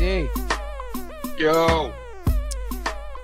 ED. 0.00 0.30
Yo. 1.38 1.92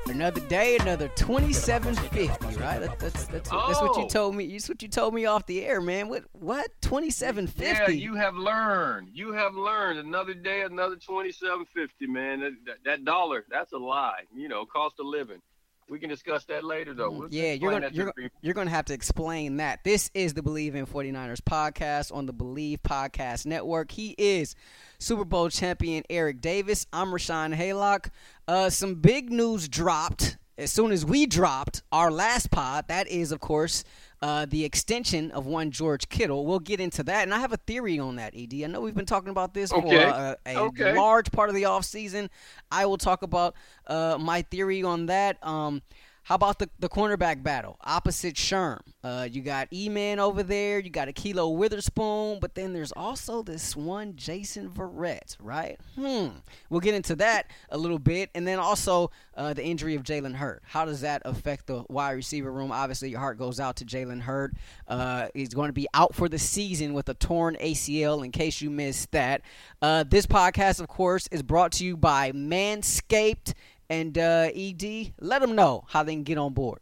Another 0.08 0.40
day, 0.42 0.76
another 0.78 1.08
twenty-seven 1.08 1.94
fifty. 1.94 2.46
Right? 2.56 2.78
That, 2.78 2.98
that's 2.98 3.24
that's 3.26 3.50
oh. 3.52 3.64
that's 3.66 3.80
what 3.80 3.96
you 3.96 4.04
oh. 4.04 4.08
told 4.08 4.34
me. 4.36 4.52
That's 4.52 4.68
what 4.68 4.82
you 4.82 4.88
told 4.88 5.14
me 5.14 5.26
off 5.26 5.46
the 5.46 5.64
air, 5.64 5.80
man. 5.80 6.08
What 6.08 6.24
what? 6.32 6.68
Twenty-seven 6.82 7.46
fifty. 7.46 7.94
Yeah, 7.94 7.98
you 7.98 8.14
have 8.14 8.34
learned. 8.36 9.08
You 9.12 9.32
have 9.32 9.54
learned. 9.54 9.98
Another 9.98 10.34
day, 10.34 10.62
another 10.62 10.96
twenty-seven 10.96 11.66
fifty, 11.74 12.06
man. 12.06 12.40
That, 12.40 12.52
that, 12.66 12.76
that 12.84 13.04
dollar, 13.04 13.44
that's 13.50 13.72
a 13.72 13.78
lie. 13.78 14.24
You 14.34 14.48
know, 14.48 14.64
cost 14.64 15.00
of 15.00 15.06
living. 15.06 15.40
We 15.88 16.00
can 16.00 16.08
discuss 16.08 16.44
that 16.46 16.64
later, 16.64 16.94
though. 16.94 17.10
We'll 17.10 17.28
yeah, 17.30 17.52
you're 17.52 17.70
gonna 17.70 17.90
you're, 17.92 18.12
you're 18.42 18.54
gonna 18.54 18.70
have 18.70 18.86
to 18.86 18.94
explain 18.94 19.58
that. 19.58 19.84
This 19.84 20.10
is 20.14 20.34
the 20.34 20.42
Believe 20.42 20.74
in 20.74 20.84
49ers 20.84 21.40
podcast 21.40 22.12
on 22.12 22.26
the 22.26 22.32
Believe 22.32 22.82
Podcast 22.82 23.46
Network. 23.46 23.92
He 23.92 24.14
is 24.18 24.56
Super 24.98 25.24
Bowl 25.24 25.48
champion 25.48 26.02
Eric 26.10 26.40
Davis. 26.40 26.86
I'm 26.92 27.10
Rashawn 27.10 27.54
Haylock. 27.54 28.10
Uh, 28.48 28.68
some 28.68 28.96
big 28.96 29.30
news 29.30 29.68
dropped 29.68 30.38
as 30.58 30.72
soon 30.72 30.90
as 30.90 31.04
we 31.04 31.24
dropped 31.24 31.82
our 31.92 32.10
last 32.10 32.50
pod. 32.50 32.88
That 32.88 33.06
is, 33.06 33.30
of 33.30 33.38
course, 33.38 33.84
uh, 34.22 34.46
the 34.46 34.64
extension 34.64 35.30
of 35.32 35.46
one 35.46 35.70
George 35.70 36.08
Kittle. 36.08 36.46
We'll 36.46 36.58
get 36.58 36.80
into 36.80 37.02
that, 37.04 37.22
and 37.22 37.34
I 37.34 37.38
have 37.38 37.52
a 37.52 37.58
theory 37.58 37.98
on 37.98 38.16
that. 38.16 38.34
Ed, 38.36 38.54
I 38.54 38.66
know 38.66 38.80
we've 38.80 38.94
been 38.94 39.06
talking 39.06 39.30
about 39.30 39.54
this 39.54 39.72
okay. 39.72 39.88
for 39.88 40.06
uh, 40.06 40.34
a 40.46 40.58
okay. 40.58 40.96
large 40.96 41.30
part 41.32 41.48
of 41.48 41.54
the 41.54 41.64
offseason. 41.64 42.28
I 42.70 42.86
will 42.86 42.98
talk 42.98 43.22
about 43.22 43.54
uh, 43.86 44.16
my 44.18 44.42
theory 44.42 44.82
on 44.82 45.06
that. 45.06 45.44
Um, 45.46 45.82
how 46.26 46.34
about 46.34 46.58
the, 46.58 46.68
the 46.80 46.88
cornerback 46.88 47.44
battle 47.44 47.78
opposite 47.84 48.34
Sherm? 48.34 48.80
Uh, 49.04 49.28
you 49.30 49.42
got 49.42 49.68
E-Man 49.72 50.18
over 50.18 50.42
there. 50.42 50.80
You 50.80 50.90
got 50.90 51.06
Ahkello 51.06 51.56
Witherspoon. 51.56 52.40
But 52.40 52.56
then 52.56 52.72
there's 52.72 52.90
also 52.90 53.44
this 53.44 53.76
one 53.76 54.16
Jason 54.16 54.68
Verrett, 54.68 55.36
right? 55.38 55.78
Hmm. 55.94 56.38
We'll 56.68 56.80
get 56.80 56.94
into 56.94 57.14
that 57.16 57.52
a 57.70 57.78
little 57.78 58.00
bit. 58.00 58.30
And 58.34 58.44
then 58.44 58.58
also 58.58 59.12
uh, 59.36 59.54
the 59.54 59.64
injury 59.64 59.94
of 59.94 60.02
Jalen 60.02 60.34
Hurd. 60.34 60.62
How 60.64 60.84
does 60.84 61.02
that 61.02 61.22
affect 61.24 61.68
the 61.68 61.84
wide 61.88 62.10
receiver 62.10 62.50
room? 62.50 62.72
Obviously, 62.72 63.10
your 63.10 63.20
heart 63.20 63.38
goes 63.38 63.60
out 63.60 63.76
to 63.76 63.84
Jalen 63.84 64.22
Hurd. 64.22 64.56
Uh, 64.88 65.28
he's 65.32 65.54
going 65.54 65.68
to 65.68 65.72
be 65.72 65.86
out 65.94 66.16
for 66.16 66.28
the 66.28 66.40
season 66.40 66.92
with 66.92 67.08
a 67.08 67.14
torn 67.14 67.56
ACL 67.60 68.24
in 68.24 68.32
case 68.32 68.60
you 68.60 68.68
missed 68.68 69.12
that. 69.12 69.42
Uh, 69.80 70.02
this 70.02 70.26
podcast, 70.26 70.80
of 70.80 70.88
course, 70.88 71.28
is 71.30 71.44
brought 71.44 71.70
to 71.70 71.84
you 71.84 71.96
by 71.96 72.32
Manscaped 72.32 73.54
and 73.88 74.16
uh, 74.18 74.50
ED, 74.54 75.12
let 75.20 75.40
them 75.40 75.54
know 75.54 75.84
how 75.88 76.02
they 76.02 76.12
can 76.12 76.22
get 76.22 76.38
on 76.38 76.52
board. 76.52 76.80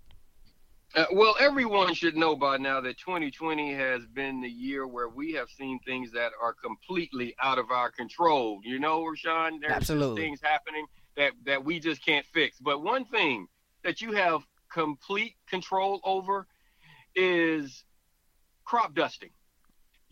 Uh, 0.94 1.06
well, 1.12 1.34
everyone 1.40 1.92
should 1.92 2.16
know 2.16 2.36
by 2.36 2.56
now 2.56 2.80
that 2.80 2.96
2020 2.98 3.74
has 3.74 4.06
been 4.06 4.40
the 4.40 4.48
year 4.48 4.86
where 4.86 5.08
we 5.08 5.32
have 5.32 5.48
seen 5.50 5.80
things 5.80 6.12
that 6.12 6.30
are 6.40 6.52
completely 6.52 7.34
out 7.42 7.58
of 7.58 7.72
our 7.72 7.90
control. 7.90 8.60
You 8.62 8.78
know, 8.78 9.02
Rashawn, 9.02 9.60
there's 9.60 9.72
Absolutely. 9.72 10.22
things 10.22 10.40
happening 10.40 10.86
that, 11.16 11.32
that 11.46 11.64
we 11.64 11.80
just 11.80 12.04
can't 12.04 12.24
fix. 12.26 12.58
But 12.60 12.82
one 12.82 13.04
thing 13.06 13.48
that 13.82 14.00
you 14.00 14.12
have 14.12 14.42
complete 14.72 15.34
control 15.48 16.00
over 16.04 16.46
is 17.16 17.84
crop 18.64 18.94
dusting. 18.94 19.30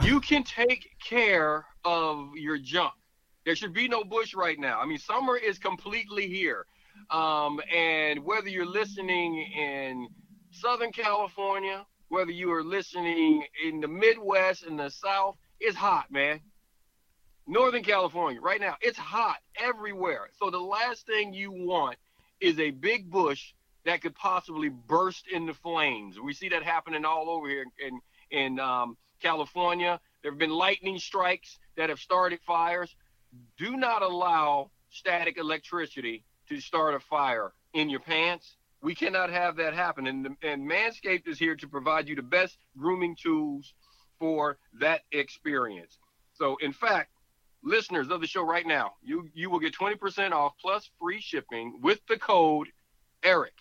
You 0.02 0.20
can 0.20 0.42
take 0.42 0.88
care 1.02 1.64
of 1.84 2.30
your 2.34 2.58
junk. 2.58 2.92
There 3.44 3.54
should 3.54 3.72
be 3.72 3.86
no 3.86 4.02
bush 4.02 4.34
right 4.34 4.58
now. 4.58 4.80
I 4.80 4.86
mean, 4.86 4.98
summer 4.98 5.36
is 5.36 5.58
completely 5.58 6.26
here. 6.26 6.66
Um, 7.10 7.60
and 7.74 8.24
whether 8.24 8.48
you're 8.48 8.66
listening 8.66 9.46
in 9.56 10.08
Southern 10.50 10.92
California, 10.92 11.84
whether 12.08 12.30
you 12.30 12.52
are 12.52 12.62
listening 12.62 13.44
in 13.64 13.80
the 13.80 13.88
Midwest 13.88 14.64
and 14.64 14.78
the 14.78 14.90
South, 14.90 15.36
it's 15.60 15.76
hot, 15.76 16.10
man. 16.10 16.40
Northern 17.46 17.82
California, 17.82 18.40
right 18.40 18.60
now, 18.60 18.76
it's 18.80 18.98
hot 18.98 19.38
everywhere. 19.56 20.28
So 20.38 20.50
the 20.50 20.58
last 20.58 21.06
thing 21.06 21.32
you 21.32 21.50
want 21.50 21.96
is 22.40 22.58
a 22.58 22.70
big 22.70 23.10
bush 23.10 23.52
that 23.84 24.00
could 24.00 24.14
possibly 24.14 24.68
burst 24.68 25.26
into 25.28 25.54
flames. 25.54 26.20
We 26.20 26.34
see 26.34 26.48
that 26.50 26.62
happening 26.62 27.04
all 27.04 27.28
over 27.28 27.48
here 27.48 27.64
in 27.78 28.00
in 28.30 28.60
um, 28.60 28.96
California. 29.20 30.00
There 30.22 30.30
have 30.30 30.38
been 30.38 30.50
lightning 30.50 30.98
strikes 30.98 31.58
that 31.76 31.88
have 31.88 31.98
started 31.98 32.40
fires. 32.46 32.94
Do 33.58 33.76
not 33.76 34.02
allow 34.02 34.70
static 34.90 35.38
electricity 35.38 36.24
to 36.48 36.60
start 36.60 36.94
a 36.94 37.00
fire 37.00 37.52
in 37.74 37.88
your 37.88 38.00
pants. 38.00 38.56
We 38.82 38.94
cannot 38.94 39.30
have 39.30 39.56
that 39.56 39.74
happen. 39.74 40.06
And, 40.06 40.36
and 40.42 40.68
Manscaped 40.68 41.28
is 41.28 41.38
here 41.38 41.54
to 41.56 41.68
provide 41.68 42.08
you 42.08 42.16
the 42.16 42.22
best 42.22 42.58
grooming 42.76 43.16
tools 43.20 43.74
for 44.18 44.58
that 44.80 45.02
experience. 45.12 45.98
So, 46.34 46.56
in 46.60 46.72
fact, 46.72 47.10
listeners 47.62 48.08
of 48.08 48.20
the 48.20 48.26
show 48.26 48.42
right 48.42 48.66
now, 48.66 48.92
you, 49.02 49.28
you 49.34 49.50
will 49.50 49.60
get 49.60 49.74
20% 49.74 50.32
off 50.32 50.54
plus 50.60 50.90
free 51.00 51.20
shipping 51.20 51.78
with 51.82 52.00
the 52.08 52.18
code 52.18 52.68
ERIC 53.22 53.54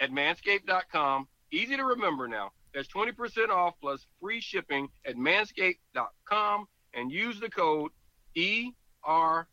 at 0.00 0.10
manscaped.com. 0.10 1.26
Easy 1.50 1.76
to 1.76 1.84
remember 1.84 2.28
now. 2.28 2.52
That's 2.74 2.88
20% 2.88 3.48
off 3.48 3.74
plus 3.80 4.06
free 4.20 4.40
shipping 4.40 4.88
at 5.06 5.16
manscaped.com 5.16 6.66
and 6.94 7.10
use 7.10 7.40
the 7.40 7.50
code 7.50 7.90
ERIC. 8.36 9.46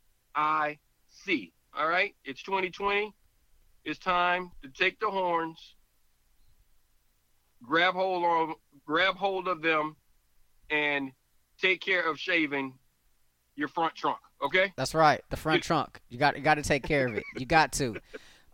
All 1.78 1.88
right, 1.90 2.16
it's 2.24 2.42
2020. 2.44 3.14
It's 3.84 4.00
time 4.00 4.52
to 4.64 4.70
take 4.70 5.00
the 5.00 5.10
horns, 5.10 5.76
grab 7.62 7.94
hold 7.94 8.24
of 8.24 8.56
grab 8.86 9.16
hold 9.16 9.48
of 9.48 9.62
them, 9.62 9.98
and 10.70 11.12
take 11.60 11.82
care 11.82 12.10
of 12.10 12.18
shaving 12.18 12.74
your 13.56 13.68
front 13.68 13.94
trunk. 13.94 14.18
Okay. 14.42 14.74
That's 14.78 14.96
right, 14.96 15.22
the 15.30 15.38
front 15.38 15.64
trunk. 15.64 16.00
You 16.10 16.18
got 16.18 16.38
you 16.38 16.44
got 16.44 16.56
to 16.56 16.64
take 16.64 16.84
care 16.84 17.08
of 17.08 17.16
it. 17.16 17.24
You 17.38 17.46
got 17.46 17.74
to. 17.74 17.96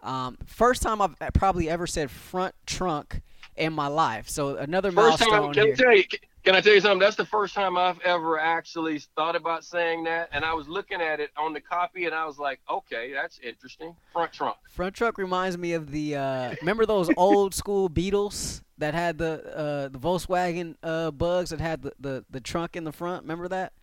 Um, 0.01 0.37
first 0.47 0.81
time 0.81 0.99
I've 0.99 1.15
probably 1.33 1.69
ever 1.69 1.85
said 1.85 2.09
front 2.09 2.55
trunk 2.65 3.21
in 3.55 3.71
my 3.71 3.87
life. 3.87 4.29
So 4.29 4.55
another 4.55 4.91
first 4.91 5.19
milestone 5.19 5.29
time, 5.29 5.53
can 5.53 5.63
here. 5.65 5.73
I 5.73 5.75
tell 5.75 5.95
you, 5.95 6.03
can 6.43 6.55
I 6.55 6.61
tell 6.61 6.73
you 6.73 6.81
something? 6.81 6.99
That's 6.99 7.15
the 7.15 7.25
first 7.25 7.53
time 7.53 7.77
I've 7.77 7.99
ever 8.01 8.39
actually 8.39 8.99
thought 9.15 9.35
about 9.35 9.63
saying 9.63 10.05
that. 10.05 10.29
And 10.31 10.43
I 10.43 10.53
was 10.53 10.67
looking 10.67 11.01
at 11.01 11.19
it 11.19 11.29
on 11.37 11.53
the 11.53 11.61
copy 11.61 12.05
and 12.05 12.15
I 12.15 12.25
was 12.25 12.39
like, 12.39 12.59
okay, 12.69 13.13
that's 13.13 13.39
interesting. 13.39 13.95
Front 14.11 14.33
trunk. 14.33 14.57
Front 14.69 14.95
trunk 14.95 15.17
reminds 15.17 15.57
me 15.57 15.73
of 15.73 15.91
the, 15.91 16.15
uh, 16.15 16.55
remember 16.61 16.85
those 16.85 17.09
old 17.17 17.53
school 17.53 17.89
Beetles 17.89 18.63
that 18.79 18.93
had 18.95 19.19
the 19.19 19.43
uh, 19.55 19.87
the 19.89 19.99
Volkswagen 19.99 20.75
uh, 20.81 21.11
bugs 21.11 21.51
that 21.51 21.61
had 21.61 21.83
the, 21.83 21.93
the, 21.99 22.25
the 22.29 22.41
trunk 22.41 22.75
in 22.75 22.83
the 22.83 22.91
front? 22.91 23.23
Remember 23.23 23.47
that? 23.47 23.73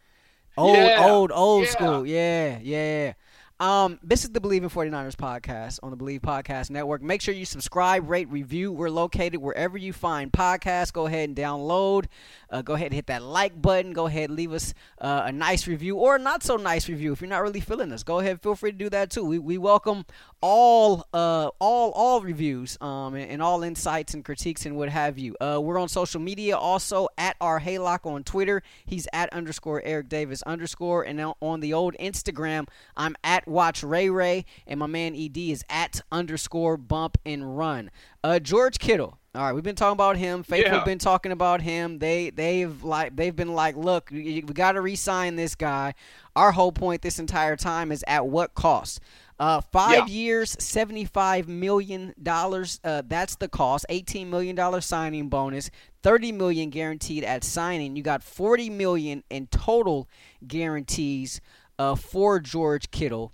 Old, 0.57 0.77
yeah. 0.77 1.07
old, 1.07 1.31
old 1.33 1.65
yeah. 1.65 1.71
school. 1.71 2.07
Yeah, 2.07 2.59
yeah. 2.61 3.13
Um, 3.61 3.99
this 4.05 4.23
is 4.23 4.31
the 4.31 4.41
Believe 4.41 4.63
in 4.63 4.71
49ers 4.71 5.17
podcast 5.17 5.81
on 5.83 5.91
the 5.91 5.97
Believe 5.97 6.21
Podcast 6.23 6.71
Network. 6.71 7.03
Make 7.03 7.21
sure 7.21 7.35
you 7.35 7.45
subscribe, 7.45 8.09
rate, 8.09 8.29
review. 8.29 8.71
We're 8.71 8.89
located 8.89 9.41
wherever 9.41 9.77
you 9.77 9.93
find 9.93 10.31
podcasts. 10.31 10.93
Go 10.93 11.07
ahead 11.07 11.29
and 11.29 11.37
download. 11.37 12.07
Uh, 12.51 12.63
go 12.63 12.75
ahead 12.75 12.87
and 12.87 12.95
hit 12.95 13.07
that 13.07 13.23
like 13.23 13.61
button. 13.61 13.93
Go 13.93 14.07
ahead 14.07 14.31
leave 14.31 14.53
us 14.53 14.73
uh, 15.01 15.23
a 15.27 15.33
nice 15.33 15.67
review 15.67 15.97
or 15.97 16.17
a 16.17 16.19
not 16.19 16.43
so 16.43 16.57
nice 16.57 16.89
review 16.89 17.13
if 17.13 17.21
you're 17.21 17.29
not 17.29 17.43
really 17.43 17.61
feeling 17.61 17.93
us. 17.93 18.03
Go 18.03 18.21
ahead, 18.21 18.41
feel 18.41 18.55
free 18.55 18.73
to 18.73 18.79
do 18.79 18.89
that 18.91 19.11
too. 19.11 19.25
We, 19.25 19.39
we 19.39 19.59
welcome 19.59 20.07
all 20.41 21.07
uh, 21.13 21.51
all 21.59 21.91
all 21.91 22.21
reviews 22.21 22.79
um, 22.81 23.15
and, 23.15 23.31
and, 23.31 23.43
all 23.43 23.63
insights 23.63 24.15
and 24.15 24.25
critiques 24.25 24.65
and 24.67 24.77
what 24.77 24.89
have 24.89 25.19
you. 25.19 25.37
Uh, 25.41 25.61
we're 25.61 25.79
on 25.79 25.89
social 25.89 26.21
media 26.21 26.57
also 26.57 27.09
at 27.19 27.37
our 27.41 27.61
Haylock 27.61 28.07
on 28.07 28.23
Twitter. 28.23 28.63
He's 28.87 29.09
at 29.13 29.33
underscore 29.33 29.83
Eric 29.85 30.09
Davis 30.09 30.43
underscore 30.43 31.03
and 31.03 31.21
on 31.41 31.61
the 31.61 31.73
old 31.73 31.95
Instagram 31.99 32.69
I'm 32.97 33.17
at 33.25 33.49
Watch 33.49 33.83
Ray 33.83 34.09
Ray, 34.09 34.45
and 34.67 34.79
my 34.79 34.87
man 34.87 35.15
ED 35.17 35.37
is 35.37 35.65
at 35.69 36.01
underscore 36.13 36.77
bump 36.77 37.19
and 37.27 37.59
run. 37.59 37.91
Uh, 38.23 38.39
George 38.39 38.79
Kittle. 38.79 39.18
All 39.35 39.43
right, 39.43 39.53
we've 39.53 39.63
been 39.63 39.77
talking 39.77 39.93
about 39.93 40.17
him. 40.17 40.43
Faithful 40.43 40.79
yeah. 40.79 40.85
been 40.85 40.99
talking 40.99 41.33
about 41.33 41.61
him. 41.61 41.99
They 41.99 42.31
they've 42.31 42.83
like 42.83 43.15
they've 43.15 43.35
been 43.37 43.55
like, 43.55 43.77
look, 43.77 44.11
we, 44.11 44.41
got 44.41 44.73
to 44.73 44.81
re-sign 44.81 45.37
this 45.37 45.55
guy. 45.55 45.95
Our 46.35 46.51
whole 46.51 46.73
point 46.73 47.03
this 47.03 47.19
entire 47.19 47.55
time 47.55 47.93
is 47.93 48.03
at 48.09 48.27
what 48.27 48.55
cost. 48.55 49.01
Uh, 49.39 49.61
five 49.61 50.09
yeah. 50.09 50.15
years, 50.15 50.57
seventy-five 50.59 51.47
million 51.47 52.15
dollars. 52.21 52.81
Uh, 52.83 53.03
that's 53.07 53.37
the 53.37 53.49
cost. 53.49 53.85
Eighteen 53.91 54.31
million 54.31 54.57
dollar 54.57 54.81
signing 54.81 55.29
bonus. 55.29 55.71
Thirty 56.03 56.33
million 56.33 56.71
guaranteed 56.71 57.23
at 57.23 57.45
signing. 57.45 57.97
You 57.97 58.03
got 58.03 58.23
forty 58.23 58.71
million 58.71 59.23
in 59.29 59.47
total 59.49 60.09
guarantees 60.47 61.43
uh, 61.79 61.97
for 61.97 62.41
George 62.41 62.91
Kittle. 62.91 63.33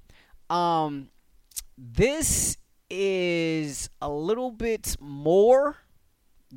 Um, 0.50 1.08
this 1.78 2.58
is 2.90 3.88
a 4.02 4.10
little 4.10 4.50
bit 4.50 4.96
more 5.00 5.76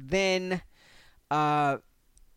than, 0.06 0.62
uh, 1.32 1.78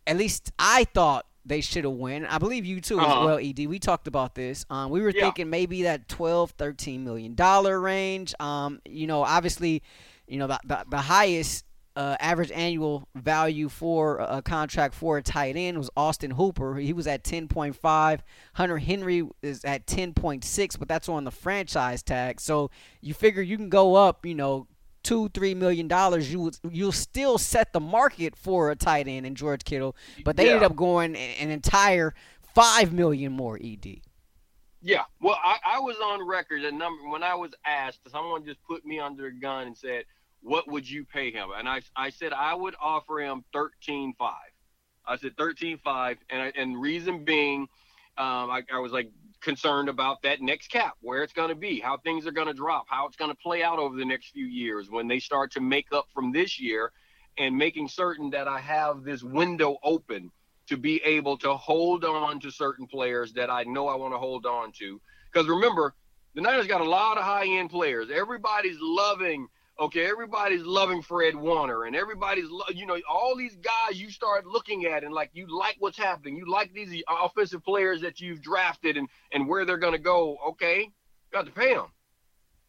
at 0.06 0.16
least 0.16 0.52
I 0.58 0.84
thought 0.84 1.26
they 1.44 1.60
should 1.60 1.84
have 1.84 1.94
won. 1.94 2.26
I 2.26 2.38
believe 2.38 2.64
you 2.64 2.80
too 2.80 2.98
uh-huh. 3.00 3.20
as 3.20 3.26
well, 3.26 3.38
Ed. 3.38 3.66
We 3.66 3.78
talked 3.78 4.06
about 4.06 4.34
this. 4.34 4.64
Um, 4.70 4.90
we 4.90 5.00
were 5.00 5.10
yeah. 5.10 5.22
thinking 5.22 5.50
maybe 5.50 5.82
that 5.82 6.08
12, 6.08 6.52
13 6.52 7.04
million 7.04 7.34
dollar 7.34 7.80
range. 7.80 8.34
Um, 8.40 8.80
you 8.84 9.06
know, 9.06 9.22
obviously, 9.22 9.82
you 10.26 10.38
know 10.38 10.46
the, 10.46 10.60
the, 10.64 10.84
the 10.88 10.98
highest 10.98 11.64
uh, 11.96 12.16
average 12.20 12.52
annual 12.52 13.08
value 13.14 13.68
for 13.68 14.18
a 14.18 14.40
contract 14.40 14.94
for 14.94 15.18
a 15.18 15.22
tight 15.22 15.56
end 15.56 15.76
was 15.76 15.90
Austin 15.96 16.30
Hooper. 16.30 16.76
He 16.76 16.92
was 16.92 17.06
at 17.06 17.24
10.5. 17.24 18.20
Hunter 18.54 18.78
Henry 18.78 19.28
is 19.42 19.64
at 19.64 19.86
10.6, 19.86 20.78
but 20.78 20.88
that's 20.88 21.08
on 21.08 21.24
the 21.24 21.30
franchise 21.30 22.02
tag. 22.02 22.40
So 22.40 22.70
you 23.00 23.12
figure 23.12 23.42
you 23.42 23.56
can 23.56 23.68
go 23.68 23.96
up, 23.96 24.24
you 24.24 24.34
know, 24.34 24.68
two, 25.02 25.28
three 25.30 25.54
million 25.54 25.88
dollars. 25.88 26.32
You 26.32 26.40
would, 26.40 26.58
you'll 26.70 26.92
still 26.92 27.38
set 27.38 27.72
the 27.72 27.80
market 27.80 28.36
for 28.36 28.70
a 28.70 28.76
tight 28.76 29.08
end 29.08 29.26
in 29.26 29.34
George 29.34 29.64
Kittle, 29.64 29.96
but 30.24 30.36
they 30.36 30.46
yeah. 30.46 30.52
ended 30.52 30.70
up 30.70 30.76
going 30.76 31.16
an 31.16 31.50
entire 31.50 32.14
five 32.54 32.92
million 32.92 33.32
more. 33.32 33.58
Ed. 33.62 34.00
Yeah, 34.82 35.02
well, 35.20 35.38
I, 35.44 35.58
I 35.76 35.78
was 35.80 35.96
on 36.02 36.26
record. 36.26 36.64
A 36.64 36.72
number 36.72 37.08
when 37.08 37.22
I 37.22 37.34
was 37.34 37.50
asked, 37.66 38.00
someone 38.10 38.44
just 38.44 38.62
put 38.62 38.84
me 38.86 38.98
under 38.98 39.26
a 39.26 39.32
gun 39.32 39.66
and 39.66 39.76
said 39.76 40.04
what 40.42 40.68
would 40.68 40.88
you 40.88 41.04
pay 41.04 41.30
him? 41.30 41.50
And 41.56 41.68
I, 41.68 41.82
I 41.96 42.10
said 42.10 42.32
I 42.32 42.54
would 42.54 42.74
offer 42.80 43.20
him 43.20 43.44
thirteen 43.52 44.14
five. 44.18 44.34
I 45.06 45.16
said 45.16 45.36
thirteen 45.36 45.78
five, 45.78 46.18
and 46.30 46.42
I, 46.42 46.52
and 46.56 46.80
reason 46.80 47.24
being, 47.24 47.62
um, 48.18 48.50
I, 48.50 48.62
I 48.72 48.78
was 48.78 48.92
like 48.92 49.10
concerned 49.40 49.88
about 49.88 50.22
that 50.22 50.40
next 50.40 50.68
cap, 50.68 50.94
where 51.00 51.22
it's 51.22 51.32
going 51.32 51.48
to 51.48 51.54
be, 51.54 51.80
how 51.80 51.96
things 51.98 52.26
are 52.26 52.32
going 52.32 52.46
to 52.46 52.54
drop, 52.54 52.86
how 52.88 53.06
it's 53.06 53.16
going 53.16 53.30
to 53.30 53.36
play 53.36 53.62
out 53.62 53.78
over 53.78 53.96
the 53.96 54.04
next 54.04 54.30
few 54.30 54.46
years 54.46 54.90
when 54.90 55.08
they 55.08 55.18
start 55.18 55.52
to 55.52 55.60
make 55.60 55.86
up 55.92 56.06
from 56.14 56.32
this 56.32 56.60
year, 56.60 56.92
and 57.38 57.56
making 57.56 57.88
certain 57.88 58.30
that 58.30 58.48
I 58.48 58.58
have 58.58 59.04
this 59.04 59.22
window 59.22 59.78
open 59.82 60.30
to 60.66 60.76
be 60.76 61.02
able 61.04 61.36
to 61.38 61.54
hold 61.54 62.04
on 62.04 62.38
to 62.40 62.50
certain 62.50 62.86
players 62.86 63.32
that 63.32 63.50
I 63.50 63.64
know 63.64 63.88
I 63.88 63.96
want 63.96 64.14
to 64.14 64.18
hold 64.18 64.46
on 64.46 64.72
to. 64.72 65.00
Because 65.32 65.48
remember, 65.48 65.94
the 66.34 66.40
Niners 66.40 66.66
got 66.66 66.80
a 66.80 66.88
lot 66.88 67.18
of 67.18 67.24
high 67.24 67.46
end 67.46 67.70
players. 67.70 68.08
Everybody's 68.12 68.76
loving 68.80 69.48
Okay, 69.80 70.06
everybody's 70.06 70.62
loving 70.62 71.00
Fred 71.00 71.34
Warner, 71.34 71.84
and 71.84 71.96
everybody's, 71.96 72.50
lo- 72.50 72.66
you 72.68 72.84
know, 72.84 73.00
all 73.08 73.34
these 73.34 73.56
guys 73.56 73.98
you 73.98 74.10
start 74.10 74.44
looking 74.44 74.84
at 74.84 75.04
and 75.04 75.14
like 75.14 75.30
you 75.32 75.46
like 75.46 75.76
what's 75.78 75.96
happening. 75.96 76.36
You 76.36 76.50
like 76.50 76.74
these 76.74 77.02
offensive 77.08 77.64
players 77.64 78.02
that 78.02 78.20
you've 78.20 78.42
drafted 78.42 78.98
and 78.98 79.08
and 79.32 79.48
where 79.48 79.64
they're 79.64 79.78
going 79.78 79.94
to 79.94 79.98
go. 79.98 80.36
Okay, 80.48 80.80
you 80.80 81.32
got 81.32 81.46
to 81.46 81.52
pay 81.52 81.72
them. 81.72 81.86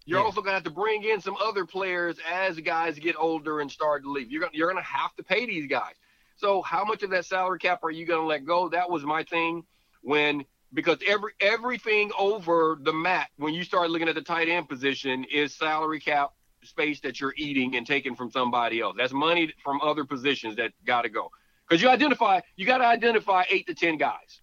You're 0.05 0.19
yeah. 0.19 0.25
also 0.25 0.39
going 0.39 0.51
to 0.51 0.55
have 0.55 0.63
to 0.63 0.71
bring 0.71 1.03
in 1.03 1.19
some 1.19 1.35
other 1.43 1.65
players 1.65 2.15
as 2.31 2.57
guys 2.61 2.97
get 2.97 3.17
older 3.19 3.59
and 3.59 3.69
start 3.69 4.03
to 4.03 4.09
leave. 4.09 4.31
You're 4.31 4.41
going 4.41 4.53
you're 4.53 4.71
going 4.71 4.81
to 4.81 4.89
have 4.89 5.13
to 5.17 5.23
pay 5.23 5.45
these 5.45 5.67
guys. 5.67 5.95
So 6.37 6.61
how 6.61 6.85
much 6.85 7.03
of 7.03 7.09
that 7.09 7.25
salary 7.25 7.59
cap 7.59 7.81
are 7.83 7.91
you 7.91 8.05
going 8.05 8.21
to 8.21 8.25
let 8.25 8.45
go? 8.45 8.69
That 8.69 8.89
was 8.89 9.03
my 9.03 9.23
thing 9.23 9.65
when 10.01 10.45
because 10.73 10.99
every 11.05 11.33
everything 11.41 12.11
over 12.17 12.79
the 12.81 12.93
mat 12.93 13.27
when 13.35 13.53
you 13.53 13.65
start 13.65 13.89
looking 13.89 14.07
at 14.07 14.15
the 14.15 14.21
tight 14.21 14.47
end 14.47 14.69
position 14.69 15.25
is 15.25 15.53
salary 15.53 15.99
cap 15.99 16.31
space 16.63 16.99
that 17.01 17.19
you're 17.19 17.33
eating 17.37 17.75
and 17.75 17.85
taking 17.85 18.15
from 18.15 18.31
somebody 18.31 18.81
else. 18.81 18.95
That's 18.97 19.13
money 19.13 19.53
from 19.63 19.81
other 19.81 20.05
positions 20.05 20.55
that 20.57 20.71
got 20.85 21.03
to 21.03 21.09
go. 21.09 21.31
Because 21.67 21.81
you 21.81 21.89
identify, 21.89 22.41
you 22.55 22.65
got 22.65 22.79
to 22.79 22.85
identify 22.85 23.43
eight 23.49 23.67
to 23.67 23.73
ten 23.73 23.97
guys. 23.97 24.41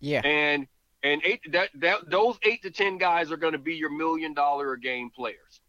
Yeah. 0.00 0.20
And 0.24 0.66
and 1.02 1.20
eight 1.24 1.40
that 1.52 1.70
that 1.76 2.10
those 2.10 2.38
eight 2.42 2.62
to 2.62 2.70
ten 2.70 2.98
guys 2.98 3.30
are 3.30 3.36
going 3.36 3.52
to 3.52 3.58
be 3.58 3.74
your 3.74 3.90
million 3.90 4.34
dollar 4.34 4.72
a 4.72 4.80
game 4.80 5.10
players. 5.10 5.60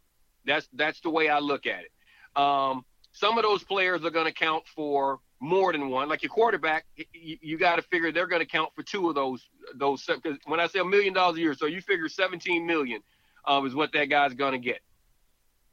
That's 0.45 0.67
that's 0.73 0.99
the 1.01 1.09
way 1.09 1.29
I 1.29 1.39
look 1.39 1.65
at 1.65 1.81
it. 1.81 2.41
Um, 2.41 2.85
some 3.11 3.37
of 3.37 3.43
those 3.43 3.63
players 3.63 4.03
are 4.03 4.09
going 4.09 4.25
to 4.25 4.33
count 4.33 4.63
for 4.67 5.19
more 5.39 5.71
than 5.71 5.89
one. 5.89 6.09
Like 6.09 6.23
your 6.23 6.29
quarterback, 6.29 6.85
you, 7.13 7.37
you 7.41 7.57
got 7.57 7.77
to 7.77 7.81
figure 7.81 8.11
they're 8.11 8.27
going 8.27 8.41
to 8.41 8.47
count 8.47 8.71
for 8.75 8.83
two 8.83 9.09
of 9.09 9.15
those 9.15 9.47
those. 9.75 10.05
Because 10.05 10.37
when 10.45 10.59
I 10.59 10.67
say 10.67 10.79
a 10.79 10.85
million 10.85 11.13
dollars 11.13 11.37
a 11.37 11.41
year, 11.41 11.53
so 11.53 11.65
you 11.65 11.81
figure 11.81 12.07
17 12.09 12.65
million 12.65 13.01
um, 13.45 13.65
is 13.65 13.75
what 13.75 13.91
that 13.93 14.05
guy's 14.05 14.33
going 14.33 14.53
to 14.53 14.59
get 14.59 14.81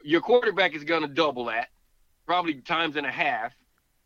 your 0.05 0.21
quarterback 0.21 0.75
is 0.75 0.85
going 0.85 1.03
to 1.03 1.09
double 1.09 1.47
that, 1.47 1.69
probably 2.27 2.55
times 2.55 2.97
and 2.97 3.07
a 3.07 3.11
half. 3.11 3.53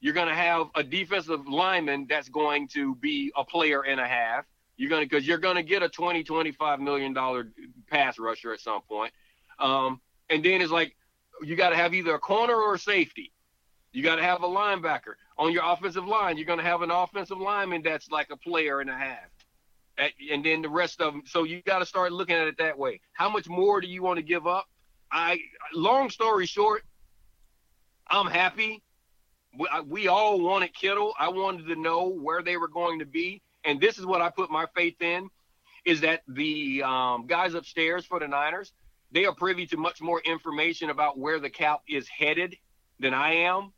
You're 0.01 0.15
going 0.15 0.29
to 0.29 0.35
have 0.35 0.69
a 0.75 0.83
defensive 0.83 1.47
lineman 1.49 2.07
that's 2.09 2.29
going 2.29 2.69
to 2.69 2.95
be 2.97 3.33
a 3.37 3.45
player 3.45 3.83
and 3.83 4.01
a 4.01 4.07
half. 4.07 4.45
You're 4.77 4.91
going 4.91 5.03
to 5.03 5.09
because 5.09 5.27
you're 5.27 5.39
going 5.39 5.57
to 5.57 5.63
get 5.63 5.83
a 5.83 5.89
20, 5.89 6.23
25 6.23 6.81
million 6.81 7.15
dollar 7.15 7.51
pass 7.91 8.19
rusher 8.19 8.53
at 8.53 8.61
some 8.61 8.83
point. 8.83 9.13
Um, 9.59 10.01
and 10.29 10.45
then 10.45 10.61
it's 10.61 10.71
like 10.71 10.95
you 11.43 11.57
got 11.57 11.71
to 11.71 11.77
have 11.77 11.95
either 11.95 12.15
a 12.15 12.19
corner 12.19 12.55
or 12.55 12.75
a 12.75 12.79
safety. 12.79 13.33
You 13.93 14.03
got 14.03 14.17
to 14.17 14.23
have 14.23 14.43
a 14.43 14.47
linebacker 14.47 15.15
on 15.39 15.53
your 15.53 15.63
offensive 15.65 16.07
line. 16.07 16.37
You're 16.37 16.47
going 16.47 16.59
to 16.59 16.65
have 16.65 16.83
an 16.83 16.91
offensive 16.91 17.39
lineman 17.39 17.83
that's 17.83 18.11
like 18.11 18.29
a 18.31 18.37
player 18.37 18.81
and 18.81 18.91
a 18.91 18.97
half. 18.97 19.31
and 20.31 20.45
then 20.45 20.61
the 20.61 20.69
rest 20.69 21.01
of 21.01 21.15
them. 21.15 21.23
So 21.25 21.45
you 21.45 21.63
got 21.63 21.79
to 21.79 21.87
start 21.87 22.13
looking 22.13 22.37
at 22.37 22.47
it 22.47 22.59
that 22.59 22.79
way. 22.79 23.01
How 23.13 23.31
much 23.31 23.49
more 23.49 23.81
do 23.81 23.87
you 23.87 24.03
want 24.03 24.19
to 24.19 24.23
give 24.23 24.47
up? 24.47 24.67
I 25.11 25.39
long 25.73 26.11
story 26.11 26.47
short, 26.47 26.83
I'm 28.09 28.27
happy. 28.27 28.83
We, 29.59 29.69
we 29.87 30.09
all 30.09 30.41
wanted 30.41 30.75
Kittle. 30.75 31.15
I 31.19 31.29
wanted 31.29 31.67
to 31.69 31.77
know 31.77 32.09
where 32.09 32.43
they 32.43 32.57
were 32.57 32.69
going 32.69 32.99
to 32.99 33.07
be, 33.07 33.43
and 33.65 33.81
this 33.81 33.99
is 33.99 34.07
what 34.07 34.21
I 34.21 34.31
put 34.31 34.51
my 34.51 34.67
faith 34.75 35.01
in: 35.01 35.29
is 35.85 36.01
that 36.03 36.23
the 36.29 36.83
um, 36.83 37.27
guys 37.27 37.55
upstairs 37.55 38.05
for 38.05 38.19
the 38.19 38.29
Niners 38.29 38.73
they 39.13 39.25
are 39.25 39.35
privy 39.35 39.67
to 39.67 39.77
much 39.77 40.01
more 40.01 40.21
information 40.21 40.91
about 40.91 41.19
where 41.19 41.39
the 41.39 41.51
cap 41.51 41.83
is 41.89 42.09
headed 42.09 42.57
than 42.99 43.15
I 43.15 43.35
am. 43.35 43.73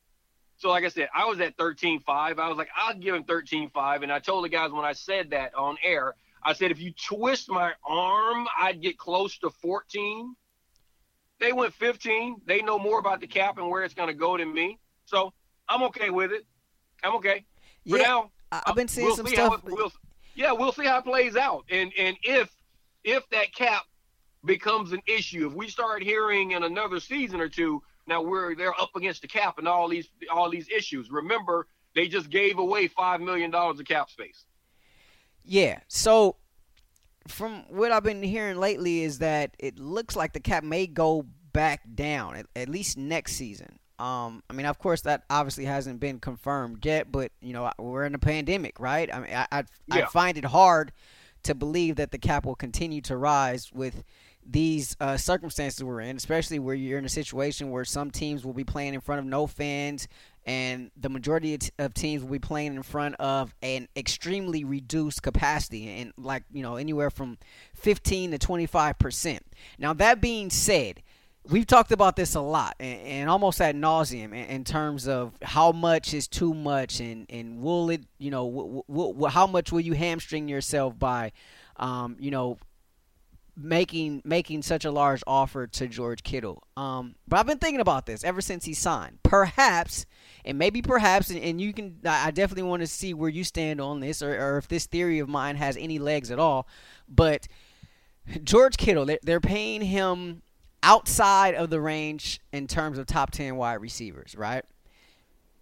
So, 0.56 0.70
like 0.70 0.84
I 0.84 0.88
said, 0.88 1.08
I 1.14 1.26
was 1.26 1.40
at 1.40 1.56
13.5. 1.56 2.02
I 2.08 2.48
was 2.48 2.56
like, 2.56 2.70
I'll 2.76 2.94
give 2.94 3.14
him 3.14 3.24
13.5, 3.24 4.02
and 4.02 4.12
I 4.12 4.18
told 4.18 4.44
the 4.44 4.48
guys 4.48 4.72
when 4.72 4.84
I 4.84 4.92
said 4.92 5.30
that 5.30 5.54
on 5.54 5.76
air, 5.84 6.14
I 6.42 6.52
said 6.52 6.70
if 6.70 6.80
you 6.80 6.92
twist 6.92 7.48
my 7.48 7.72
arm, 7.86 8.48
I'd 8.58 8.80
get 8.80 8.98
close 8.98 9.38
to 9.38 9.50
14 9.50 10.34
they 11.40 11.52
went 11.52 11.72
15. 11.74 12.42
They 12.46 12.62
know 12.62 12.78
more 12.78 12.98
about 12.98 13.20
the 13.20 13.26
cap 13.26 13.58
and 13.58 13.68
where 13.68 13.84
it's 13.84 13.94
going 13.94 14.08
to 14.08 14.14
go 14.14 14.36
than 14.36 14.52
me. 14.52 14.78
So 15.04 15.32
I'm 15.68 15.82
okay 15.84 16.10
with 16.10 16.32
it. 16.32 16.46
I'm 17.02 17.14
okay. 17.16 17.44
For 17.88 17.98
yeah, 17.98 18.04
now, 18.04 18.30
I've 18.50 18.74
been 18.74 18.88
seeing 18.88 19.06
we'll 19.06 19.16
some 19.16 19.26
stuff. 19.26 19.62
It, 19.64 19.72
we'll, 19.72 19.92
yeah, 20.34 20.52
we'll 20.52 20.72
see 20.72 20.84
how 20.84 20.98
it 20.98 21.04
plays 21.04 21.36
out. 21.36 21.64
And 21.70 21.92
and 21.98 22.16
if 22.22 22.50
if 23.04 23.28
that 23.30 23.54
cap 23.54 23.84
becomes 24.44 24.92
an 24.92 25.00
issue, 25.06 25.46
if 25.46 25.54
we 25.54 25.68
start 25.68 26.02
hearing 26.02 26.52
in 26.52 26.64
another 26.64 27.00
season 27.00 27.40
or 27.40 27.48
two, 27.48 27.82
now 28.06 28.22
we're 28.22 28.54
they're 28.54 28.78
up 28.80 28.90
against 28.96 29.22
the 29.22 29.28
cap 29.28 29.58
and 29.58 29.68
all 29.68 29.88
these 29.88 30.08
all 30.30 30.50
these 30.50 30.68
issues. 30.68 31.10
Remember, 31.10 31.66
they 31.94 32.08
just 32.08 32.30
gave 32.30 32.58
away 32.58 32.88
five 32.88 33.20
million 33.20 33.50
dollars 33.50 33.78
of 33.78 33.86
cap 33.86 34.10
space. 34.10 34.44
Yeah. 35.44 35.80
So 35.88 36.36
from 37.28 37.64
what 37.68 37.92
I've 37.92 38.02
been 38.02 38.22
hearing 38.22 38.58
lately 38.58 39.02
is 39.02 39.18
that 39.18 39.54
it 39.58 39.78
looks 39.78 40.16
like 40.16 40.32
the 40.32 40.40
cap 40.40 40.64
may 40.64 40.86
go 40.86 41.26
back 41.52 41.82
down 41.94 42.36
at, 42.36 42.46
at 42.56 42.68
least 42.68 42.98
next 42.98 43.34
season. 43.36 43.78
Um, 43.98 44.44
I 44.48 44.52
mean, 44.52 44.66
of 44.66 44.78
course, 44.78 45.02
that 45.02 45.24
obviously 45.28 45.64
hasn't 45.64 45.98
been 45.98 46.20
confirmed 46.20 46.84
yet, 46.84 47.10
but 47.10 47.32
you 47.40 47.52
know, 47.52 47.70
we're 47.78 48.04
in 48.04 48.14
a 48.14 48.18
pandemic, 48.18 48.78
right? 48.78 49.12
I 49.12 49.20
mean, 49.20 49.34
I 49.34 49.46
I, 49.50 49.64
yeah. 49.88 49.96
I 49.96 50.06
find 50.06 50.38
it 50.38 50.44
hard 50.44 50.92
to 51.44 51.54
believe 51.54 51.96
that 51.96 52.10
the 52.10 52.18
cap 52.18 52.44
will 52.46 52.54
continue 52.54 53.00
to 53.02 53.16
rise 53.16 53.72
with 53.72 54.04
these 54.44 54.96
uh, 55.00 55.16
circumstances 55.16 55.82
we're 55.84 56.00
in, 56.00 56.16
especially 56.16 56.58
where 56.58 56.74
you're 56.74 56.98
in 56.98 57.04
a 57.04 57.10
situation 57.10 57.70
where 57.70 57.84
some 57.84 58.10
teams 58.10 58.44
will 58.44 58.54
be 58.54 58.64
playing 58.64 58.94
in 58.94 59.00
front 59.00 59.18
of 59.18 59.26
no 59.26 59.46
fans, 59.46 60.08
and 60.48 60.90
the 60.96 61.10
majority 61.10 61.58
of 61.78 61.92
teams 61.92 62.22
will 62.22 62.30
be 62.30 62.38
playing 62.38 62.74
in 62.74 62.82
front 62.82 63.14
of 63.16 63.54
an 63.62 63.86
extremely 63.94 64.64
reduced 64.64 65.22
capacity 65.22 66.00
and 66.00 66.12
like 66.16 66.42
you 66.50 66.62
know 66.62 66.76
anywhere 66.76 67.10
from 67.10 67.36
15 67.74 68.32
to 68.32 68.38
25 68.38 68.98
percent. 68.98 69.46
Now 69.78 69.92
that 69.92 70.20
being 70.22 70.48
said 70.48 71.02
we've 71.44 71.66
talked 71.66 71.92
about 71.92 72.16
this 72.16 72.34
a 72.34 72.40
lot 72.40 72.74
and, 72.80 73.00
and 73.00 73.30
almost 73.30 73.60
at 73.60 73.74
nauseum 73.74 74.26
in, 74.26 74.34
in, 74.34 74.64
terms 74.64 75.06
of 75.06 75.32
how 75.42 75.72
much 75.72 76.12
is 76.12 76.28
too 76.28 76.52
much 76.52 77.00
and, 77.00 77.26
and 77.30 77.60
will 77.60 77.90
it 77.90 78.02
you 78.18 78.30
know 78.30 78.46
w- 78.50 78.82
w- 78.88 79.12
w- 79.12 79.30
how 79.30 79.46
much 79.46 79.70
will 79.70 79.80
you 79.80 79.92
hamstring 79.92 80.48
yourself 80.48 80.98
by 80.98 81.32
um, 81.76 82.16
you 82.18 82.30
know 82.30 82.58
making 83.58 84.22
making 84.24 84.62
such 84.62 84.84
a 84.84 84.90
large 84.90 85.22
offer 85.26 85.66
to 85.66 85.88
George 85.88 86.22
Kittle. 86.22 86.62
Um, 86.76 87.16
but 87.26 87.40
I've 87.40 87.46
been 87.46 87.58
thinking 87.58 87.80
about 87.80 88.06
this 88.06 88.22
ever 88.22 88.40
since 88.40 88.64
he 88.64 88.74
signed. 88.74 89.18
Perhaps, 89.22 90.06
and 90.44 90.58
maybe 90.58 90.80
perhaps, 90.80 91.30
and, 91.30 91.40
and 91.40 91.60
you 91.60 91.72
can. 91.72 91.98
I 92.04 92.30
definitely 92.30 92.62
want 92.64 92.82
to 92.82 92.86
see 92.86 93.14
where 93.14 93.28
you 93.28 93.44
stand 93.44 93.80
on 93.80 94.00
this, 94.00 94.22
or, 94.22 94.32
or, 94.32 94.58
if 94.58 94.68
this 94.68 94.86
theory 94.86 95.18
of 95.18 95.28
mine 95.28 95.56
has 95.56 95.76
any 95.76 95.98
legs 95.98 96.30
at 96.30 96.38
all. 96.38 96.68
But 97.08 97.48
George 98.44 98.76
Kittle, 98.76 99.06
they're, 99.06 99.18
they're 99.22 99.40
paying 99.40 99.82
him 99.82 100.42
outside 100.82 101.54
of 101.54 101.70
the 101.70 101.80
range 101.80 102.40
in 102.52 102.66
terms 102.66 102.98
of 102.98 103.06
top 103.06 103.32
ten 103.32 103.56
wide 103.56 103.80
receivers, 103.80 104.36
right? 104.36 104.64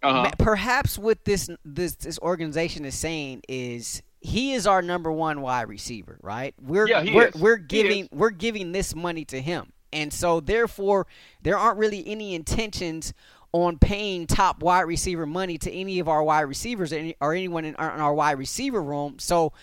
Uh-huh. 0.03 0.29
Perhaps 0.37 0.99
what 0.99 1.25
this 1.25 1.49
this 1.65 1.95
this 1.95 2.19
organization 2.19 2.85
is 2.85 2.95
saying 2.95 3.41
is 3.49 4.03
he 4.19 4.53
is 4.53 4.67
our 4.67 4.81
number 4.81 5.11
one 5.11 5.41
wide 5.41 5.69
receiver, 5.69 6.19
right? 6.21 6.53
We're 6.61 6.87
yeah, 6.87 7.13
we're, 7.13 7.31
we're 7.35 7.57
giving 7.57 8.09
we're 8.11 8.31
giving 8.31 8.71
this 8.71 8.95
money 8.95 9.25
to 9.25 9.41
him. 9.41 9.71
And 9.93 10.11
so 10.11 10.39
therefore 10.39 11.07
there 11.41 11.57
aren't 11.57 11.77
really 11.77 12.05
any 12.07 12.35
intentions 12.35 13.13
on 13.53 13.77
paying 13.79 14.27
top 14.27 14.61
wide 14.61 14.81
receiver 14.81 15.25
money 15.25 15.57
to 15.57 15.71
any 15.71 15.99
of 15.99 16.07
our 16.07 16.21
wide 16.23 16.41
receivers 16.41 16.93
or 17.21 17.33
anyone 17.33 17.65
in 17.65 17.75
our, 17.75 17.93
in 17.93 18.01
our 18.01 18.13
wide 18.13 18.37
receiver 18.37 18.81
room. 18.81 19.17
So 19.19 19.53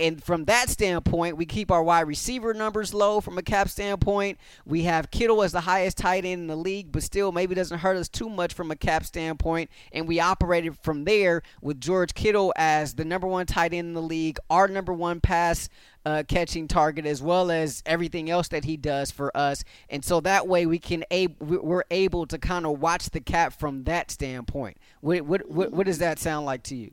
and 0.00 0.22
from 0.22 0.46
that 0.46 0.70
standpoint, 0.70 1.36
we 1.36 1.44
keep 1.44 1.70
our 1.70 1.82
wide 1.82 2.06
receiver 2.06 2.54
numbers 2.54 2.94
low 2.94 3.20
from 3.20 3.38
a 3.38 3.42
cap 3.42 3.68
standpoint. 3.68 4.38
We 4.64 4.82
have 4.84 5.10
Kittle 5.10 5.42
as 5.42 5.52
the 5.52 5.60
highest 5.60 5.98
tight 5.98 6.24
end 6.24 6.42
in 6.42 6.46
the 6.46 6.56
league, 6.56 6.90
but 6.90 7.02
still 7.02 7.32
maybe 7.32 7.54
doesn't 7.54 7.78
hurt 7.78 7.96
us 7.96 8.08
too 8.08 8.28
much 8.28 8.54
from 8.54 8.70
a 8.70 8.76
cap 8.76 9.04
standpoint. 9.04 9.70
And 9.92 10.08
we 10.08 10.18
operated 10.18 10.76
from 10.82 11.04
there 11.04 11.42
with 11.60 11.80
George 11.80 12.14
Kittle 12.14 12.52
as 12.56 12.94
the 12.94 13.04
number 13.04 13.26
one 13.26 13.46
tight 13.46 13.74
end 13.74 13.88
in 13.88 13.94
the 13.94 14.02
league, 14.02 14.38
our 14.48 14.66
number 14.68 14.92
one 14.92 15.20
pass 15.20 15.68
uh, 16.06 16.22
catching 16.26 16.66
target, 16.66 17.04
as 17.04 17.22
well 17.22 17.50
as 17.50 17.82
everything 17.84 18.30
else 18.30 18.48
that 18.48 18.64
he 18.64 18.76
does 18.76 19.10
for 19.10 19.36
us. 19.36 19.64
And 19.90 20.04
so 20.04 20.20
that 20.20 20.48
way 20.48 20.64
we 20.64 20.78
can 20.78 21.04
ab- 21.10 21.36
we're 21.40 21.84
able 21.90 22.26
to 22.26 22.38
kind 22.38 22.64
of 22.64 22.80
watch 22.80 23.10
the 23.10 23.20
cap 23.20 23.52
from 23.52 23.84
that 23.84 24.10
standpoint. 24.10 24.78
What, 25.00 25.22
what 25.22 25.50
what 25.50 25.72
what 25.72 25.86
does 25.86 25.98
that 25.98 26.18
sound 26.18 26.46
like 26.46 26.62
to 26.64 26.74
you? 26.74 26.92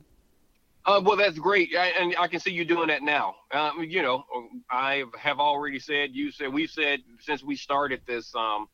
Uh, 0.88 0.98
well, 1.04 1.18
that's 1.18 1.38
great, 1.38 1.76
I, 1.76 1.88
and 2.00 2.14
I 2.18 2.28
can 2.28 2.40
see 2.40 2.50
you 2.50 2.64
doing 2.64 2.88
that 2.88 3.02
now. 3.02 3.34
Um, 3.52 3.84
you 3.86 4.00
know, 4.00 4.24
I 4.70 5.04
have 5.18 5.38
already 5.38 5.78
said, 5.78 6.14
you 6.14 6.30
said, 6.30 6.50
we've 6.50 6.70
said 6.70 7.00
since 7.20 7.42
we 7.44 7.56
started 7.56 8.00
this 8.06 8.34
um, 8.34 8.68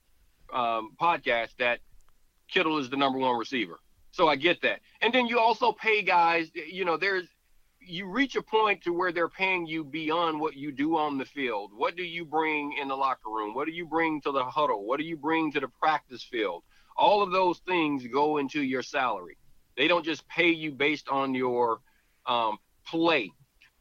um, 0.53 0.93
podcast 1.01 1.57
that 1.59 1.81
Kittle 2.47 2.79
is 2.79 2.89
the 2.89 2.97
number 2.97 3.19
one 3.19 3.37
receiver. 3.37 3.81
So 4.13 4.29
I 4.29 4.37
get 4.37 4.63
that. 4.63 4.79
And 5.01 5.13
then 5.13 5.27
you 5.27 5.41
also 5.41 5.73
pay 5.73 6.03
guys. 6.03 6.53
You 6.55 6.85
know, 6.85 6.97
there's 6.97 7.25
you 7.81 8.07
reach 8.07 8.37
a 8.37 8.43
point 8.43 8.85
to 8.85 8.93
where 8.93 9.11
they're 9.11 9.29
paying 9.29 9.67
you 9.67 9.83
beyond 9.83 10.39
what 10.39 10.55
you 10.55 10.71
do 10.71 10.97
on 10.97 11.19
the 11.19 11.25
field. 11.25 11.73
What 11.75 11.97
do 11.97 12.05
you 12.05 12.25
bring 12.25 12.77
in 12.81 12.87
the 12.87 12.97
locker 12.97 13.29
room? 13.29 13.55
What 13.55 13.67
do 13.67 13.73
you 13.73 13.87
bring 13.87 14.21
to 14.21 14.31
the 14.31 14.45
huddle? 14.45 14.87
What 14.87 15.01
do 15.01 15.05
you 15.05 15.17
bring 15.17 15.51
to 15.51 15.59
the 15.59 15.69
practice 15.83 16.23
field? 16.23 16.63
All 16.97 17.23
of 17.25 17.33
those 17.33 17.59
things 17.67 18.07
go 18.07 18.37
into 18.37 18.63
your 18.63 18.85
salary. 18.85 19.37
They 19.77 19.89
don't 19.89 20.05
just 20.05 20.29
pay 20.29 20.51
you 20.51 20.71
based 20.71 21.09
on 21.09 21.35
your 21.35 21.81
um, 22.27 22.59
play, 22.87 23.33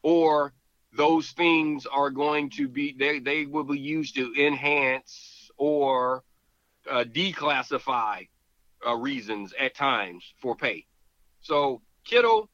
or 0.02 0.54
those 0.96 1.32
things 1.32 1.86
are 1.86 2.10
going 2.10 2.50
to 2.52 2.68
be 2.68 2.96
they 2.98 3.20
they 3.20 3.46
will 3.46 3.64
be 3.64 3.80
used 3.80 4.16
to 4.16 4.34
enhance 4.40 5.50
or 5.58 6.24
uh, 6.90 7.04
declassify 7.04 8.28
uh, 8.86 8.96
reasons 8.96 9.54
at 9.60 9.76
times 9.76 10.34
for 10.42 10.56
pay. 10.56 10.86
So 11.42 11.82
Kittle, 12.06 12.50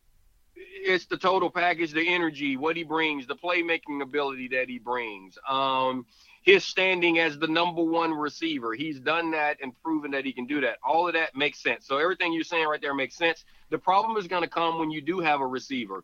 it's 0.55 1.05
the 1.05 1.17
total 1.17 1.49
package, 1.49 1.91
the 1.91 2.07
energy, 2.07 2.57
what 2.57 2.77
he 2.77 2.83
brings, 2.83 3.27
the 3.27 3.35
playmaking 3.35 4.01
ability 4.01 4.49
that 4.49 4.69
he 4.69 4.79
brings, 4.79 5.37
um, 5.47 6.05
his 6.41 6.63
standing 6.63 7.19
as 7.19 7.37
the 7.37 7.47
number 7.47 7.83
one 7.83 8.11
receiver. 8.11 8.73
He's 8.73 8.99
done 8.99 9.31
that 9.31 9.57
and 9.61 9.73
proven 9.83 10.11
that 10.11 10.25
he 10.25 10.31
can 10.31 10.45
do 10.45 10.61
that. 10.61 10.77
All 10.83 11.07
of 11.07 11.13
that 11.13 11.35
makes 11.35 11.61
sense. 11.61 11.85
So 11.85 11.97
everything 11.97 12.33
you're 12.33 12.43
saying 12.43 12.67
right 12.67 12.81
there 12.81 12.93
makes 12.93 13.15
sense. 13.15 13.43
The 13.69 13.77
problem 13.77 14.17
is 14.17 14.27
going 14.27 14.43
to 14.43 14.49
come 14.49 14.79
when 14.79 14.89
you 14.89 15.01
do 15.01 15.19
have 15.19 15.41
a 15.41 15.47
receiver, 15.47 16.03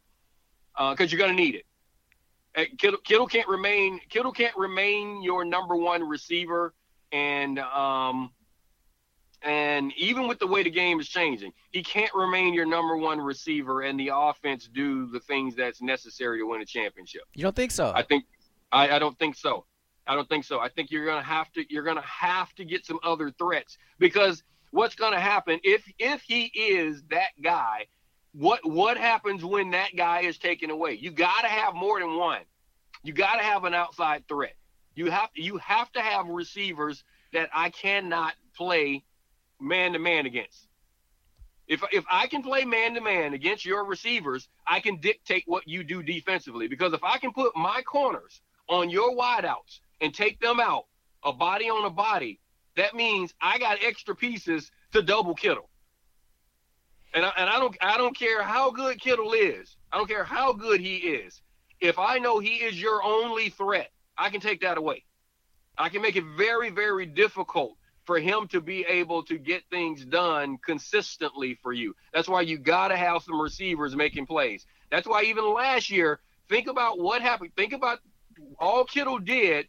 because 0.77 0.99
uh, 0.99 1.09
you're 1.09 1.19
going 1.19 1.35
to 1.35 1.41
need 1.41 1.55
it. 1.55 2.77
Kittle, 2.77 2.99
Kittle, 3.03 3.27
can't 3.27 3.47
remain. 3.47 3.99
Kittle 4.09 4.31
can't 4.31 4.55
remain 4.55 5.21
your 5.21 5.43
number 5.43 5.75
one 5.75 6.07
receiver, 6.07 6.73
and 7.11 7.59
um, 7.59 8.31
and 9.41 9.91
even 9.97 10.27
with 10.27 10.39
the 10.39 10.47
way 10.47 10.63
the 10.63 10.69
game 10.69 10.99
is 10.99 11.09
changing, 11.09 11.51
he 11.71 11.83
can't 11.83 12.13
remain 12.13 12.53
your 12.53 12.65
number 12.65 12.97
one 12.97 13.19
receiver 13.19 13.81
and 13.81 13.99
the 13.99 14.09
offense 14.13 14.69
do 14.73 15.05
the 15.07 15.19
things 15.19 15.55
that's 15.55 15.81
necessary 15.81 16.39
to 16.39 16.45
win 16.45 16.61
a 16.61 16.65
championship. 16.65 17.23
You 17.33 17.43
don't 17.43 17.55
think 17.55 17.71
so? 17.71 17.91
I 17.93 18.03
think 18.03 18.23
I, 18.71 18.95
I 18.95 18.99
don't 18.99 19.17
think 19.19 19.35
so. 19.35 19.65
I 20.07 20.15
don't 20.15 20.29
think 20.29 20.45
so. 20.45 20.59
I 20.59 20.69
think 20.69 20.91
you're 20.91 21.05
gonna 21.05 21.23
have 21.23 21.51
to 21.53 21.65
you're 21.69 21.83
gonna 21.83 22.01
have 22.01 22.53
to 22.55 22.65
get 22.65 22.85
some 22.85 22.99
other 23.03 23.31
threats 23.31 23.77
because 23.97 24.43
what's 24.71 24.95
gonna 24.95 25.19
happen 25.19 25.59
if 25.63 25.83
if 25.97 26.21
he 26.21 26.45
is 26.55 27.03
that 27.09 27.31
guy, 27.41 27.87
what 28.33 28.59
what 28.65 28.97
happens 28.97 29.43
when 29.43 29.71
that 29.71 29.95
guy 29.95 30.21
is 30.21 30.37
taken 30.37 30.69
away? 30.69 30.93
You 30.93 31.11
gotta 31.11 31.47
have 31.47 31.73
more 31.73 31.99
than 31.99 32.17
one. 32.17 32.41
You 33.03 33.13
gotta 33.13 33.43
have 33.43 33.63
an 33.63 33.73
outside 33.73 34.27
threat. 34.27 34.55
You 34.95 35.09
have 35.09 35.29
you 35.33 35.57
have 35.57 35.91
to 35.93 36.01
have 36.01 36.27
receivers 36.27 37.03
that 37.33 37.49
I 37.53 37.69
cannot 37.69 38.35
play 38.55 39.03
man 39.59 39.93
to 39.93 39.99
man 39.99 40.25
against. 40.25 40.67
If 41.67 41.83
if 41.91 42.05
I 42.11 42.27
can 42.27 42.43
play 42.43 42.63
man 42.63 42.93
to 42.93 43.01
man 43.01 43.33
against 43.33 43.65
your 43.65 43.85
receivers, 43.85 44.49
I 44.67 44.79
can 44.81 44.97
dictate 44.97 45.43
what 45.47 45.67
you 45.67 45.83
do 45.83 46.03
defensively. 46.03 46.67
Because 46.67 46.93
if 46.93 47.03
I 47.03 47.17
can 47.17 47.33
put 47.33 47.55
my 47.55 47.81
corners 47.81 48.41
on 48.69 48.89
your 48.89 49.15
wideouts 49.15 49.79
and 50.01 50.13
take 50.13 50.39
them 50.39 50.59
out, 50.59 50.85
a 51.23 51.33
body 51.33 51.69
on 51.69 51.85
a 51.85 51.89
body, 51.89 52.39
that 52.75 52.95
means 52.95 53.33
I 53.41 53.57
got 53.57 53.77
extra 53.83 54.15
pieces 54.15 54.71
to 54.93 55.01
double 55.01 55.35
Kittle. 55.35 55.69
And 57.13 57.25
I, 57.25 57.31
and 57.37 57.49
I 57.49 57.59
don't 57.59 57.77
I 57.81 57.97
don't 57.97 58.17
care 58.17 58.43
how 58.43 58.71
good 58.71 58.99
Kittle 58.99 59.33
is. 59.33 59.77
I 59.91 59.97
don't 59.97 60.07
care 60.07 60.25
how 60.25 60.51
good 60.51 60.81
he 60.81 60.97
is. 60.97 61.41
If 61.79 61.97
I 61.97 62.19
know 62.19 62.39
he 62.39 62.55
is 62.55 62.79
your 62.79 63.01
only 63.03 63.49
threat, 63.49 63.91
I 64.17 64.29
can 64.29 64.41
take 64.41 64.61
that 64.61 64.77
away. 64.77 65.05
I 65.77 65.89
can 65.89 66.01
make 66.01 66.17
it 66.17 66.25
very 66.37 66.69
very 66.69 67.05
difficult 67.05 67.77
for 68.05 68.19
him 68.19 68.47
to 68.49 68.61
be 68.61 68.85
able 68.87 69.23
to 69.23 69.37
get 69.37 69.63
things 69.71 70.05
done 70.05 70.57
consistently 70.63 71.57
for 71.63 71.73
you. 71.73 71.95
That's 72.13 72.27
why 72.27 72.41
you 72.41 72.57
got 72.57 72.89
to 72.89 72.97
have 72.97 73.23
some 73.23 73.41
receivers 73.41 73.95
making 73.95 74.27
plays. 74.27 74.65
That's 74.91 75.07
why 75.07 75.23
even 75.23 75.51
last 75.53 75.89
year, 75.89 76.19
think 76.49 76.67
about 76.67 76.99
what 76.99 77.21
happened. 77.21 77.51
Think 77.55 77.73
about 77.73 77.99
all 78.59 78.83
Kittle 78.83 79.19
did 79.19 79.67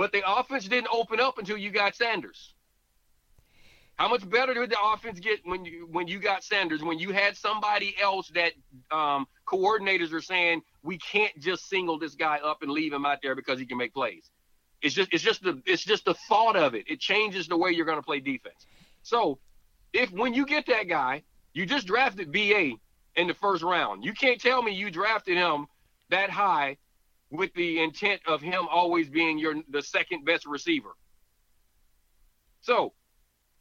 but 0.00 0.12
the 0.12 0.22
offense 0.26 0.66
didn't 0.66 0.88
open 0.90 1.20
up 1.20 1.36
until 1.36 1.58
you 1.58 1.70
got 1.70 1.94
Sanders. 1.94 2.54
How 3.96 4.08
much 4.08 4.26
better 4.30 4.54
did 4.54 4.70
the 4.70 4.82
offense 4.82 5.20
get 5.20 5.40
when 5.44 5.66
you 5.66 5.86
when 5.92 6.08
you 6.08 6.18
got 6.18 6.42
Sanders? 6.42 6.82
When 6.82 6.98
you 6.98 7.10
had 7.10 7.36
somebody 7.36 7.94
else 8.02 8.32
that 8.34 8.52
um, 8.90 9.26
coordinators 9.46 10.14
are 10.14 10.22
saying 10.22 10.62
we 10.82 10.96
can't 10.96 11.38
just 11.38 11.68
single 11.68 11.98
this 11.98 12.14
guy 12.14 12.38
up 12.42 12.62
and 12.62 12.70
leave 12.70 12.94
him 12.94 13.04
out 13.04 13.18
there 13.22 13.34
because 13.34 13.58
he 13.58 13.66
can 13.66 13.76
make 13.76 13.92
plays. 13.92 14.30
It's 14.80 14.94
just 14.94 15.12
it's 15.12 15.22
just 15.22 15.42
the 15.42 15.60
it's 15.66 15.84
just 15.84 16.06
the 16.06 16.14
thought 16.14 16.56
of 16.56 16.74
it. 16.74 16.86
It 16.88 16.98
changes 16.98 17.46
the 17.46 17.58
way 17.58 17.72
you're 17.72 17.84
going 17.84 17.98
to 17.98 18.02
play 18.02 18.20
defense. 18.20 18.64
So 19.02 19.38
if 19.92 20.10
when 20.12 20.32
you 20.32 20.46
get 20.46 20.64
that 20.68 20.88
guy, 20.88 21.24
you 21.52 21.66
just 21.66 21.86
drafted 21.86 22.32
BA 22.32 22.70
in 23.16 23.26
the 23.26 23.34
first 23.34 23.62
round. 23.62 24.02
You 24.02 24.14
can't 24.14 24.40
tell 24.40 24.62
me 24.62 24.72
you 24.72 24.90
drafted 24.90 25.36
him 25.36 25.66
that 26.08 26.30
high 26.30 26.78
with 27.30 27.52
the 27.54 27.82
intent 27.82 28.20
of 28.26 28.42
him 28.42 28.66
always 28.70 29.08
being 29.08 29.38
your 29.38 29.54
the 29.68 29.82
second 29.82 30.24
best 30.24 30.46
receiver. 30.46 30.90
So, 32.60 32.92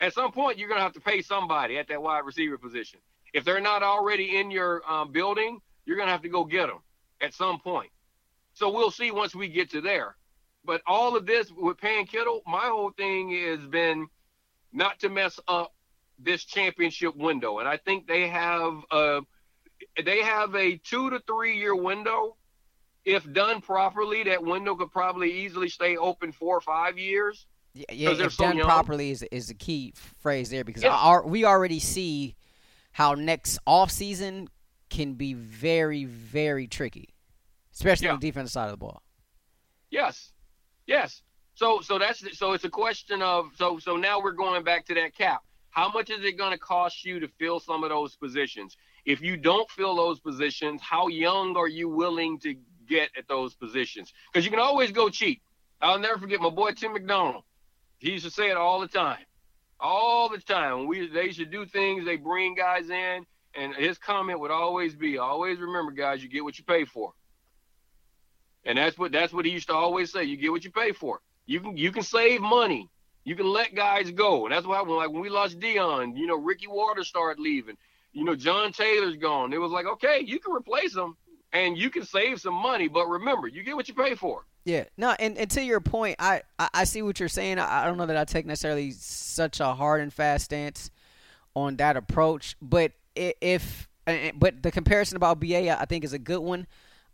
at 0.02 0.14
some 0.14 0.32
point, 0.32 0.58
you're 0.58 0.68
going 0.68 0.80
to 0.80 0.84
have 0.84 0.94
to 0.94 1.00
pay 1.00 1.22
somebody 1.22 1.78
at 1.78 1.88
that 1.90 2.02
wide 2.02 2.26
receiver 2.26 2.58
position. 2.58 3.00
If 3.34 3.44
they're 3.44 3.62
not 3.62 3.84
already 3.84 4.38
in 4.38 4.50
your 4.50 4.82
um, 4.90 5.12
building, 5.12 5.60
you're 5.86 5.98
going 5.98 6.08
to 6.08 6.12
have 6.12 6.24
to 6.24 6.30
go 6.30 6.44
get 6.44 6.68
them 6.68 6.80
at 7.22 7.34
some 7.34 7.60
point. 7.60 7.92
So 8.54 8.72
we'll 8.72 8.92
see 8.92 9.12
once 9.12 9.36
we 9.36 9.48
get 9.48 9.72
to 9.72 9.82
there. 9.82 10.16
But 10.66 10.82
all 10.86 11.16
of 11.16 11.26
this 11.26 11.52
with 11.52 11.78
paying 11.78 12.06
Kittle, 12.06 12.42
my 12.46 12.66
whole 12.66 12.92
thing 12.92 13.32
has 13.48 13.66
been 13.68 14.08
not 14.74 15.00
to 15.00 15.10
mess 15.10 15.40
up 15.48 15.74
this 16.18 16.44
championship 16.44 17.16
window, 17.16 17.60
and 17.60 17.68
I 17.68 17.78
think 17.78 18.08
they 18.08 18.28
have 18.28 18.74
a 18.92 19.22
they 20.04 20.22
have 20.22 20.54
a 20.56 20.78
two 20.78 21.10
to 21.10 21.20
three 21.26 21.58
year 21.58 21.76
window 21.76 22.36
if 23.10 23.34
done 23.34 23.60
properly, 23.60 24.24
that 24.24 24.44
window 24.44 24.76
could 24.76 24.92
probably 24.92 25.32
easily 25.32 25.68
stay 25.68 25.98
open 25.98 26.32
four 26.32 26.56
or 26.56 26.62
five 26.62 27.00
years. 27.00 27.48
Yeah, 27.74 27.86
yeah 27.92 28.10
if 28.12 28.34
so 28.34 28.44
done 28.44 28.58
young. 28.58 28.68
properly 28.68 29.10
is 29.10 29.24
is 29.32 29.48
the 29.48 29.56
key 29.56 29.94
phrase 30.22 30.52
there 30.52 30.64
because 30.64 30.84
yeah. 30.84 30.96
our, 30.96 31.26
we 31.26 31.44
already 31.44 31.80
see 31.80 32.36
how 32.92 33.16
next 33.16 33.58
off 33.66 33.90
season 33.90 34.48
can 34.90 35.16
be 35.16 35.34
very 35.34 36.06
very 36.06 36.68
tricky, 36.68 37.16
especially 37.74 38.06
yeah. 38.06 38.14
on 38.14 38.20
the 38.20 38.28
defensive 38.28 38.52
side 38.52 38.66
of 38.66 38.72
the 38.72 38.78
ball. 38.78 39.02
Yes, 39.90 40.32
yes. 40.86 41.24
So 41.56 41.82
so 41.82 41.98
that's 41.98 42.38
so 42.38 42.54
it's 42.54 42.64
a 42.64 42.70
question 42.70 43.24
of 43.24 43.50
so 43.56 43.80
so 43.80 43.98
now 43.98 44.22
we're 44.22 44.34
going 44.34 44.64
back 44.64 44.86
to 44.86 44.94
that 44.94 45.16
cap. 45.16 45.42
How 45.72 45.92
much 45.92 46.12
is 46.12 46.24
it 46.24 46.38
going 46.38 46.52
to 46.52 46.58
cost 46.60 47.06
you 47.06 47.20
to 47.20 47.28
fill 47.28 47.60
some 47.60 47.84
of 47.84 47.90
those 47.90 48.16
positions? 48.16 48.78
If 49.06 49.22
you 49.22 49.38
don't 49.38 49.70
fill 49.72 49.96
those 49.96 50.20
positions, 50.20 50.82
how 50.82 51.08
young 51.08 51.56
are 51.58 51.68
you 51.68 51.90
willing 51.90 52.40
to 52.40 52.56
get 52.90 53.10
at 53.18 53.28
those 53.28 53.54
positions 53.54 54.12
because 54.32 54.44
you 54.44 54.52
can 54.52 54.60
always 54.60 54.92
go 54.92 55.10
cheap. 55.10 55.42
I'll 55.82 56.00
never 56.00 56.18
forget 56.18 56.42
my 56.42 56.50
boy 56.50 56.72
Tim 56.72 56.94
McDonald. 56.94 57.44
He 58.00 58.12
used 58.12 58.26
to 58.26 58.32
say 58.32 58.50
it 58.50 58.58
all 58.58 58.80
the 58.82 58.88
time, 58.88 59.24
all 59.80 60.30
the 60.30 60.40
time. 60.40 60.88
We 60.88 61.08
they 61.08 61.32
should 61.32 61.52
do 61.52 61.66
things, 61.66 62.06
they 62.06 62.18
bring 62.18 62.56
guys 62.56 62.90
in, 62.90 63.26
and 63.56 63.74
his 63.76 63.98
comment 63.98 64.40
would 64.40 64.52
always 64.52 64.96
be, 64.96 65.18
"Always 65.18 65.60
remember, 65.60 65.92
guys, 65.92 66.22
you 66.22 66.30
get 66.30 66.44
what 66.44 66.58
you 66.58 66.66
pay 66.66 66.86
for." 66.86 67.14
And 68.66 68.78
that's 68.78 68.98
what 68.98 69.12
that's 69.12 69.32
what 69.32 69.46
he 69.46 69.52
used 69.52 69.68
to 69.68 69.74
always 69.74 70.12
say. 70.12 70.24
You 70.24 70.38
get 70.38 70.52
what 70.52 70.64
you 70.64 70.72
pay 70.72 70.92
for. 70.92 71.22
You 71.46 71.62
can 71.62 71.78
you 71.78 71.92
can 71.92 72.04
save 72.04 72.42
money. 72.42 72.90
You 73.24 73.36
can 73.36 73.48
let 73.48 73.76
guys 73.76 74.12
go. 74.12 74.46
And 74.46 74.54
that's 74.54 74.66
why 74.66 74.82
when 74.82 74.98
like 74.98 75.12
when 75.12 75.22
we 75.22 75.30
lost 75.30 75.60
Deion, 75.60 76.18
you 76.18 76.28
know, 76.28 76.38
Ricky 76.38 76.68
Watters 76.68 77.08
started 77.08 77.42
leaving. 77.42 77.78
You 78.12 78.24
know, 78.24 78.36
John 78.36 78.72
Taylor's 78.72 79.18
gone. 79.18 79.54
It 79.54 79.60
was 79.60 79.72
like, 79.72 79.86
okay, 79.86 80.24
you 80.26 80.40
can 80.40 80.54
replace 80.54 80.94
them 80.94 81.16
and 81.54 81.78
you 81.78 81.90
can 81.90 82.04
save 82.04 82.42
some 82.42 82.54
money. 82.54 82.88
But 82.88 83.08
remember, 83.08 83.48
you 83.48 83.64
get 83.64 83.76
what 83.76 83.88
you 83.88 83.94
pay 83.94 84.16
for. 84.16 84.46
Yeah, 84.66 84.84
no, 84.98 85.16
and, 85.20 85.38
and 85.38 85.50
to 85.52 85.64
your 85.64 85.80
point, 85.80 86.18
I, 86.20 86.42
I, 86.60 86.70
I 86.74 86.84
see 86.84 87.02
what 87.02 87.20
you're 87.20 87.30
saying. 87.30 87.60
I, 87.60 87.84
I 87.84 87.86
don't 87.86 87.98
know 87.98 88.06
that 88.06 88.18
I 88.18 88.26
take 88.26 88.46
necessarily 88.46 88.92
such 88.92 89.60
a 89.60 89.74
hard 89.74 90.02
and 90.02 90.14
fast 90.14 90.46
stance 90.46 90.92
on 91.56 91.78
that 91.78 91.98
approach, 91.98 92.56
but 92.62 92.92
if 93.16 93.88
but 94.36 94.64
the 94.64 94.72
comparison 94.72 95.18
about 95.18 95.40
BA 95.40 95.70
I 95.80 95.86
think 95.86 96.04
is 96.04 96.14
a 96.14 96.20
good 96.20 96.40
one. 96.40 96.68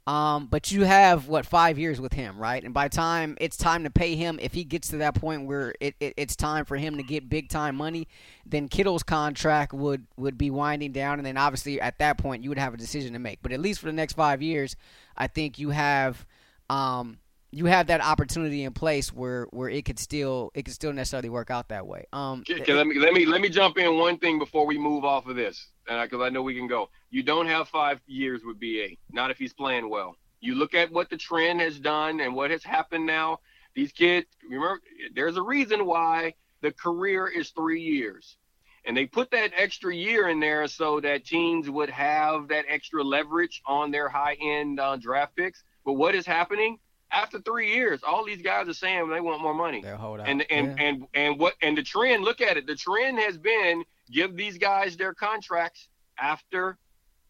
Um, 0.07 0.45
but 0.45 0.71
you 0.71 0.83
have 0.83 1.27
what 1.27 1.47
five 1.47 1.79
years 1.79 1.99
with 1.99 2.13
him, 2.13 2.37
right? 2.37 2.63
And 2.63 2.75
by 2.75 2.89
time 2.89 3.35
it's 3.41 3.57
time 3.57 3.83
to 3.85 3.89
pay 3.89 4.15
him, 4.15 4.37
if 4.39 4.53
he 4.53 4.63
gets 4.63 4.89
to 4.89 4.97
that 4.97 5.15
point 5.15 5.47
where 5.47 5.73
it, 5.79 5.95
it, 5.99 6.13
it's 6.15 6.35
time 6.35 6.63
for 6.65 6.77
him 6.77 6.97
to 6.97 7.03
get 7.03 7.27
big 7.27 7.49
time 7.49 7.75
money, 7.75 8.07
then 8.45 8.67
Kittle's 8.67 9.01
contract 9.01 9.73
would 9.73 10.05
would 10.15 10.37
be 10.37 10.51
winding 10.51 10.91
down, 10.91 11.17
and 11.17 11.25
then 11.25 11.37
obviously 11.37 11.81
at 11.81 11.97
that 11.97 12.19
point 12.19 12.43
you 12.43 12.49
would 12.49 12.59
have 12.59 12.73
a 12.75 12.77
decision 12.77 13.13
to 13.13 13.19
make. 13.19 13.41
But 13.41 13.51
at 13.51 13.59
least 13.59 13.79
for 13.79 13.87
the 13.87 13.93
next 13.93 14.13
five 14.13 14.43
years, 14.43 14.75
I 15.17 15.25
think 15.25 15.57
you 15.57 15.71
have 15.71 16.23
um, 16.69 17.17
you 17.55 17.67
have 17.67 17.87
that 17.87 18.01
opportunity 18.01 18.63
in 18.65 18.73
place 18.73 19.13
where 19.13 19.45
where 19.51 19.69
it 19.69 19.85
could 19.85 19.97
still 19.97 20.51
it 20.53 20.63
could 20.63 20.73
still 20.73 20.91
necessarily 20.91 21.29
work 21.29 21.49
out 21.49 21.69
that 21.69 21.87
way. 21.87 22.05
Um, 22.11 22.43
let 22.49 22.85
me 22.85 22.99
let 22.99 23.13
me 23.13 23.25
let 23.25 23.39
me 23.39 23.47
jump 23.47 23.77
in 23.77 23.97
one 23.97 24.17
thing 24.17 24.37
before 24.39 24.65
we 24.65 24.77
move 24.77 25.05
off 25.05 25.25
of 25.27 25.37
this, 25.37 25.69
because 25.85 26.19
I 26.21 26.27
know 26.29 26.41
we 26.41 26.53
can 26.53 26.67
go. 26.67 26.89
You 27.11 27.23
don't 27.23 27.47
have 27.47 27.69
five 27.69 28.01
years 28.07 28.41
with 28.43 28.59
BA, 28.59 28.97
not 29.09 29.31
if 29.31 29.37
he's 29.37 29.53
playing 29.53 29.89
well. 29.89 30.17
You 30.41 30.55
look 30.55 30.73
at 30.73 30.91
what 30.91 31.09
the 31.09 31.15
trend 31.15 31.61
has 31.61 31.79
done 31.79 32.19
and 32.19 32.35
what 32.35 32.51
has 32.51 32.61
happened 32.61 33.05
now. 33.05 33.39
These 33.73 33.93
kids, 33.93 34.27
remember, 34.43 34.81
there's 35.15 35.37
a 35.37 35.41
reason 35.41 35.85
why 35.85 36.33
the 36.61 36.73
career 36.73 37.27
is 37.27 37.51
three 37.51 37.81
years. 37.81 38.37
And 38.85 38.95
they 38.95 39.05
put 39.05 39.31
that 39.31 39.51
extra 39.57 39.95
year 39.95 40.27
in 40.27 40.39
there 40.39 40.67
so 40.67 40.99
that 40.99 41.25
teams 41.25 41.69
would 41.69 41.89
have 41.89 42.49
that 42.49 42.65
extra 42.69 43.01
leverage 43.01 43.61
on 43.65 43.91
their 43.91 44.07
high 44.09 44.37
end 44.39 44.79
uh, 44.79 44.97
draft 44.97 45.35
picks. 45.35 45.63
But 45.85 45.93
what 45.93 46.15
is 46.15 46.25
happening? 46.25 46.79
After 47.11 47.39
three 47.39 47.73
years, 47.73 48.01
all 48.05 48.25
these 48.25 48.41
guys 48.41 48.67
are 48.67 48.73
saying 48.73 49.09
they 49.09 49.21
want 49.21 49.41
more 49.41 49.53
money. 49.53 49.81
They'll 49.81 49.97
hold 49.97 50.19
out. 50.19 50.27
And 50.27 50.45
and, 50.51 50.77
yeah. 50.77 50.83
and 50.83 51.07
and 51.13 51.39
what 51.39 51.53
and 51.61 51.77
the 51.77 51.83
trend, 51.83 52.23
look 52.23 52.41
at 52.41 52.57
it. 52.57 52.67
The 52.67 52.75
trend 52.75 53.19
has 53.19 53.37
been 53.37 53.83
give 54.11 54.35
these 54.35 54.57
guys 54.57 54.97
their 54.97 55.13
contracts 55.13 55.87
after 56.19 56.77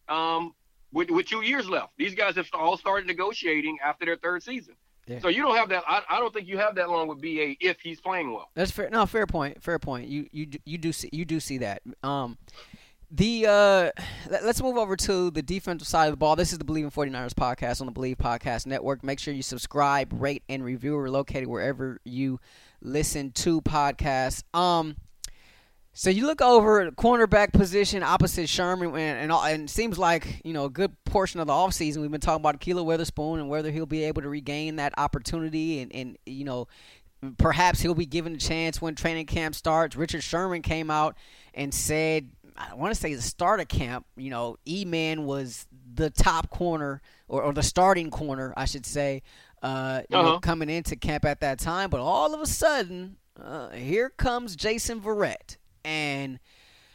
um, 0.08 0.54
with, 0.92 1.10
with 1.10 1.26
two 1.26 1.42
years 1.42 1.68
left. 1.68 1.92
These 1.96 2.14
guys 2.14 2.36
have 2.36 2.48
all 2.52 2.76
started 2.76 3.06
negotiating 3.06 3.78
after 3.84 4.06
their 4.06 4.16
third 4.16 4.42
season. 4.42 4.74
Yeah. 5.06 5.20
So 5.20 5.28
you 5.28 5.42
don't 5.42 5.56
have 5.56 5.68
that. 5.68 5.84
I, 5.86 6.02
I 6.10 6.18
don't 6.18 6.34
think 6.34 6.48
you 6.48 6.58
have 6.58 6.74
that 6.76 6.90
long 6.90 7.06
with 7.06 7.20
BA 7.20 7.54
if 7.60 7.78
he's 7.80 8.00
playing 8.00 8.32
well. 8.32 8.50
That's 8.54 8.72
fair. 8.72 8.90
No, 8.90 9.06
fair 9.06 9.26
point. 9.26 9.62
Fair 9.62 9.78
point. 9.78 10.08
You 10.08 10.26
you 10.32 10.48
you 10.64 10.78
do 10.78 10.92
see 10.92 11.08
you 11.12 11.24
do 11.24 11.38
see 11.38 11.58
that. 11.58 11.82
Um, 12.02 12.38
the 13.10 13.46
uh, 13.46 13.90
let's 14.28 14.62
move 14.62 14.76
over 14.76 14.96
to 14.96 15.30
the 15.30 15.42
defensive 15.42 15.86
side 15.86 16.06
of 16.06 16.12
the 16.12 16.16
ball. 16.16 16.36
This 16.36 16.52
is 16.52 16.58
the 16.58 16.64
Believe 16.64 16.84
in 16.84 16.90
49ers 16.90 17.34
podcast 17.34 17.80
on 17.80 17.86
the 17.86 17.92
Believe 17.92 18.18
Podcast 18.18 18.66
Network. 18.66 19.04
Make 19.04 19.20
sure 19.20 19.32
you 19.32 19.42
subscribe, 19.42 20.12
rate, 20.12 20.42
and 20.48 20.64
review. 20.64 20.96
We're 20.96 21.08
located 21.08 21.46
wherever 21.46 22.00
you 22.04 22.40
listen 22.82 23.30
to 23.32 23.60
podcasts. 23.62 24.42
Um, 24.54 24.96
so 25.92 26.10
you 26.10 26.26
look 26.26 26.42
over 26.42 26.90
cornerback 26.90 27.52
position 27.52 28.02
opposite 28.02 28.48
Sherman, 28.48 28.94
and, 28.96 29.32
and, 29.32 29.70
seems 29.70 29.98
like 29.98 30.42
you 30.44 30.52
know 30.52 30.64
a 30.64 30.70
good 30.70 30.92
portion 31.04 31.40
of 31.40 31.46
the 31.46 31.52
offseason 31.52 31.98
we've 31.98 32.10
been 32.10 32.20
talking 32.20 32.42
about 32.42 32.60
Ahkello 32.60 32.84
Witherspoon 32.84 33.38
and 33.38 33.48
whether 33.48 33.70
he'll 33.70 33.86
be 33.86 34.04
able 34.04 34.22
to 34.22 34.28
regain 34.28 34.76
that 34.76 34.92
opportunity, 34.98 35.80
and, 35.80 35.94
and 35.94 36.18
you 36.26 36.44
know 36.44 36.66
perhaps 37.38 37.80
he'll 37.80 37.94
be 37.94 38.06
given 38.06 38.34
a 38.34 38.38
chance 38.38 38.80
when 38.80 38.94
training 38.94 39.26
camp 39.26 39.54
starts. 39.54 39.96
Richard 39.96 40.22
Sherman 40.22 40.62
came 40.62 40.90
out 40.90 41.16
and 41.54 41.72
said, 41.72 42.30
I 42.56 42.74
want 42.74 42.94
to 42.94 43.00
say 43.00 43.14
the 43.14 43.22
start 43.22 43.60
of 43.60 43.68
camp, 43.68 44.06
you 44.16 44.30
know, 44.30 44.56
E 44.66 44.84
Man 44.84 45.24
was 45.24 45.66
the 45.94 46.10
top 46.10 46.50
corner 46.50 47.00
or, 47.28 47.42
or 47.42 47.52
the 47.52 47.62
starting 47.62 48.10
corner, 48.10 48.52
I 48.56 48.64
should 48.64 48.86
say, 48.86 49.22
uh, 49.62 50.02
uh-huh. 50.10 50.22
know, 50.22 50.38
coming 50.38 50.70
into 50.70 50.96
camp 50.96 51.24
at 51.24 51.40
that 51.40 51.58
time. 51.58 51.90
But 51.90 52.00
all 52.00 52.34
of 52.34 52.40
a 52.40 52.46
sudden, 52.46 53.16
uh, 53.42 53.70
here 53.70 54.10
comes 54.10 54.56
Jason 54.56 55.00
Verrett 55.00 55.56
and 55.84 56.38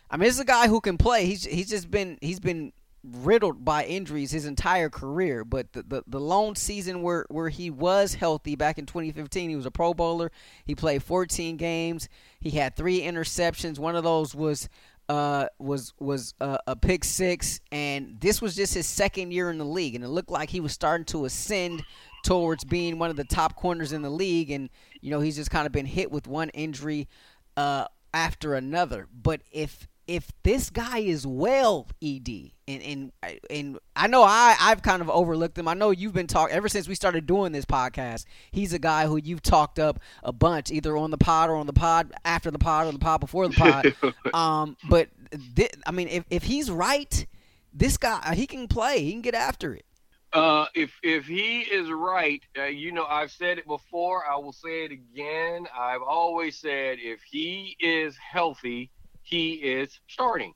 I 0.10 0.18
mean, 0.18 0.28
this 0.28 0.36
is 0.36 0.42
a 0.42 0.46
guy 0.46 0.68
who 0.68 0.82
can 0.82 0.98
play. 0.98 1.26
He's 1.26 1.46
he's 1.46 1.70
just 1.70 1.90
been 1.90 2.18
he's 2.22 2.42
been 2.42 2.74
riddled 3.04 3.66
by 3.66 3.86
injuries 3.86 4.32
his 4.32 4.46
entire 4.46 4.90
career. 4.90 5.44
But 5.44 5.74
the, 5.74 5.84
the, 5.84 6.04
the 6.06 6.20
lone 6.20 6.56
season 6.56 7.02
where, 7.02 7.26
where 7.30 7.50
he 7.50 7.70
was 7.70 8.14
healthy 8.14 8.56
back 8.56 8.78
in 8.78 8.86
2015, 8.86 9.50
he 9.50 9.56
was 9.56 9.66
a 9.66 9.72
Pro 9.72 9.94
Bowler. 9.94 10.32
He 10.66 10.76
played 10.76 11.02
14 11.02 11.58
games. 11.58 12.10
He 12.40 12.52
had 12.52 12.76
three 12.76 13.02
interceptions. 13.02 13.80
One 13.80 13.96
of 13.96 14.04
those 14.04 14.36
was 14.36 14.70
uh, 15.12 15.48
was 15.60 15.94
was 16.00 16.34
uh, 16.40 16.58
a 16.68 16.76
pick 16.76 17.04
six, 17.04 17.60
and 17.70 18.18
this 18.22 18.42
was 18.42 18.56
just 18.56 18.74
his 18.74 18.88
second 18.88 19.34
year 19.34 19.50
in 19.50 19.58
the 19.58 19.66
league, 19.66 19.94
and 19.94 20.06
it 20.06 20.08
looked 20.08 20.32
like 20.32 20.50
he 20.50 20.62
was 20.62 20.72
starting 20.72 21.04
to 21.08 21.26
ascend 21.26 21.84
towards 22.24 22.64
being 22.64 22.98
one 22.98 23.10
of 23.10 23.18
the 23.18 23.26
top 23.26 23.58
corners 23.58 23.92
in 23.92 24.04
the 24.04 24.10
league. 24.10 24.52
And 24.52 24.70
you 25.02 25.12
know, 25.12 25.20
he's 25.20 25.36
just 25.36 25.52
kind 25.52 25.66
of 25.66 25.74
been 25.74 25.86
hit 25.86 26.12
with 26.12 26.28
one 26.28 26.50
injury. 26.50 27.10
Uh, 27.58 27.86
after 28.14 28.56
another. 28.56 29.08
But 29.14 29.42
if 29.52 29.88
if 30.12 30.30
this 30.44 30.70
guy 30.70 30.98
is 30.98 31.26
well, 31.26 31.88
Ed, 32.04 32.28
and 32.68 32.84
and 32.84 33.40
and 33.50 33.80
I 33.96 34.08
know 34.08 34.24
I 34.24 34.58
I've 34.60 34.82
kind 34.82 35.02
of 35.02 35.10
overlooked 35.10 35.58
him. 35.58 35.70
I 35.70 35.74
know 35.74 35.92
you've 35.92 36.14
been 36.14 36.28
talking 36.28 36.54
ever 36.54 36.68
since 36.68 36.86
we 36.86 36.96
started 36.96 37.26
doing 37.26 37.54
this 37.54 37.64
podcast. 37.64 38.26
He's 38.52 38.74
a 38.74 38.80
guy 38.80 39.08
who 39.08 39.16
you've 39.16 39.42
talked 39.42 39.80
up 39.80 40.02
a 40.22 40.34
bunch, 40.34 40.70
either 40.70 40.98
on 40.98 41.12
the 41.12 41.18
pod 41.18 41.50
or 41.50 41.56
on 41.56 41.66
the 41.66 41.74
pod 41.74 42.12
after 42.26 42.52
the 42.52 42.60
pod 42.60 42.88
or 42.88 42.92
the 42.92 43.00
pod 43.00 43.22
before 43.22 43.48
the 43.48 43.56
pod. 43.56 43.96
um, 44.34 44.76
but 44.90 45.08
th- 45.56 45.72
I 45.88 45.92
mean, 45.92 46.10
if 46.10 46.26
if 46.30 46.44
he's 46.44 46.70
right, 46.70 47.26
this 47.74 47.96
guy 47.96 48.36
he 48.36 48.48
can 48.48 48.68
play. 48.68 49.02
He 49.02 49.14
can 49.14 49.22
get 49.22 49.34
after 49.34 49.74
it. 49.74 49.86
Uh, 50.34 50.66
if 50.76 50.92
if 51.04 51.26
he 51.26 51.62
is 51.62 51.90
right, 51.90 52.42
uh, 52.58 52.64
you 52.64 52.92
know 52.92 53.06
I've 53.06 53.32
said 53.32 53.60
it 53.60 53.68
before. 53.68 54.26
I 54.30 54.36
will 54.36 54.54
say 54.54 54.84
it 54.84 54.92
again. 54.92 55.68
I've 55.78 56.02
always 56.02 56.58
said 56.58 56.98
if 57.00 57.22
he 57.22 57.78
is 57.80 58.18
healthy, 58.18 58.92
he 59.24 59.54
is 59.54 60.00
starting. 60.08 60.54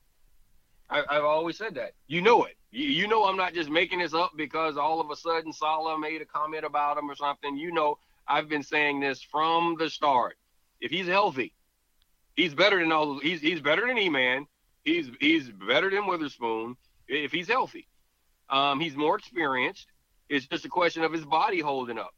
I, 0.89 1.04
have 1.10 1.23
always 1.23 1.58
said 1.58 1.75
that. 1.75 1.93
You 2.08 2.21
know 2.21 2.43
it. 2.43 2.56
You, 2.71 2.86
you, 2.86 3.08
know 3.08 3.25
I'm 3.25 3.38
not 3.38 3.54
just 3.54 3.69
making 3.69 3.99
this 3.99 4.13
up 4.13 4.32
because 4.36 4.78
all 4.78 4.99
of 5.01 5.10
a 5.10 5.15
sudden 5.15 5.51
Saleh 5.51 5.99
made 5.99 6.21
a 6.21 6.25
comment 6.25 6.63
about 6.63 6.97
him 6.97 7.10
or 7.10 7.15
something. 7.15 7.58
You 7.58 7.71
know 7.71 7.97
I've 8.28 8.49
been 8.49 8.63
saying 8.63 8.99
this 8.99 9.21
from 9.21 9.75
the 9.80 9.89
start. 9.89 10.38
If 10.82 10.91
he's 10.91 11.08
healthy, 11.08 11.54
he's 12.36 12.54
better 12.54 12.80
than 12.80 12.91
all. 12.91 13.19
He's 13.19 13.41
he's 13.41 13.62
better 13.62 13.88
than 13.88 13.97
E-Man. 13.97 14.45
He's 14.84 15.10
he's 15.19 15.49
better 15.49 15.89
than 15.89 16.06
Witherspoon 16.06 16.75
if 17.08 17.32
he's 17.32 17.47
healthy. 17.47 17.88
Um, 18.49 18.80
he's 18.80 18.95
more 18.95 19.17
experienced. 19.17 19.88
It's 20.30 20.47
just 20.47 20.65
a 20.65 20.69
question 20.69 21.04
of 21.04 21.12
his 21.13 21.25
body 21.25 21.60
holding 21.60 21.97
up. 21.97 22.13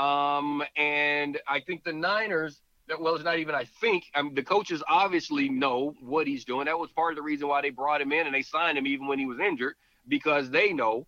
Um, 0.00 0.62
and 0.76 1.38
I 1.48 1.60
think 1.60 1.84
the 1.84 1.92
Niners, 1.92 2.60
well, 2.98 3.14
it's 3.14 3.24
not 3.24 3.38
even 3.38 3.54
I 3.54 3.64
think. 3.80 4.04
I 4.14 4.22
mean, 4.22 4.34
the 4.34 4.42
coaches 4.42 4.82
obviously 4.88 5.48
know 5.48 5.94
what 6.00 6.26
he's 6.26 6.44
doing. 6.44 6.66
That 6.66 6.78
was 6.78 6.90
part 6.90 7.12
of 7.12 7.16
the 7.16 7.22
reason 7.22 7.48
why 7.48 7.62
they 7.62 7.70
brought 7.70 8.00
him 8.00 8.12
in 8.12 8.26
and 8.26 8.34
they 8.34 8.42
signed 8.42 8.78
him 8.78 8.86
even 8.86 9.06
when 9.06 9.18
he 9.18 9.26
was 9.26 9.38
injured 9.38 9.74
because 10.08 10.50
they 10.50 10.72
know 10.72 11.06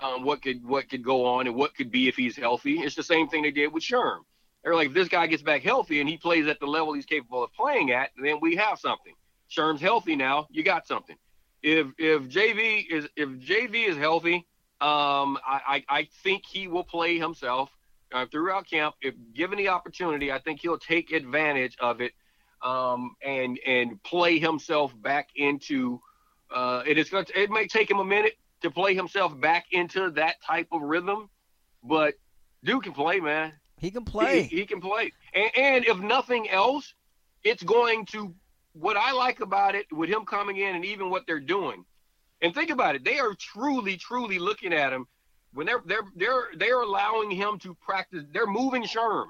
um, 0.00 0.24
what 0.24 0.42
could 0.42 0.64
what 0.64 0.88
could 0.90 1.04
go 1.04 1.24
on 1.24 1.46
and 1.46 1.56
what 1.56 1.74
could 1.74 1.90
be 1.90 2.08
if 2.08 2.16
he's 2.16 2.36
healthy. 2.36 2.80
It's 2.80 2.94
the 2.94 3.02
same 3.02 3.28
thing 3.28 3.42
they 3.42 3.50
did 3.50 3.72
with 3.72 3.82
Sherm. 3.82 4.20
They're 4.62 4.74
like, 4.74 4.88
if 4.88 4.94
this 4.94 5.08
guy 5.08 5.26
gets 5.26 5.42
back 5.42 5.62
healthy 5.62 6.00
and 6.00 6.08
he 6.08 6.16
plays 6.16 6.46
at 6.46 6.60
the 6.60 6.66
level 6.66 6.92
he's 6.92 7.06
capable 7.06 7.42
of 7.42 7.52
playing 7.52 7.90
at, 7.90 8.10
then 8.22 8.38
we 8.40 8.56
have 8.56 8.78
something. 8.78 9.14
Sherm's 9.50 9.80
healthy 9.80 10.16
now. 10.16 10.46
You 10.50 10.62
got 10.62 10.86
something 10.86 11.16
if 11.62 11.86
if 11.98 12.22
JV 12.22 12.84
is 12.90 13.08
if 13.16 13.28
JV 13.28 13.88
is 13.88 13.96
healthy, 13.96 14.46
um, 14.80 15.38
I, 15.46 15.60
I, 15.66 15.84
I 15.88 16.08
think 16.22 16.44
he 16.44 16.66
will 16.66 16.84
play 16.84 17.18
himself 17.18 17.70
uh, 18.12 18.26
throughout 18.30 18.68
camp. 18.68 18.94
If 19.00 19.14
given 19.34 19.58
the 19.58 19.68
opportunity, 19.68 20.30
I 20.32 20.38
think 20.38 20.60
he'll 20.60 20.78
take 20.78 21.12
advantage 21.12 21.76
of 21.80 22.00
it 22.00 22.12
um, 22.62 23.16
and 23.24 23.58
and 23.66 24.02
play 24.02 24.38
himself 24.38 24.92
back 25.00 25.30
into. 25.36 26.00
Uh, 26.54 26.82
it 26.86 26.98
is 26.98 27.08
going 27.08 27.24
to, 27.24 27.40
it 27.40 27.50
may 27.50 27.66
take 27.66 27.90
him 27.90 27.98
a 27.98 28.04
minute 28.04 28.34
to 28.60 28.70
play 28.70 28.94
himself 28.94 29.38
back 29.40 29.64
into 29.72 30.10
that 30.10 30.36
type 30.46 30.68
of 30.70 30.82
rhythm, 30.82 31.30
but 31.82 32.14
Duke 32.62 32.84
can 32.84 32.92
play, 32.92 33.20
man. 33.20 33.54
He 33.78 33.90
can 33.90 34.04
play. 34.04 34.42
He, 34.42 34.58
he 34.58 34.66
can 34.66 34.80
play, 34.80 35.12
and, 35.32 35.50
and 35.56 35.84
if 35.86 35.98
nothing 35.98 36.50
else, 36.50 36.92
it's 37.42 37.62
going 37.62 38.04
to 38.06 38.34
what 38.74 38.96
I 38.96 39.12
like 39.12 39.40
about 39.40 39.74
it 39.74 39.86
with 39.90 40.10
him 40.10 40.24
coming 40.26 40.58
in 40.58 40.76
and 40.76 40.84
even 40.84 41.10
what 41.10 41.26
they're 41.26 41.40
doing, 41.40 41.84
and 42.42 42.54
think 42.54 42.70
about 42.70 42.96
it, 42.96 43.04
they 43.04 43.18
are 43.18 43.34
truly, 43.34 43.96
truly 43.96 44.38
looking 44.38 44.72
at 44.74 44.92
him 44.92 45.06
when 45.54 45.66
they're 45.66 45.82
they're 45.86 46.04
they're 46.16 46.46
they're 46.56 46.82
allowing 46.82 47.30
him 47.30 47.58
to 47.60 47.74
practice. 47.74 48.24
They're 48.32 48.46
moving 48.46 48.82
Sherm 48.84 49.26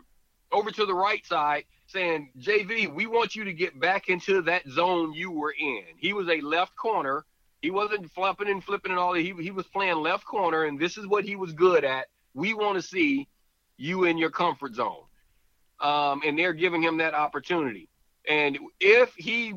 over 0.53 0.71
to 0.71 0.87
the 0.87 0.95
right 0.95 1.25
side, 1.27 1.65
saying, 1.87 2.31
"JV, 2.39 2.93
we 2.93 3.07
want 3.07 3.35
you 3.35 3.45
to 3.45 3.53
get 3.53 3.79
back 3.79 4.09
into 4.09 4.43
that 4.43 4.67
zone 4.69 5.13
you 5.13 5.31
were 5.31 5.55
in." 5.59 5.85
He 5.99 6.13
was 6.13 6.29
a 6.29 6.41
left 6.41 6.77
corner. 6.77 7.25
He 7.61 7.71
wasn't 7.71 8.11
flipping 8.13 8.49
and 8.49 8.63
flipping 8.63 8.93
and 8.93 8.99
all 8.99 9.15
that. 9.15 9.21
He 9.21 9.35
he 9.41 9.51
was 9.51 9.67
playing 9.67 9.97
left 9.97 10.25
corner, 10.25 10.65
and 10.65 10.79
this 10.79 10.97
is 10.97 11.07
what 11.07 11.25
he 11.25 11.37
was 11.37 11.53
good 11.53 11.85
at. 11.85 12.07
We 12.35 12.55
want 12.55 12.77
to 12.77 12.83
see 12.83 13.29
you 13.77 14.05
in 14.05 14.19
your 14.19 14.31
comfort 14.31 14.75
zone, 14.75 15.05
um, 15.81 16.23
and 16.25 16.39
they're 16.39 16.53
giving 16.53 16.83
him 16.83 16.99
that 16.99 17.15
opportunity. 17.15 17.89
And 18.29 18.59
if 18.81 19.13
he, 19.15 19.55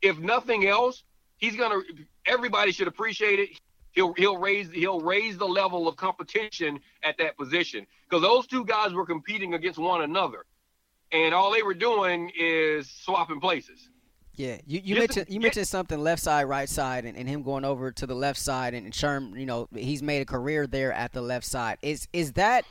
if 0.00 0.18
nothing 0.18 0.66
else, 0.66 1.04
he's 1.36 1.56
gonna. 1.56 1.80
Everybody 2.26 2.72
should 2.72 2.88
appreciate 2.88 3.38
it. 3.38 3.50
He'll 3.96 4.12
he'll 4.12 4.36
raise 4.36 4.70
he'll 4.70 5.00
raise 5.00 5.38
the 5.38 5.46
level 5.46 5.88
of 5.88 5.96
competition 5.96 6.78
at 7.02 7.16
that 7.16 7.36
position 7.38 7.86
because 8.08 8.22
those 8.22 8.46
two 8.46 8.64
guys 8.64 8.92
were 8.92 9.06
competing 9.06 9.54
against 9.54 9.78
one 9.78 10.02
another, 10.02 10.44
and 11.12 11.34
all 11.34 11.50
they 11.50 11.62
were 11.62 11.74
doing 11.74 12.30
is 12.38 12.90
swapping 12.90 13.40
places. 13.40 13.88
Yeah, 14.34 14.58
you, 14.66 14.82
you 14.84 14.96
mentioned 14.96 15.26
you 15.30 15.40
mentioned 15.40 15.66
something 15.66 15.98
left 15.98 16.22
side, 16.22 16.44
right 16.44 16.68
side, 16.68 17.06
and, 17.06 17.16
and 17.16 17.26
him 17.26 17.42
going 17.42 17.64
over 17.64 17.90
to 17.90 18.06
the 18.06 18.14
left 18.14 18.38
side, 18.38 18.74
and, 18.74 18.84
and 18.84 18.92
Sherm, 18.94 19.40
you 19.40 19.46
know, 19.46 19.66
he's 19.74 20.02
made 20.02 20.20
a 20.20 20.26
career 20.26 20.66
there 20.66 20.92
at 20.92 21.14
the 21.14 21.22
left 21.22 21.46
side. 21.46 21.78
Is 21.80 22.06
is 22.12 22.34
that? 22.34 22.66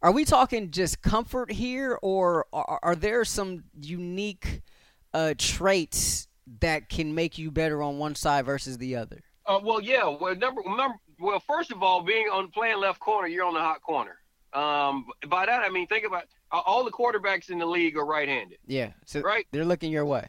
Are 0.00 0.12
we 0.12 0.24
talking 0.24 0.70
just 0.70 1.02
comfort 1.02 1.52
here, 1.52 1.98
or 2.00 2.46
are, 2.54 2.80
are 2.82 2.96
there 2.96 3.22
some 3.26 3.64
unique 3.78 4.62
uh, 5.12 5.34
traits 5.36 6.26
that 6.60 6.88
can 6.88 7.14
make 7.14 7.36
you 7.36 7.50
better 7.50 7.82
on 7.82 7.98
one 7.98 8.14
side 8.14 8.46
versus 8.46 8.78
the 8.78 8.96
other? 8.96 9.20
Uh, 9.48 9.58
well, 9.62 9.80
yeah. 9.80 10.06
Well, 10.06 10.36
number, 10.36 10.62
number, 10.64 10.96
well, 11.18 11.40
first 11.40 11.72
of 11.72 11.82
all, 11.82 12.02
being 12.02 12.26
on 12.26 12.50
playing 12.50 12.78
left 12.78 13.00
corner, 13.00 13.26
you're 13.26 13.46
on 13.46 13.54
the 13.54 13.60
hot 13.60 13.82
corner. 13.82 14.18
Um, 14.52 15.06
by 15.28 15.46
that 15.46 15.62
I 15.62 15.70
mean, 15.70 15.86
think 15.86 16.06
about 16.06 16.24
all 16.52 16.84
the 16.84 16.90
quarterbacks 16.90 17.50
in 17.50 17.58
the 17.58 17.66
league 17.66 17.96
are 17.96 18.04
right-handed. 18.04 18.58
Yeah, 18.66 18.92
so 19.06 19.20
right. 19.20 19.46
They're 19.50 19.64
looking 19.64 19.90
your 19.90 20.04
way. 20.06 20.28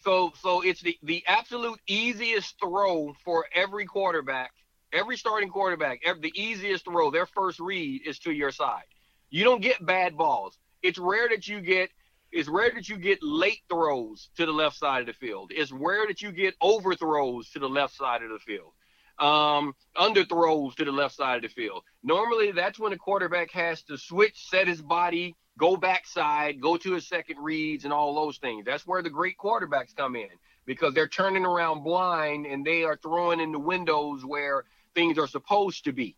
So, 0.00 0.32
so 0.40 0.62
it's 0.62 0.80
the 0.82 0.98
the 1.02 1.22
absolute 1.26 1.78
easiest 1.86 2.58
throw 2.58 3.14
for 3.24 3.46
every 3.54 3.86
quarterback, 3.86 4.52
every 4.92 5.16
starting 5.16 5.48
quarterback. 5.48 6.00
Every, 6.04 6.22
the 6.22 6.40
easiest 6.40 6.84
throw, 6.84 7.10
their 7.10 7.26
first 7.26 7.60
read 7.60 8.02
is 8.06 8.18
to 8.20 8.32
your 8.32 8.50
side. 8.50 8.84
You 9.30 9.44
don't 9.44 9.62
get 9.62 9.84
bad 9.84 10.16
balls. 10.16 10.58
It's 10.82 10.98
rare 10.98 11.28
that 11.28 11.46
you 11.46 11.60
get. 11.60 11.90
It's 12.32 12.48
rare 12.48 12.72
that 12.74 12.88
you 12.88 12.96
get 12.96 13.22
late 13.22 13.60
throws 13.68 14.30
to 14.36 14.46
the 14.46 14.52
left 14.52 14.76
side 14.76 15.00
of 15.00 15.06
the 15.06 15.12
field. 15.12 15.52
It's 15.54 15.70
rare 15.70 16.06
that 16.06 16.22
you 16.22 16.32
get 16.32 16.54
overthrows 16.60 17.50
to 17.50 17.58
the 17.58 17.68
left 17.68 17.94
side 17.94 18.22
of 18.22 18.30
the 18.30 18.38
field 18.38 18.72
um, 19.18 19.74
underthrows 19.96 20.74
to 20.76 20.84
the 20.84 20.92
left 20.92 21.14
side 21.14 21.36
of 21.36 21.42
the 21.42 21.48
field. 21.48 21.84
Normally, 22.02 22.52
that's 22.52 22.78
when 22.78 22.90
the 22.92 22.98
quarterback 22.98 23.50
has 23.52 23.82
to 23.84 23.96
switch, 23.96 24.48
set 24.48 24.66
his 24.66 24.82
body, 24.82 25.36
go 25.58 25.76
backside, 25.76 26.60
go 26.60 26.76
to 26.76 26.92
his 26.94 27.06
second 27.06 27.38
reads, 27.38 27.84
and 27.84 27.92
all 27.92 28.14
those 28.14 28.38
things. 28.38 28.64
That's 28.64 28.86
where 28.86 29.02
the 29.02 29.10
great 29.10 29.36
quarterbacks 29.38 29.94
come 29.94 30.16
in 30.16 30.28
because 30.64 30.94
they're 30.94 31.08
turning 31.08 31.44
around 31.44 31.84
blind 31.84 32.46
and 32.46 32.64
they 32.64 32.84
are 32.84 32.96
throwing 32.96 33.40
in 33.40 33.52
the 33.52 33.58
windows 33.58 34.24
where 34.24 34.64
things 34.94 35.18
are 35.18 35.28
supposed 35.28 35.84
to 35.84 35.92
be. 35.92 36.16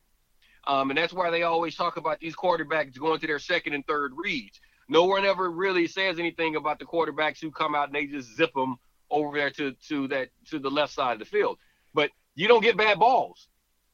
Um, 0.67 0.91
and 0.91 0.97
that's 0.97 1.13
why 1.13 1.31
they 1.31 1.43
always 1.43 1.77
talk 1.77 1.99
about 1.99 2.21
these 2.21 2.35
quarterbacks 2.35 2.99
going 2.99 3.21
to 3.21 3.27
their 3.27 3.39
second 3.39 3.75
and 3.75 3.87
third 3.87 4.13
reads. 4.17 4.61
No 4.89 5.05
one 5.05 5.25
ever 5.25 5.51
really 5.51 5.87
says 5.87 6.19
anything 6.19 6.57
about 6.57 6.79
the 6.79 6.85
quarterbacks 6.85 7.41
who 7.41 7.51
come 7.51 7.75
out 7.75 7.89
and 7.89 7.95
they 7.95 8.07
just 8.07 8.37
zip 8.37 8.53
them 8.55 8.77
over 9.11 9.37
there 9.37 9.51
to 9.51 9.73
to 9.89 10.09
that 10.09 10.29
to 10.51 10.59
the 10.59 10.71
left 10.71 10.93
side 10.93 11.15
of 11.15 11.19
the 11.19 11.25
field. 11.25 11.59
But 11.93 12.11
you 12.35 12.49
don't 12.49 12.63
get 12.63 12.77
bad 12.77 12.99
balls. 12.99 13.49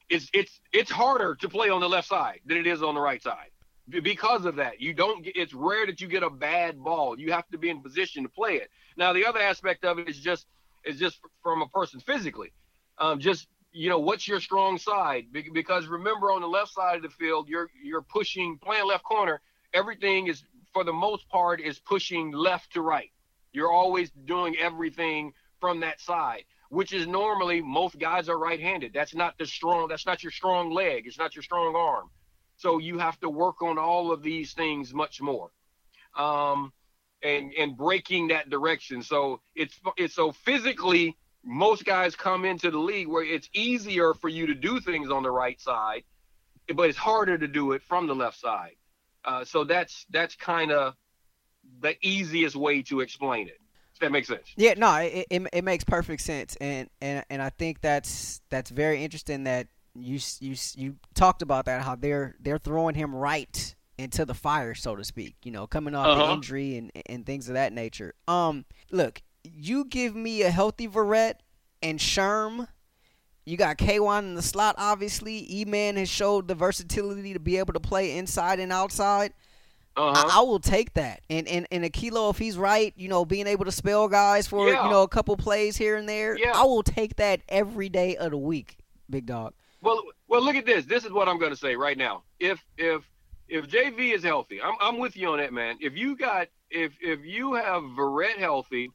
It's 0.09 0.29
it's 0.33 0.59
it's 0.73 0.91
harder 0.91 1.35
to 1.35 1.49
play 1.49 1.69
on 1.69 1.81
the 1.81 1.89
left 1.89 2.07
side 2.07 2.39
than 2.45 2.57
it 2.57 2.67
is 2.67 2.83
on 2.83 2.95
the 2.95 3.01
right 3.01 3.21
side 3.21 3.49
because 3.89 4.45
of 4.45 4.55
that. 4.57 4.79
You 4.79 4.93
don't 4.93 5.23
get, 5.23 5.35
it's 5.35 5.53
rare 5.53 5.85
that 5.85 6.01
you 6.01 6.07
get 6.07 6.23
a 6.23 6.29
bad 6.29 6.81
ball. 6.81 7.19
You 7.19 7.31
have 7.31 7.47
to 7.49 7.57
be 7.57 7.69
in 7.69 7.81
position 7.81 8.23
to 8.23 8.29
play 8.29 8.55
it. 8.55 8.69
Now 8.97 9.13
the 9.13 9.25
other 9.25 9.39
aspect 9.39 9.85
of 9.85 9.99
it 9.99 10.09
is 10.09 10.19
just 10.19 10.47
is 10.83 10.97
just 10.97 11.19
from 11.43 11.61
a 11.61 11.67
person 11.67 11.99
physically. 11.99 12.51
Um, 12.97 13.19
just 13.19 13.47
you 13.71 13.89
know 13.89 13.99
what's 13.99 14.27
your 14.27 14.39
strong 14.39 14.77
side 14.77 15.27
because 15.31 15.87
remember 15.87 16.31
on 16.31 16.41
the 16.41 16.47
left 16.47 16.73
side 16.73 16.97
of 16.97 17.03
the 17.03 17.09
field 17.09 17.47
you're 17.47 17.69
you're 17.81 18.01
pushing 18.01 18.57
playing 18.57 18.85
left 18.85 19.03
corner 19.03 19.39
everything 19.73 20.27
is 20.27 20.43
for 20.73 20.83
the 20.83 20.93
most 20.93 21.27
part 21.29 21.61
is 21.61 21.79
pushing 21.79 22.31
left 22.31 22.73
to 22.73 22.81
right 22.81 23.11
you're 23.53 23.71
always 23.71 24.11
doing 24.25 24.55
everything 24.57 25.33
from 25.59 25.79
that 25.79 25.99
side 25.99 26.43
which 26.71 26.93
is 26.93 27.05
normally 27.05 27.61
most 27.61 27.99
guys 27.99 28.29
are 28.29 28.37
right-handed. 28.37 28.93
That's 28.93 29.13
not 29.13 29.37
the 29.37 29.45
strong. 29.45 29.89
That's 29.89 30.05
not 30.05 30.23
your 30.23 30.31
strong 30.31 30.71
leg. 30.71 31.05
It's 31.05 31.19
not 31.19 31.35
your 31.35 31.43
strong 31.43 31.75
arm. 31.75 32.09
So 32.55 32.77
you 32.77 32.97
have 32.97 33.19
to 33.19 33.29
work 33.29 33.61
on 33.61 33.77
all 33.77 34.09
of 34.09 34.23
these 34.23 34.53
things 34.53 34.93
much 34.93 35.21
more, 35.21 35.51
um, 36.15 36.71
and 37.23 37.51
and 37.59 37.75
breaking 37.75 38.29
that 38.29 38.49
direction. 38.49 39.03
So 39.03 39.41
it's 39.53 39.77
it's 39.97 40.15
so 40.15 40.31
physically 40.31 41.17
most 41.43 41.83
guys 41.83 42.15
come 42.15 42.45
into 42.45 42.71
the 42.71 42.77
league 42.77 43.09
where 43.09 43.25
it's 43.25 43.49
easier 43.53 44.13
for 44.13 44.29
you 44.29 44.45
to 44.47 44.55
do 44.55 44.79
things 44.79 45.11
on 45.11 45.23
the 45.23 45.31
right 45.31 45.59
side, 45.59 46.03
but 46.73 46.87
it's 46.87 46.97
harder 46.97 47.37
to 47.37 47.47
do 47.49 47.73
it 47.73 47.81
from 47.83 48.07
the 48.07 48.15
left 48.15 48.39
side. 48.39 48.77
Uh, 49.23 49.45
so 49.45 49.63
that's 49.63 50.05
that's 50.09 50.35
kind 50.35 50.71
of 50.71 50.95
the 51.81 51.95
easiest 52.01 52.55
way 52.55 52.81
to 52.81 53.01
explain 53.01 53.47
it 53.47 53.61
that 54.01 54.11
makes 54.11 54.27
sense. 54.27 54.51
Yeah, 54.57 54.73
no, 54.75 54.93
it, 54.97 55.27
it, 55.29 55.47
it 55.53 55.63
makes 55.63 55.83
perfect 55.83 56.21
sense, 56.21 56.57
and, 56.59 56.89
and 56.99 57.23
and 57.29 57.41
I 57.41 57.49
think 57.49 57.81
that's 57.81 58.41
that's 58.49 58.69
very 58.69 59.03
interesting 59.03 59.45
that 59.45 59.67
you 59.95 60.19
you 60.39 60.55
you 60.75 60.95
talked 61.15 61.41
about 61.41 61.65
that 61.65 61.83
how 61.83 61.95
they're 61.95 62.35
they're 62.41 62.57
throwing 62.57 62.95
him 62.95 63.15
right 63.15 63.75
into 63.97 64.25
the 64.25 64.33
fire, 64.33 64.73
so 64.73 64.95
to 64.95 65.03
speak. 65.03 65.35
You 65.43 65.51
know, 65.51 65.67
coming 65.67 65.95
off 65.95 66.07
uh-huh. 66.07 66.25
the 66.25 66.33
injury 66.33 66.77
and 66.77 66.91
and 67.05 67.25
things 67.25 67.47
of 67.47 67.53
that 67.53 67.71
nature. 67.71 68.13
Um, 68.27 68.65
look, 68.91 69.21
you 69.43 69.85
give 69.85 70.15
me 70.15 70.41
a 70.41 70.51
healthy 70.51 70.87
Verrett 70.87 71.35
and 71.81 71.99
Sherm. 71.99 72.67
You 73.45 73.57
got 73.57 73.77
K1 73.77 74.19
in 74.19 74.35
the 74.35 74.41
slot, 74.41 74.75
obviously. 74.77 75.45
E 75.49 75.65
Man 75.65 75.95
has 75.97 76.09
showed 76.09 76.47
the 76.47 76.55
versatility 76.55 77.33
to 77.33 77.39
be 77.39 77.57
able 77.57 77.73
to 77.73 77.79
play 77.79 78.17
inside 78.17 78.59
and 78.59 78.71
outside. 78.71 79.33
Uh-huh. 79.97 80.27
I, 80.29 80.39
I, 80.39 80.41
will 80.43 80.59
take 80.59 80.93
that. 80.93 81.21
And 81.29 81.47
and 81.47 81.67
and 81.69 81.83
Ahkello, 81.83 82.29
if 82.31 82.37
he's 82.37 82.57
right, 82.57 82.93
you 82.95 83.09
know, 83.09 83.25
being 83.25 83.47
able 83.47 83.65
to 83.65 83.71
spell 83.71 84.07
guys 84.07 84.47
for 84.47 84.69
yeah. 84.69 84.85
you 84.85 84.89
know 84.89 85.03
a 85.03 85.07
couple 85.07 85.35
plays 85.35 85.75
here 85.75 85.97
and 85.97 86.07
there, 86.07 86.37
yeah. 86.37 86.53
I 86.55 86.63
will 86.63 86.83
take 86.83 87.17
that 87.17 87.41
every 87.49 87.89
day 87.89 88.15
of 88.15 88.31
the 88.31 88.37
week, 88.37 88.77
big 89.09 89.25
dog. 89.25 89.53
Well, 89.81 90.01
well, 90.27 90.41
look 90.41 90.55
at 90.55 90.65
this. 90.65 90.85
This 90.85 91.03
is 91.03 91.11
what 91.11 91.27
I'm 91.27 91.39
going 91.39 91.51
to 91.51 91.57
say 91.57 91.75
right 91.75 91.97
now. 91.97 92.23
If 92.39 92.63
if 92.77 93.03
if 93.49 93.67
JV 93.67 94.13
is 94.13 94.23
healthy, 94.23 94.61
I'm 94.61 94.75
I'm 94.79 94.97
with 94.97 95.17
you 95.17 95.27
on 95.29 95.39
that, 95.39 95.51
man. 95.51 95.77
If 95.81 95.97
you 95.97 96.15
got 96.15 96.47
if 96.69 96.93
if 97.01 97.25
you 97.25 97.53
have 97.55 97.83
Verrett 97.83 98.37
healthy, 98.37 98.91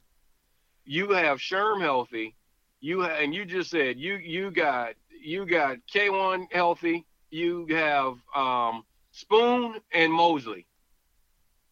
you 0.83 1.11
have 1.11 1.37
Sherm 1.37 1.79
healthy, 1.79 2.33
you 2.79 3.03
and 3.03 3.33
you 3.33 3.45
just 3.45 3.69
said 3.69 3.97
you 3.97 4.15
you 4.15 4.51
got 4.51 4.93
you 5.21 5.45
got 5.45 5.77
K1 5.93 6.51
healthy, 6.51 7.05
you 7.31 7.65
have 7.67 8.17
um, 8.35 8.83
Spoon 9.11 9.79
and 9.91 10.11
Moseley. 10.11 10.65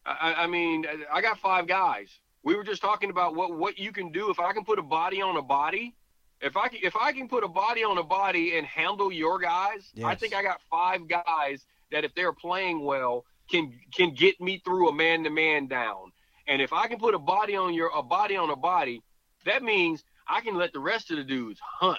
I, 0.04 0.34
I 0.38 0.46
mean, 0.46 0.84
I 1.12 1.20
got 1.20 1.38
five 1.38 1.66
guys. 1.66 2.08
We 2.42 2.54
were 2.54 2.64
just 2.64 2.80
talking 2.80 3.10
about 3.10 3.34
what 3.34 3.56
what 3.56 3.78
you 3.78 3.92
can 3.92 4.12
do 4.12 4.30
if 4.30 4.38
I 4.38 4.52
can 4.52 4.64
put 4.64 4.78
a 4.78 4.82
body 4.82 5.20
on 5.20 5.36
a 5.36 5.42
body. 5.42 5.94
If 6.40 6.56
I 6.56 6.68
can, 6.68 6.80
if 6.82 6.94
I 6.96 7.12
can 7.12 7.28
put 7.28 7.44
a 7.44 7.48
body 7.48 7.82
on 7.82 7.98
a 7.98 8.02
body 8.02 8.58
and 8.58 8.66
handle 8.66 9.10
your 9.10 9.38
guys, 9.38 9.90
yes. 9.94 10.04
I 10.06 10.14
think 10.14 10.34
I 10.34 10.42
got 10.42 10.60
five 10.70 11.08
guys 11.08 11.64
that 11.90 12.04
if 12.04 12.14
they're 12.14 12.32
playing 12.32 12.84
well 12.84 13.24
can 13.50 13.72
can 13.94 14.12
get 14.12 14.40
me 14.40 14.60
through 14.64 14.88
a 14.88 14.94
man 14.94 15.24
to 15.24 15.30
man 15.30 15.66
down. 15.66 16.12
And 16.48 16.62
if 16.62 16.72
I 16.72 16.86
can 16.86 16.98
put 16.98 17.14
a 17.14 17.18
body 17.18 17.56
on 17.56 17.74
your 17.74 17.90
a 17.94 18.02
body 18.02 18.36
on 18.36 18.50
a 18.50 18.56
body, 18.56 19.02
that 19.44 19.62
means 19.62 20.04
I 20.28 20.40
can 20.40 20.56
let 20.56 20.72
the 20.72 20.80
rest 20.80 21.10
of 21.10 21.16
the 21.16 21.24
dudes 21.24 21.60
hunt. 21.62 21.98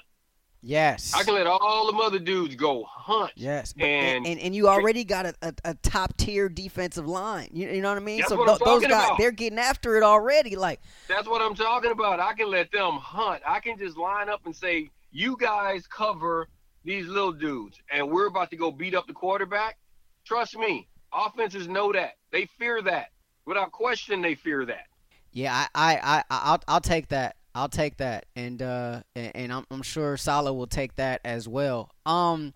Yes. 0.61 1.13
I 1.15 1.23
can 1.23 1.35
let 1.35 1.47
all 1.47 1.91
the 1.91 1.97
other 1.99 2.19
dudes 2.19 2.55
go 2.55 2.83
hunt. 2.83 3.31
Yes. 3.35 3.73
And 3.79 4.25
and, 4.25 4.39
and 4.39 4.55
you 4.55 4.67
already 4.67 5.03
got 5.03 5.27
a, 5.27 5.33
a, 5.41 5.53
a 5.63 5.73
top 5.75 6.17
tier 6.17 6.49
defensive 6.49 7.07
line. 7.07 7.49
You, 7.53 7.69
you 7.69 7.81
know 7.81 7.89
what 7.89 7.97
I 7.97 8.01
mean? 8.01 8.17
That's 8.19 8.29
so 8.29 8.37
what 8.37 8.47
th- 8.47 8.59
those 8.59 8.81
guys 8.81 8.91
about. 8.91 9.17
they're 9.17 9.31
getting 9.31 9.59
after 9.59 9.97
it 9.97 10.03
already. 10.03 10.55
Like 10.55 10.81
That's 11.07 11.27
what 11.27 11.41
I'm 11.41 11.55
talking 11.55 11.91
about. 11.91 12.19
I 12.19 12.33
can 12.33 12.49
let 12.49 12.71
them 12.71 12.93
hunt. 12.93 13.43
I 13.45 13.59
can 13.59 13.77
just 13.77 13.97
line 13.97 14.29
up 14.29 14.41
and 14.45 14.55
say, 14.55 14.89
You 15.11 15.37
guys 15.39 15.85
cover 15.87 16.47
these 16.83 17.07
little 17.07 17.33
dudes 17.33 17.79
and 17.91 18.09
we're 18.09 18.27
about 18.27 18.49
to 18.49 18.57
go 18.57 18.71
beat 18.71 18.95
up 18.95 19.07
the 19.07 19.13
quarterback. 19.13 19.77
Trust 20.25 20.57
me, 20.57 20.87
offenses 21.13 21.67
know 21.67 21.93
that. 21.93 22.13
They 22.31 22.45
fear 22.57 22.81
that. 22.81 23.11
Without 23.45 23.71
question 23.71 24.21
they 24.21 24.35
fear 24.35 24.65
that. 24.65 24.87
Yeah, 25.31 25.67
I, 25.75 25.95
I, 25.95 25.99
I 26.17 26.23
I'll 26.29 26.61
I'll 26.67 26.81
take 26.81 27.09
that. 27.09 27.35
I'll 27.57 27.69
take 27.69 27.97
that, 27.97 28.27
and 28.35 28.61
uh, 28.61 29.01
and 29.15 29.51
I'm, 29.51 29.65
I'm 29.71 29.81
sure 29.81 30.15
Saleh 30.15 30.53
will 30.55 30.67
take 30.67 30.95
that 30.97 31.21
as 31.25 31.47
well. 31.47 31.89
Um, 32.05 32.53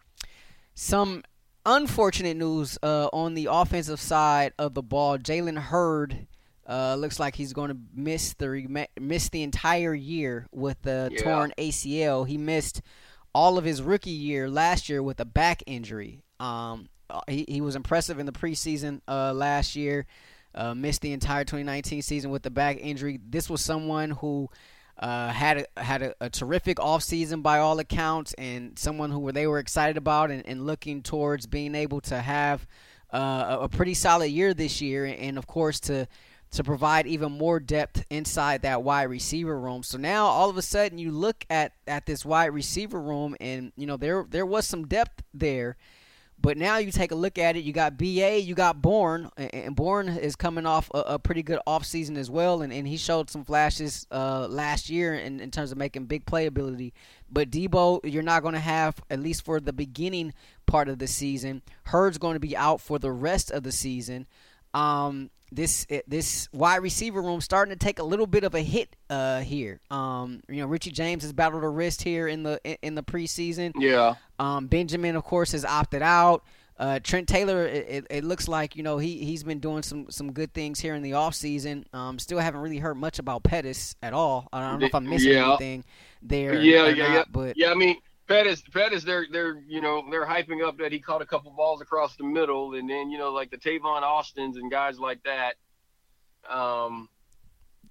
some 0.75 1.23
unfortunate 1.65 2.37
news 2.37 2.77
uh, 2.83 3.09
on 3.11 3.33
the 3.33 3.47
offensive 3.49 3.99
side 3.99 4.53
of 4.59 4.75
the 4.75 4.83
ball. 4.83 5.17
Jalen 5.17 5.57
Hurd 5.57 6.27
uh, 6.67 6.93
looks 6.99 7.19
like 7.19 7.35
he's 7.35 7.51
going 7.51 7.69
to 7.69 7.77
miss 7.95 8.35
the 8.35 8.87
miss 8.99 9.29
the 9.29 9.41
entire 9.41 9.95
year 9.95 10.47
with 10.51 10.79
the 10.83 11.09
yeah. 11.11 11.23
torn 11.23 11.53
ACL. 11.57 12.27
He 12.27 12.37
missed 12.37 12.83
all 13.33 13.57
of 13.57 13.65
his 13.65 13.81
rookie 13.81 14.11
year 14.11 14.47
last 14.51 14.87
year 14.87 15.01
with 15.01 15.19
a 15.19 15.25
back 15.25 15.63
injury. 15.65 16.21
Um, 16.39 16.89
uh, 17.09 17.21
he 17.27 17.43
he 17.47 17.59
was 17.59 17.75
impressive 17.75 18.19
in 18.19 18.27
the 18.27 18.31
preseason 18.31 19.01
uh, 19.07 19.33
last 19.33 19.75
year. 19.75 20.05
Uh, 20.53 20.75
missed 20.75 21.01
the 21.01 21.13
entire 21.13 21.43
2019 21.43 22.03
season 22.03 22.29
with 22.29 22.43
the 22.43 22.51
back 22.51 22.77
injury. 22.79 23.19
This 23.25 23.49
was 23.49 23.61
someone 23.61 24.11
who 24.11 24.49
uh, 25.01 25.29
had 25.29 25.65
a, 25.75 25.81
had 25.81 26.01
a, 26.01 26.15
a 26.21 26.29
terrific 26.29 26.77
offseason 26.77 27.41
by 27.41 27.57
all 27.57 27.79
accounts, 27.79 28.33
and 28.33 28.77
someone 28.77 29.11
who 29.11 29.31
they 29.31 29.47
were 29.47 29.59
excited 29.59 29.97
about 29.97 30.31
and, 30.31 30.45
and 30.45 30.65
looking 30.65 31.01
towards 31.01 31.47
being 31.47 31.75
able 31.75 31.99
to 32.01 32.19
have 32.19 32.67
uh, 33.11 33.57
a 33.61 33.67
pretty 33.67 33.93
solid 33.93 34.27
year 34.27 34.53
this 34.53 34.81
year, 34.81 35.05
and 35.05 35.37
of 35.37 35.47
course 35.47 35.79
to 35.81 36.07
to 36.51 36.65
provide 36.65 37.07
even 37.07 37.31
more 37.31 37.61
depth 37.61 38.03
inside 38.09 38.61
that 38.61 38.83
wide 38.83 39.03
receiver 39.03 39.57
room. 39.57 39.83
So 39.83 39.97
now 39.97 40.25
all 40.25 40.49
of 40.49 40.57
a 40.57 40.61
sudden 40.61 40.97
you 40.97 41.09
look 41.11 41.45
at, 41.49 41.71
at 41.87 42.05
this 42.05 42.25
wide 42.25 42.47
receiver 42.47 43.01
room, 43.01 43.35
and 43.39 43.71
you 43.75 43.87
know 43.87 43.97
there 43.97 44.25
there 44.29 44.45
was 44.45 44.67
some 44.67 44.85
depth 44.85 45.23
there, 45.33 45.77
But 46.41 46.58
now 46.58 46.77
you 46.77 46.91
take 46.91 47.12
a 47.12 47.15
look 47.15 47.38
at 47.38 47.56
it. 47.56 47.63
You 47.63 47.71
got 47.71 47.97
BA, 47.97 48.41
you 48.41 48.56
got 48.56 48.82
Bourne, 48.82 49.30
and 49.38 49.75
Bourne 49.75 50.10
is 50.10 50.36
coming 50.36 50.65
off 50.65 50.89
a, 50.93 50.99
a 50.99 51.19
pretty 51.19 51.43
good 51.43 51.60
offseason 51.67 52.17
as 52.17 52.32
well, 52.32 52.63
and, 52.63 52.73
and 52.73 52.88
he 52.88 52.97
showed 52.97 53.30
some 53.30 53.43
flashes 53.43 54.08
uh, 54.12 54.47
last 54.49 54.89
year 54.89 55.13
in, 55.13 55.39
in 55.39 55.51
terms 55.51 55.71
of 55.71 55.77
making 55.77 56.06
big 56.06 56.25
playability. 56.25 56.93
But 57.30 57.51
Deebo, 57.51 57.99
you're 58.04 58.23
not 58.23 58.41
going 58.41 58.56
to 58.56 58.60
have 58.60 58.99
at 59.10 59.19
least 59.19 59.45
for 59.45 59.60
the 59.60 59.71
beginning 59.71 60.34
part 60.65 60.89
of 60.89 60.97
the 60.97 61.08
season. 61.08 61.62
Hurd's 61.84 62.17
going 62.17 62.34
to 62.34 62.39
be 62.39 62.58
out 62.58 62.82
for 62.82 62.97
the 62.97 63.12
rest 63.12 63.51
of 63.51 63.62
the 63.62 63.71
season. 63.71 64.25
Um, 64.73 65.29
this 65.51 65.86
this 66.07 66.47
wide 66.53 66.77
receiver 66.77 67.21
room 67.21 67.41
starting 67.41 67.77
to 67.77 67.77
take 67.77 67.99
a 67.99 68.03
little 68.03 68.27
bit 68.27 68.43
of 68.43 68.55
a 68.55 68.62
hit 68.62 68.95
uh, 69.10 69.41
here. 69.41 69.81
Um, 69.91 70.41
you 70.47 70.57
know, 70.57 70.67
Richie 70.67 70.91
James 70.91 71.23
has 71.23 71.34
battled 71.34 71.63
a 71.63 71.69
wrist 71.69 72.01
here 72.01 72.27
in 72.27 72.43
the 72.43 72.60
in 72.81 72.95
the 72.95 73.03
preseason. 73.03 73.73
Yeah. 73.77 74.15
Um, 74.39 74.67
Benjamin, 74.67 75.15
of 75.15 75.23
course, 75.23 75.51
has 75.51 75.65
opted 75.65 76.01
out. 76.01 76.43
Uh, 76.79 76.99
Trent 77.03 77.27
Taylor, 77.27 77.63
it, 77.67 77.86
it, 77.88 78.07
it, 78.10 78.23
looks 78.23 78.47
like 78.47 78.75
you 78.75 78.81
know 78.81 78.97
he 78.97 79.23
he's 79.23 79.43
been 79.43 79.60
doing 79.60 79.84
some 79.84 80.10
some 80.10 80.31
good 80.31 80.51
things 80.53 80.79
here 80.79 80.95
in 80.95 81.03
the 81.03 81.12
offseason. 81.12 81.84
Um, 81.93 82.17
still 82.17 82.39
haven't 82.39 82.62
really 82.62 82.79
heard 82.79 82.95
much 82.95 83.19
about 83.19 83.43
Pettis 83.43 83.95
at 84.01 84.13
all. 84.13 84.47
I 84.51 84.67
don't 84.67 84.79
know 84.79 84.88
if 84.88 84.95
I'm 84.95 85.07
missing 85.07 85.34
yeah. 85.34 85.49
anything 85.49 85.84
there. 86.23 86.55
Yeah, 86.55 86.88
yeah, 86.88 87.07
not, 87.07 87.13
yeah. 87.13 87.23
But 87.29 87.57
yeah, 87.57 87.71
I 87.71 87.75
mean, 87.75 87.97
Pettis, 88.31 88.63
Pettis, 88.73 89.03
they're 89.03 89.27
they're 89.31 89.61
you 89.67 89.81
know 89.81 90.03
they're 90.09 90.25
hyping 90.25 90.65
up 90.65 90.77
that 90.77 90.91
he 90.91 90.99
caught 90.99 91.21
a 91.21 91.25
couple 91.25 91.51
balls 91.51 91.81
across 91.81 92.15
the 92.15 92.23
middle, 92.23 92.73
and 92.75 92.89
then 92.89 93.09
you 93.09 93.17
know 93.17 93.31
like 93.31 93.51
the 93.51 93.57
Tavon 93.57 94.01
Austins 94.01 94.57
and 94.57 94.71
guys 94.71 94.99
like 94.99 95.23
that. 95.23 95.55
Um, 96.49 97.09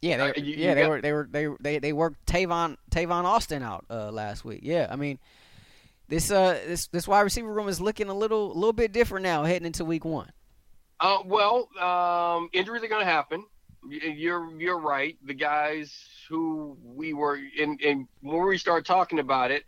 yeah, 0.01 0.17
they, 0.17 0.23
uh, 0.23 0.33
you, 0.37 0.55
yeah, 0.57 0.69
you 0.71 0.75
they 0.75 0.83
got, 0.83 0.91
were 0.91 1.01
they 1.01 1.13
were 1.13 1.29
they 1.31 1.49
they 1.61 1.79
they 1.79 1.93
worked 1.93 2.25
Tavon 2.27 2.77
Tavon 2.91 3.25
Austin 3.25 3.63
out 3.63 3.85
uh, 3.91 4.11
last 4.11 4.45
week. 4.45 4.61
Yeah, 4.63 4.89
I 4.91 4.97
mean 4.97 5.19
this 6.09 6.31
uh 6.31 6.59
this 6.67 6.89
this 6.89 7.07
wide 7.07 7.21
receiver 7.21 7.53
room 7.53 7.69
is 7.69 7.81
looking 7.81 8.09
a 8.09 8.15
little 8.15 8.53
a 8.53 8.55
little 8.55 8.73
bit 8.73 8.93
different 8.93 9.23
now 9.23 9.45
heading 9.45 9.67
into 9.67 9.85
week 9.85 10.05
one. 10.05 10.31
Uh, 10.99 11.19
well, 11.25 11.69
um, 11.81 12.51
injuries 12.53 12.83
are 12.83 12.89
going 12.89 13.05
to 13.05 13.11
happen. 13.11 13.45
You're 13.89 14.51
you're 14.61 14.79
right. 14.79 15.17
The 15.25 15.33
guys 15.33 15.95
who 16.29 16.77
we 16.83 17.15
were 17.15 17.37
in, 17.37 17.79
in 17.81 18.07
when 18.21 18.47
we 18.47 18.59
start 18.59 18.85
talking 18.85 19.19
about 19.19 19.51
it, 19.51 19.65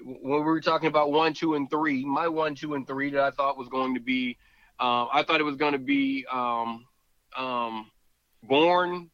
when 0.00 0.38
we 0.38 0.44
were 0.44 0.60
talking 0.60 0.88
about 0.88 1.12
one, 1.12 1.34
two, 1.34 1.54
and 1.54 1.70
three, 1.70 2.04
my 2.04 2.28
one, 2.28 2.54
two, 2.54 2.74
and 2.74 2.86
three 2.86 3.10
that 3.10 3.22
I 3.22 3.30
thought 3.30 3.58
was 3.58 3.68
going 3.68 3.94
to 3.94 4.00
be, 4.00 4.38
uh, 4.80 5.06
I 5.12 5.22
thought 5.22 5.40
it 5.40 5.44
was 5.44 5.56
going 5.56 5.72
to 5.72 5.78
be 5.78 6.24
um, 6.30 6.86
um, 7.36 7.90
Bourne, 8.42 9.10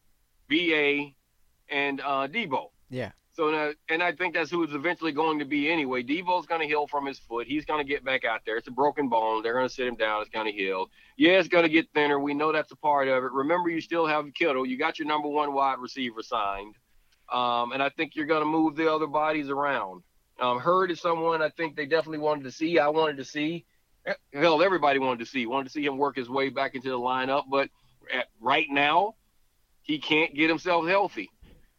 BA, 0.49 1.11
and 1.71 2.01
uh, 2.01 2.29
Deebo. 2.29 2.69
Yeah. 2.91 3.11
So 3.33 3.51
now, 3.53 3.71
and 3.89 4.03
I 4.03 4.11
think 4.11 4.35
that's 4.35 4.51
who 4.51 4.65
it's 4.65 4.73
eventually 4.73 5.13
going 5.13 5.39
to 5.39 5.45
be 5.45 5.71
anyway. 5.71 6.03
Deebo's 6.03 6.47
going 6.47 6.61
to 6.61 6.67
heal 6.67 6.89
from 6.89 7.07
his 7.07 7.21
foot. 7.21 7.47
He's 7.47 7.65
going 7.65 7.79
to 7.79 7.89
get 7.89 8.05
back 8.05 8.25
out 8.25 8.41
there. 8.45 8.57
It's 8.57 8.67
a 8.67 8.73
broken 8.73 9.09
bone. 9.09 9.45
They're 9.45 9.53
going 9.53 9.69
to 9.69 9.73
sit 9.73 9.87
him 9.87 9.95
down. 9.95 10.23
It's 10.23 10.31
going 10.31 10.47
to 10.47 10.53
heal. 10.53 10.91
Yeah, 11.17 11.39
it's 11.39 11.47
going 11.47 11.63
to 11.63 11.69
get 11.69 11.87
thinner. 11.95 12.19
We 12.19 12.35
know 12.35 12.51
that's 12.51 12.73
a 12.73 12.77
part 12.77 13.07
of 13.07 13.23
it. 13.23 13.31
Remember, 13.31 13.71
you 13.71 13.81
still 13.81 14.09
have 14.09 14.25
Kittle. 14.35 14.67
You 14.67 14.77
got 14.77 14.99
your 14.99 15.07
number 15.07 15.29
one 15.29 15.53
wide 15.55 15.79
receiver 15.79 16.21
signed. 16.21 16.75
Um, 17.33 17.71
and 17.71 17.81
I 17.81 17.91
think 17.91 18.17
you're 18.17 18.27
going 18.27 18.43
to 18.43 18.49
move 18.49 18.75
the 18.75 18.93
other 18.93 19.07
bodies 19.07 19.51
around. 19.51 20.03
Um, 20.41 20.59
Hurd 20.59 20.91
is 20.91 21.01
someone 21.01 21.43
I 21.43 21.51
think 21.51 21.77
they 21.77 21.87
definitely 21.87 22.19
wanted 22.19 22.45
to 22.45 22.53
see. 22.53 22.79
I 22.79 22.89
wanted 22.89 23.17
to 23.19 23.25
see. 23.25 23.67
Hell, 24.33 24.63
everybody 24.63 24.99
wanted 24.99 25.21
to 25.21 25.27
see. 25.27 25.47
Wanted 25.47 25.65
to 25.65 25.71
see 25.71 25.85
him 25.85 25.99
work 25.99 26.17
his 26.17 26.31
way 26.31 26.49
back 26.49 26.75
into 26.75 26.89
the 26.89 26.99
lineup. 26.99 27.45
But 27.51 27.71
at, 28.15 28.27
right 28.41 28.67
now, 28.71 29.17
he 29.83 29.99
can't 29.99 30.35
get 30.35 30.49
himself 30.49 30.87
healthy. 30.87 31.31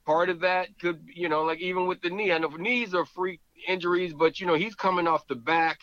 Part 0.06 0.30
of 0.30 0.41
that 0.41 0.67
could, 0.80 1.08
you 1.13 1.30
know, 1.30 1.43
like 1.43 1.60
even 1.60 1.88
with 1.88 2.02
the 2.02 2.10
knee. 2.10 2.32
I 2.32 2.38
know 2.38 2.50
knees 2.50 2.93
are 2.93 3.06
freak 3.06 3.39
injuries, 3.67 4.13
but 4.13 4.39
you 4.39 4.48
know 4.48 4.56
he's 4.56 4.76
coming 4.76 5.08
off 5.08 5.28
the 5.28 5.36
back. 5.36 5.80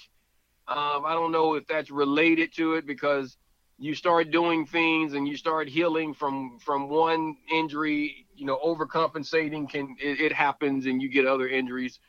Um, 0.69 1.05
I 1.07 1.15
don't 1.15 1.33
know 1.33 1.55
if 1.55 1.67
that's 1.67 1.91
related 1.91 2.53
to 2.57 2.75
it 2.75 2.87
because 2.87 3.37
you 3.79 3.95
start 3.95 4.31
doing 4.31 4.67
things 4.67 5.13
and 5.13 5.29
you 5.29 5.37
start 5.37 5.69
healing 5.69 6.15
from 6.15 6.59
from 6.59 6.89
one 6.89 7.37
injury. 7.53 8.27
You 8.35 8.47
know, 8.47 8.59
overcompensating 8.65 9.71
can 9.71 9.97
it, 10.03 10.21
it 10.21 10.33
happens 10.33 10.87
and 10.87 11.01
you 11.01 11.09
get 11.09 11.27
other 11.27 11.49
injuries. 11.49 12.01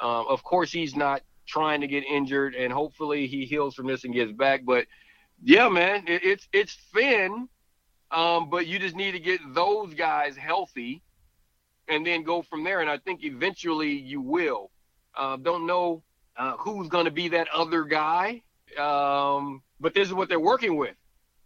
Um, 0.00 0.26
of 0.28 0.42
course, 0.42 0.72
he's 0.72 0.96
not 0.96 1.22
trying 1.46 1.80
to 1.80 1.86
get 1.86 2.04
injured, 2.04 2.54
and 2.54 2.72
hopefully 2.72 3.26
he 3.26 3.44
heals 3.44 3.74
from 3.74 3.86
this 3.86 4.04
and 4.04 4.14
gets 4.14 4.32
back. 4.32 4.64
But 4.64 4.86
yeah, 5.42 5.68
man, 5.68 6.04
it, 6.06 6.24
it's 6.24 6.48
it's 6.52 6.76
thin, 6.92 7.48
um, 8.10 8.50
but 8.50 8.66
you 8.66 8.78
just 8.78 8.96
need 8.96 9.12
to 9.12 9.20
get 9.20 9.40
those 9.54 9.94
guys 9.94 10.36
healthy, 10.36 11.02
and 11.88 12.06
then 12.06 12.22
go 12.22 12.42
from 12.42 12.64
there. 12.64 12.80
And 12.80 12.90
I 12.90 12.98
think 12.98 13.24
eventually 13.24 13.92
you 13.92 14.20
will. 14.20 14.70
Uh, 15.16 15.36
don't 15.36 15.66
know 15.66 16.02
uh, 16.36 16.56
who's 16.56 16.88
going 16.88 17.04
to 17.04 17.10
be 17.10 17.28
that 17.28 17.48
other 17.54 17.84
guy, 17.84 18.42
um, 18.78 19.62
but 19.78 19.94
this 19.94 20.08
is 20.08 20.14
what 20.14 20.28
they're 20.28 20.40
working 20.40 20.76
with. 20.76 20.96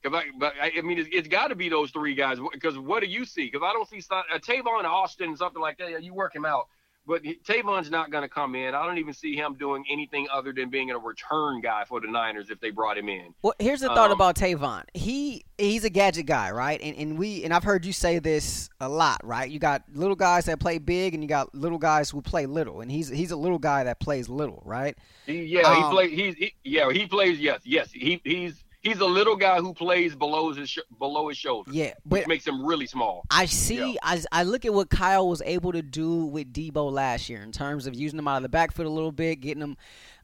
I, 0.07 0.25
but 0.39 0.55
I, 0.61 0.73
I 0.79 0.81
mean, 0.83 0.99
it's, 0.99 1.09
it's 1.13 1.29
got 1.29 1.49
to 1.49 1.55
be 1.57 1.69
those 1.69 1.91
three 1.91 2.15
guys. 2.15 2.39
Because 2.53 2.79
what 2.79 3.03
do 3.03 3.09
you 3.09 3.25
see? 3.25 3.47
Because 3.47 3.63
I 3.65 3.73
don't 3.73 3.89
see 3.89 4.03
uh, 4.11 4.23
Tavon 4.39 4.85
Austin, 4.85 5.37
something 5.37 5.61
like 5.61 5.79
that. 5.79 6.03
You 6.03 6.15
work 6.15 6.35
him 6.35 6.45
out. 6.45 6.69
But 7.09 7.23
Tavon's 7.23 7.91
not 7.91 8.11
going 8.11 8.21
to 8.21 8.29
come 8.29 8.55
in. 8.55 8.75
I 8.75 8.85
don't 8.85 8.99
even 8.99 9.15
see 9.15 9.35
him 9.35 9.55
doing 9.55 9.83
anything 9.91 10.29
other 10.31 10.53
than 10.53 10.69
being 10.69 10.91
a 10.91 10.99
return 10.99 11.63
guy 11.63 11.85
for 11.89 12.03
the 12.03 12.07
Niners 12.07 12.51
if 12.51 12.61
they 12.61 12.69
brought 12.69 12.99
him 12.99 13.09
in. 13.09 13.33
Well, 13.41 13.55
here's 13.59 13.81
the 13.81 13.89
thought 13.89 14.11
um, 14.11 14.13
about 14.13 14.37
Tavon. 14.37 14.85
He 14.93 15.47
he's 15.57 15.85
a 15.85 15.91
gadget 15.91 16.27
guy, 16.27 16.51
right? 16.51 16.79
And 16.83 16.95
and 16.99 17.19
we 17.19 17.45
and 17.45 17.55
I've 17.55 17.65
heard 17.65 17.87
you 17.87 17.95
say 17.95 18.19
this 18.19 18.69
a 18.79 18.91
lot, 18.91 19.25
right? 19.25 19.51
You 19.51 19.59
got 19.59 19.85
little 19.95 20.17
guys 20.17 20.45
that 20.45 20.61
play 20.61 20.77
big, 20.77 21.15
and 21.15 21.23
you 21.23 21.29
got 21.31 21.55
little 21.55 21.79
guys 21.79 22.11
who 22.11 22.21
play 22.21 22.45
little. 22.45 22.83
And 22.83 22.93
he's 22.93 23.09
he's 23.09 23.31
a 23.31 23.37
little 23.37 23.59
guy 23.59 23.85
that 23.85 24.01
plays 24.01 24.29
little, 24.29 24.63
right? 24.67 24.95
He, 25.25 25.45
yeah, 25.45 25.63
um, 25.63 25.77
he 25.77 25.91
plays. 25.91 26.11
He's 26.11 26.35
he, 26.35 26.55
yeah, 26.63 26.93
he 26.93 27.07
plays. 27.07 27.41
Yes, 27.41 27.63
yes. 27.65 27.91
He 27.91 28.21
he's 28.23 28.63
he's 28.89 29.01
a 29.01 29.07
little 29.07 29.37
guy 29.37 29.59
who 29.59 29.75
plays 29.75 30.15
below 30.15 30.53
his 30.53 30.71
sh- 30.71 30.79
below 30.99 31.29
his 31.29 31.39
shoulder. 31.39 31.71
Yeah, 31.73 31.95
which 32.05 32.27
makes 32.27 32.47
him 32.47 32.65
really 32.65 32.87
small. 32.87 33.25
I 33.31 33.47
see. 33.47 33.93
Yeah. 33.93 34.01
I, 34.03 34.23
I 34.33 34.43
look 34.43 34.65
at 34.65 34.73
what 34.73 34.91
Kyle 34.91 35.29
was 35.29 35.43
able 35.43 35.73
to 35.73 35.83
do 35.83 36.25
with 36.25 36.53
Deebo 36.53 36.91
last 36.91 37.29
year 37.29 37.43
in 37.43 37.53
terms 37.53 37.87
of 37.87 37.95
using 37.95 38.19
him 38.19 38.29
out 38.29 38.39
of 38.39 38.43
the 38.43 38.49
backfield 38.49 38.87
a 38.87 38.91
little 38.91 39.13
bit, 39.13 39.41
getting 39.41 39.63
him, 39.63 39.77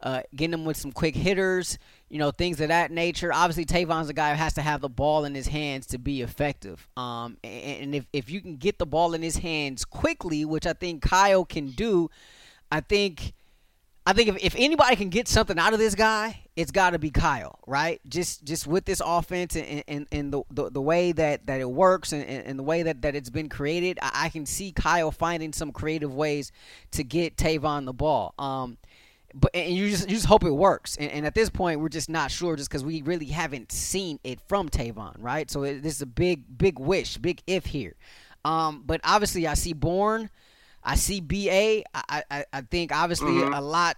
uh, 0.02 0.22
getting 0.34 0.54
him 0.54 0.64
with 0.64 0.76
some 0.76 0.92
quick 0.92 1.14
hitters, 1.14 1.78
you 2.08 2.18
know, 2.18 2.30
things 2.30 2.60
of 2.60 2.68
that 2.68 2.90
nature. 2.90 3.32
Obviously, 3.32 3.64
Tavon's 3.64 4.08
a 4.08 4.14
guy 4.14 4.30
who 4.30 4.36
has 4.36 4.54
to 4.54 4.62
have 4.62 4.80
the 4.80 4.88
ball 4.88 5.24
in 5.24 5.34
his 5.34 5.48
hands 5.48 5.86
to 5.88 5.98
be 5.98 6.22
effective. 6.22 6.88
Um, 6.96 7.36
and, 7.44 7.82
and 7.82 7.94
if 7.94 8.06
if 8.12 8.30
you 8.30 8.40
can 8.40 8.56
get 8.56 8.78
the 8.78 8.86
ball 8.86 9.14
in 9.14 9.22
his 9.22 9.38
hands 9.38 9.84
quickly, 9.84 10.44
which 10.44 10.66
I 10.66 10.72
think 10.72 11.02
Kyle 11.02 11.44
can 11.44 11.70
do, 11.70 12.10
I 12.70 12.80
think 12.80 13.34
I 14.06 14.12
think 14.12 14.28
if, 14.28 14.44
if 14.44 14.54
anybody 14.58 14.96
can 14.96 15.08
get 15.08 15.28
something 15.28 15.58
out 15.58 15.72
of 15.72 15.78
this 15.78 15.94
guy, 15.94 16.40
it's 16.56 16.70
got 16.70 16.90
to 16.90 16.98
be 16.98 17.10
Kyle, 17.10 17.58
right? 17.66 18.00
Just 18.06 18.44
just 18.44 18.66
with 18.66 18.84
this 18.84 19.00
offense 19.04 19.56
and, 19.56 19.82
and, 19.88 20.06
and 20.12 20.32
the, 20.32 20.42
the, 20.50 20.70
the 20.70 20.82
way 20.82 21.12
that, 21.12 21.46
that 21.46 21.60
it 21.60 21.70
works 21.70 22.12
and, 22.12 22.22
and 22.22 22.58
the 22.58 22.62
way 22.62 22.82
that, 22.82 23.00
that 23.02 23.14
it's 23.14 23.30
been 23.30 23.48
created, 23.48 23.98
I, 24.02 24.26
I, 24.26 24.28
can 24.28 24.44
see 24.44 24.72
Kyle 24.72 25.10
finding 25.10 25.54
some 25.54 25.72
creative 25.72 26.14
ways 26.14 26.52
to 26.92 27.02
get 27.02 27.36
Tavon 27.36 27.86
the 27.86 27.94
ball. 27.94 28.34
Um, 28.38 28.76
but 29.32 29.50
and 29.54 29.74
you 29.74 29.90
just 29.90 30.08
you 30.08 30.14
just 30.14 30.26
hope 30.26 30.44
it 30.44 30.50
works. 30.50 30.96
And, 30.96 31.10
and 31.10 31.26
at 31.26 31.34
this 31.34 31.48
point, 31.48 31.80
we're 31.80 31.88
just 31.88 32.10
not 32.10 32.30
sure, 32.30 32.56
just 32.56 32.68
because 32.68 32.84
we 32.84 33.00
really 33.02 33.26
haven't 33.26 33.72
seen 33.72 34.20
it 34.22 34.38
from 34.48 34.68
Tavon, 34.68 35.16
right? 35.18 35.50
So 35.50 35.62
it, 35.62 35.82
this 35.82 35.96
is 35.96 36.02
a 36.02 36.06
big 36.06 36.58
big 36.58 36.78
wish, 36.78 37.16
big 37.16 37.42
if 37.46 37.66
here. 37.66 37.96
Um, 38.44 38.82
but 38.84 39.00
obviously, 39.02 39.46
I 39.46 39.54
see 39.54 39.72
Bourne– 39.72 40.28
I 40.84 40.96
see 40.96 41.20
BA. 41.20 41.84
I, 41.94 42.22
I, 42.30 42.44
I 42.52 42.60
think 42.60 42.94
obviously 42.94 43.32
mm-hmm. 43.32 43.54
a 43.54 43.60
lot 43.60 43.96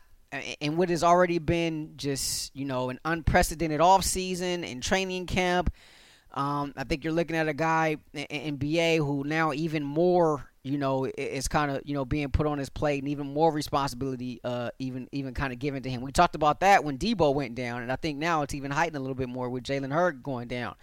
in 0.61 0.77
what 0.77 0.89
has 0.91 1.03
already 1.03 1.39
been 1.39 1.93
just 1.97 2.55
you 2.55 2.65
know 2.65 2.91
an 2.91 3.01
unprecedented 3.05 3.81
off 3.81 4.05
season 4.05 4.65
and 4.65 4.83
training 4.83 5.27
camp. 5.27 5.73
Um, 6.33 6.75
I 6.77 6.85
think 6.85 7.03
you're 7.03 7.15
looking 7.15 7.37
at 7.37 7.49
a 7.49 7.55
guy 7.55 7.97
in 8.13 8.57
BA 8.57 8.97
who 8.97 9.25
now 9.25 9.53
even 9.53 9.83
more 9.83 10.51
you 10.63 10.79
know 10.79 11.07
is 11.07 11.49
kind 11.49 11.71
of 11.71 11.83
you 11.85 11.95
know 11.95 12.05
being 12.05 12.31
put 12.31 12.47
on 12.47 12.59
his 12.59 12.69
plate 12.69 13.03
and 13.03 13.09
even 13.09 13.33
more 13.33 13.53
responsibility 13.53 14.41
uh, 14.45 14.71
even 14.79 15.09
even 15.13 15.35
kind 15.35 15.53
of 15.53 15.59
given 15.59 15.83
to 15.83 15.91
him. 15.91 16.03
We 16.03 16.13
talked 16.13 16.35
about 16.35 16.61
that 16.61 16.85
when 16.85 16.99
Deebo 16.99 17.35
went 17.35 17.55
down, 17.55 17.83
and 17.83 17.91
I 17.91 17.97
think 17.97 18.19
now 18.19 18.43
it's 18.43 18.55
even 18.55 18.71
heightened 18.71 18.97
a 18.97 19.01
little 19.01 19.15
bit 19.15 19.29
more 19.29 19.49
with 19.49 19.65
Jalen 19.65 19.93
Hurd 19.93 20.23
going 20.23 20.49
down. 20.49 20.77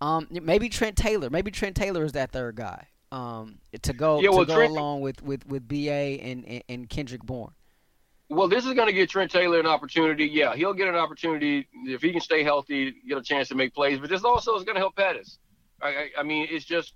Um, 0.00 0.28
maybe 0.30 0.68
Trent 0.68 0.96
Taylor. 0.96 1.28
Maybe 1.28 1.50
Trent 1.50 1.74
Taylor 1.74 2.04
is 2.04 2.12
that 2.12 2.30
third 2.30 2.54
guy 2.54 2.86
um, 3.12 3.58
to 3.82 3.92
go 3.92 4.20
yeah, 4.20 4.30
well, 4.30 4.40
to 4.40 4.46
go 4.46 4.54
Trent, 4.56 4.72
along 4.72 5.00
with, 5.00 5.22
with, 5.22 5.46
with 5.46 5.66
BA 5.66 5.90
and, 6.22 6.44
and, 6.46 6.62
and 6.68 6.88
Kendrick 6.88 7.22
Bourne. 7.22 7.52
Well, 8.30 8.48
this 8.48 8.66
is 8.66 8.74
going 8.74 8.88
to 8.88 8.92
give 8.92 9.08
Trent 9.08 9.30
Taylor 9.30 9.58
an 9.58 9.66
opportunity. 9.66 10.26
Yeah, 10.26 10.54
he'll 10.54 10.74
get 10.74 10.88
an 10.88 10.96
opportunity 10.96 11.66
if 11.84 12.02
he 12.02 12.12
can 12.12 12.20
stay 12.20 12.42
healthy, 12.42 12.94
get 13.08 13.16
a 13.16 13.22
chance 13.22 13.48
to 13.48 13.54
make 13.54 13.74
plays. 13.74 13.98
But 13.98 14.10
this 14.10 14.22
also 14.22 14.54
is 14.56 14.64
going 14.64 14.74
to 14.74 14.80
help 14.80 14.96
Pettis. 14.96 15.38
I, 15.80 15.88
I, 15.88 16.08
I 16.18 16.22
mean, 16.24 16.46
it's 16.50 16.66
just 16.66 16.92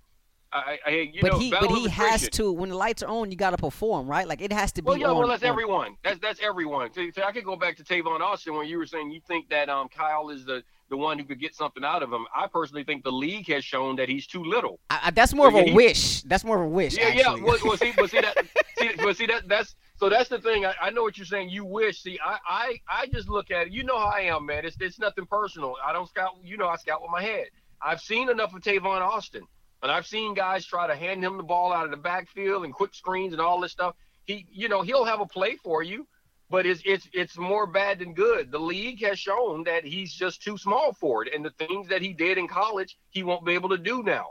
I, 0.52 0.78
I, 0.84 1.12
but 1.20 1.32
know, 1.32 1.38
he, 1.38 1.50
but 1.50 1.70
he 1.70 1.88
has 1.88 2.28
to. 2.30 2.52
When 2.52 2.68
the 2.68 2.76
lights 2.76 3.02
are 3.02 3.08
on, 3.08 3.30
you 3.30 3.36
got 3.36 3.50
to 3.50 3.56
perform, 3.56 4.06
right? 4.06 4.28
Like 4.28 4.42
it 4.42 4.52
has 4.52 4.72
to 4.72 4.82
be. 4.82 4.86
Well, 4.86 4.98
yeah, 4.98 5.06
on, 5.06 5.18
well, 5.18 5.28
that's 5.28 5.42
on. 5.42 5.48
everyone. 5.48 5.96
That's 6.04 6.20
that's 6.20 6.40
everyone. 6.42 6.92
So, 6.92 7.08
so, 7.14 7.22
I 7.22 7.32
could 7.32 7.44
go 7.44 7.56
back 7.56 7.76
to 7.78 7.84
Tavon 7.84 8.20
Austin 8.20 8.54
when 8.54 8.66
you 8.68 8.76
were 8.76 8.86
saying 8.86 9.10
you 9.10 9.20
think 9.26 9.48
that 9.48 9.70
um 9.70 9.88
Kyle 9.88 10.28
is 10.28 10.44
the 10.44 10.62
the 10.92 10.96
one 10.98 11.18
who 11.18 11.24
could 11.24 11.40
get 11.40 11.54
something 11.54 11.82
out 11.82 12.02
of 12.02 12.12
him. 12.12 12.26
I 12.36 12.46
personally 12.46 12.84
think 12.84 13.02
the 13.02 13.10
league 13.10 13.48
has 13.48 13.64
shown 13.64 13.96
that 13.96 14.10
he's 14.10 14.26
too 14.26 14.44
little. 14.44 14.78
I, 14.90 15.10
that's 15.10 15.32
more 15.32 15.50
so, 15.50 15.58
of 15.58 15.64
a 15.64 15.70
he, 15.70 15.72
wish. 15.72 16.20
That's 16.22 16.44
more 16.44 16.60
of 16.60 16.66
a 16.66 16.68
wish. 16.68 16.98
Yeah, 16.98 17.04
actually. 17.04 17.20
yeah. 17.22 17.44
Well, 17.46 17.58
well, 17.64 17.76
see, 17.78 17.94
well, 17.96 18.08
see 18.08 18.20
that. 18.20 18.36
see, 18.78 18.90
but 18.98 19.16
see 19.16 19.24
that 19.26 19.48
that's 19.48 19.74
so 19.96 20.10
that's 20.10 20.28
the 20.28 20.38
thing. 20.38 20.66
I, 20.66 20.74
I, 20.82 20.90
know 20.90 21.02
what 21.02 21.16
you're 21.16 21.24
saying. 21.24 21.48
You 21.48 21.64
wish. 21.64 22.02
See, 22.02 22.18
I, 22.22 22.36
I 22.46 22.80
I 22.90 23.06
just 23.06 23.30
look 23.30 23.50
at 23.50 23.68
it. 23.68 23.72
You 23.72 23.84
know 23.84 23.98
how 23.98 24.12
I 24.14 24.20
am, 24.20 24.44
man. 24.44 24.66
It's 24.66 24.76
it's 24.80 24.98
nothing 24.98 25.24
personal. 25.24 25.76
I 25.82 25.94
don't 25.94 26.08
scout. 26.10 26.32
You 26.44 26.58
know, 26.58 26.68
I 26.68 26.76
scout 26.76 27.00
with 27.00 27.10
my 27.10 27.22
head. 27.22 27.46
I've 27.80 28.02
seen 28.02 28.28
enough 28.28 28.54
of 28.54 28.60
Tavon 28.60 29.00
Austin, 29.00 29.46
and 29.82 29.90
I've 29.90 30.06
seen 30.06 30.34
guys 30.34 30.66
try 30.66 30.86
to 30.86 30.94
hand 30.94 31.24
him 31.24 31.38
the 31.38 31.42
ball 31.42 31.72
out 31.72 31.86
of 31.86 31.90
the 31.90 31.96
backfield 31.96 32.66
and 32.66 32.74
quick 32.74 32.94
screens 32.94 33.32
and 33.32 33.40
all 33.40 33.60
this 33.60 33.72
stuff. 33.72 33.96
He, 34.26 34.46
you 34.52 34.68
know, 34.68 34.82
he'll 34.82 35.06
have 35.06 35.20
a 35.20 35.26
play 35.26 35.56
for 35.56 35.82
you, 35.82 36.06
but 36.52 36.66
it's 36.66 36.82
it's 36.84 37.08
it's 37.14 37.38
more 37.38 37.66
bad 37.66 37.98
than 37.98 38.12
good. 38.12 38.52
The 38.52 38.58
league 38.58 39.02
has 39.02 39.18
shown 39.18 39.64
that 39.64 39.84
he's 39.84 40.12
just 40.12 40.42
too 40.42 40.58
small 40.58 40.92
for 40.92 41.24
it, 41.24 41.34
and 41.34 41.42
the 41.42 41.50
things 41.50 41.88
that 41.88 42.02
he 42.02 42.12
did 42.12 42.36
in 42.36 42.46
college, 42.46 42.98
he 43.08 43.22
won't 43.22 43.46
be 43.46 43.54
able 43.54 43.70
to 43.70 43.78
do 43.78 44.02
now. 44.02 44.26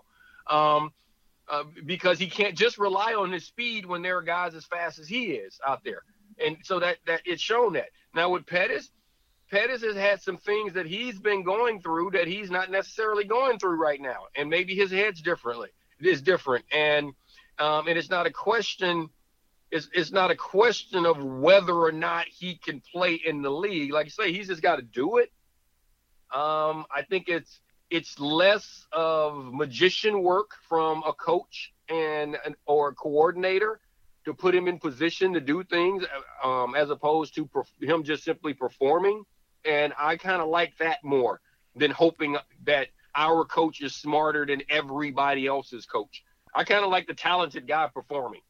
Um, 0.48 0.92
uh, 1.50 1.64
because 1.86 2.20
he 2.20 2.28
can't 2.28 2.56
just 2.56 2.78
rely 2.78 3.16
on 3.16 3.32
his 3.32 3.46
speed 3.46 3.88
when 3.88 4.04
there 4.04 4.18
are 4.18 4.22
guys 4.22 4.54
as 4.54 4.66
fast 4.66 5.00
as 5.00 5.08
he 5.08 5.32
is 5.32 5.60
out 5.68 5.84
there. 5.84 6.04
And 6.38 6.58
so 6.64 6.80
that 6.80 6.98
that 7.08 7.22
it's 7.26 7.42
shown 7.42 7.74
that. 7.74 7.90
Now 8.14 8.30
with 8.30 8.46
Pettis, 8.46 8.92
Pettis 9.50 9.82
has 9.82 9.96
had 9.96 10.22
some 10.22 10.38
things 10.38 10.74
that 10.74 10.86
he's 10.86 11.20
been 11.20 11.44
going 11.44 11.82
through 11.82 12.12
that 12.12 12.28
he's 12.28 12.52
not 12.52 12.70
necessarily 12.70 13.24
going 13.24 13.58
through 13.58 13.82
right 13.82 14.00
now, 14.00 14.28
and 14.36 14.48
maybe 14.48 14.76
his 14.76 14.92
head's 14.92 15.22
differently. 15.22 15.70
Is 16.00 16.22
different, 16.22 16.66
and 16.72 17.14
um, 17.60 17.88
and 17.88 17.98
it's 17.98 18.10
not 18.10 18.28
a 18.28 18.32
question. 18.32 19.10
It's, 19.72 19.90
it's 19.94 20.12
not 20.12 20.32
a 20.32 20.36
question 20.36 21.06
of 21.06 21.24
whether 21.24 21.74
or 21.74 21.94
not 21.94 22.28
he 22.28 22.56
can 22.56 22.82
play 22.92 23.14
in 23.14 23.42
the 23.42 23.50
league. 23.50 23.94
Like 23.94 24.08
I 24.08 24.10
say, 24.10 24.34
he's 24.34 24.48
just 24.48 24.62
got 24.62 24.76
to 24.76 24.82
do 24.82 25.18
it. 25.18 25.32
Um, 26.34 26.86
I 26.94 27.04
think 27.10 27.28
it's 27.28 27.60
it's 27.90 28.18
less 28.20 28.88
of 28.94 29.54
magician 29.54 30.24
work 30.24 30.52
from 30.70 31.04
a 31.06 31.12
coach 31.12 31.74
and 31.90 32.38
an, 32.46 32.56
or 32.66 32.90
a 32.90 32.96
coordinator 32.96 33.82
to 34.24 34.34
put 34.34 34.56
him 34.56 34.68
in 34.70 34.80
position 34.80 35.34
to 35.34 35.42
do 35.42 35.64
things 35.66 36.06
um, 36.42 36.74
as 36.74 36.90
opposed 36.90 37.36
to 37.36 37.46
perf- 37.48 37.66
him 37.82 38.04
just 38.04 38.24
simply 38.24 38.54
performing. 38.54 39.24
And 39.66 39.94
I 40.00 40.16
kind 40.16 40.42
of 40.42 40.48
like 40.48 40.78
that 40.80 41.04
more 41.04 41.42
than 41.76 41.92
hoping 41.92 42.38
that 42.64 42.88
our 43.14 43.44
coach 43.44 43.82
is 43.82 43.94
smarter 43.94 44.46
than 44.46 44.62
everybody 44.70 45.46
else's 45.48 45.86
coach. 45.86 46.24
I 46.56 46.64
kind 46.64 46.86
of 46.86 46.92
like 46.92 47.08
the 47.08 47.14
talented 47.14 47.68
guy 47.68 47.90
performing 47.94 48.42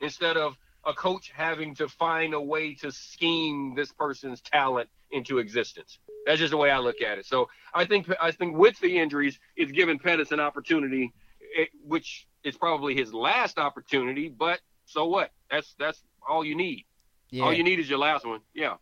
instead 0.00 0.36
of 0.36 0.56
a 0.84 0.92
coach 0.92 1.30
having 1.34 1.74
to 1.74 1.88
find 1.88 2.34
a 2.34 2.40
way 2.40 2.74
to 2.74 2.90
scheme 2.90 3.74
this 3.74 3.92
person's 3.92 4.40
talent 4.40 4.88
into 5.10 5.38
existence. 5.38 5.98
That's 6.26 6.38
just 6.38 6.50
the 6.52 6.56
way 6.56 6.70
I 6.70 6.78
look 6.78 7.02
at 7.02 7.18
it. 7.18 7.26
So 7.26 7.48
I 7.74 7.84
think 7.84 8.08
I 8.20 8.30
think 8.30 8.56
with 8.56 8.78
the 8.80 8.98
injuries, 8.98 9.38
it's 9.56 9.72
given 9.72 9.98
Pettis 9.98 10.32
an 10.32 10.40
opportunity, 10.40 11.12
eh, 11.58 11.66
which 11.84 12.26
is 12.44 12.56
probably 12.56 12.94
his 12.94 13.12
last 13.12 13.58
opportunity. 13.58 14.28
But 14.28 14.60
so 14.86 15.06
what? 15.06 15.32
That's 15.50 15.74
that's 15.78 16.02
all 16.26 16.44
you 16.44 16.54
need. 16.54 16.84
Yeah. 17.30 17.44
All 17.44 17.52
you 17.52 17.64
need 17.64 17.78
is 17.78 17.88
your 17.88 17.98
last 17.98 18.26
one. 18.26 18.40
Yeah. 18.54 18.76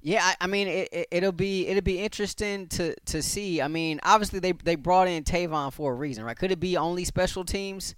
Yeah, 0.00 0.20
I, 0.22 0.36
I 0.42 0.46
mean 0.48 0.68
it, 0.68 1.08
it, 1.10 1.22
will 1.22 1.32
be 1.32 1.66
it'll 1.66 1.82
be 1.82 1.98
interesting 1.98 2.66
to, 2.68 2.94
to 3.06 3.22
see. 3.22 3.62
I 3.62 3.68
mean, 3.68 4.00
obviously 4.02 4.38
they 4.38 4.52
they 4.52 4.74
brought 4.74 5.08
in 5.08 5.24
Tavon 5.24 5.72
for 5.72 5.92
a 5.92 5.94
reason, 5.94 6.24
right? 6.24 6.36
Could 6.36 6.52
it 6.52 6.60
be 6.60 6.76
only 6.76 7.04
special 7.04 7.44
teams? 7.44 7.94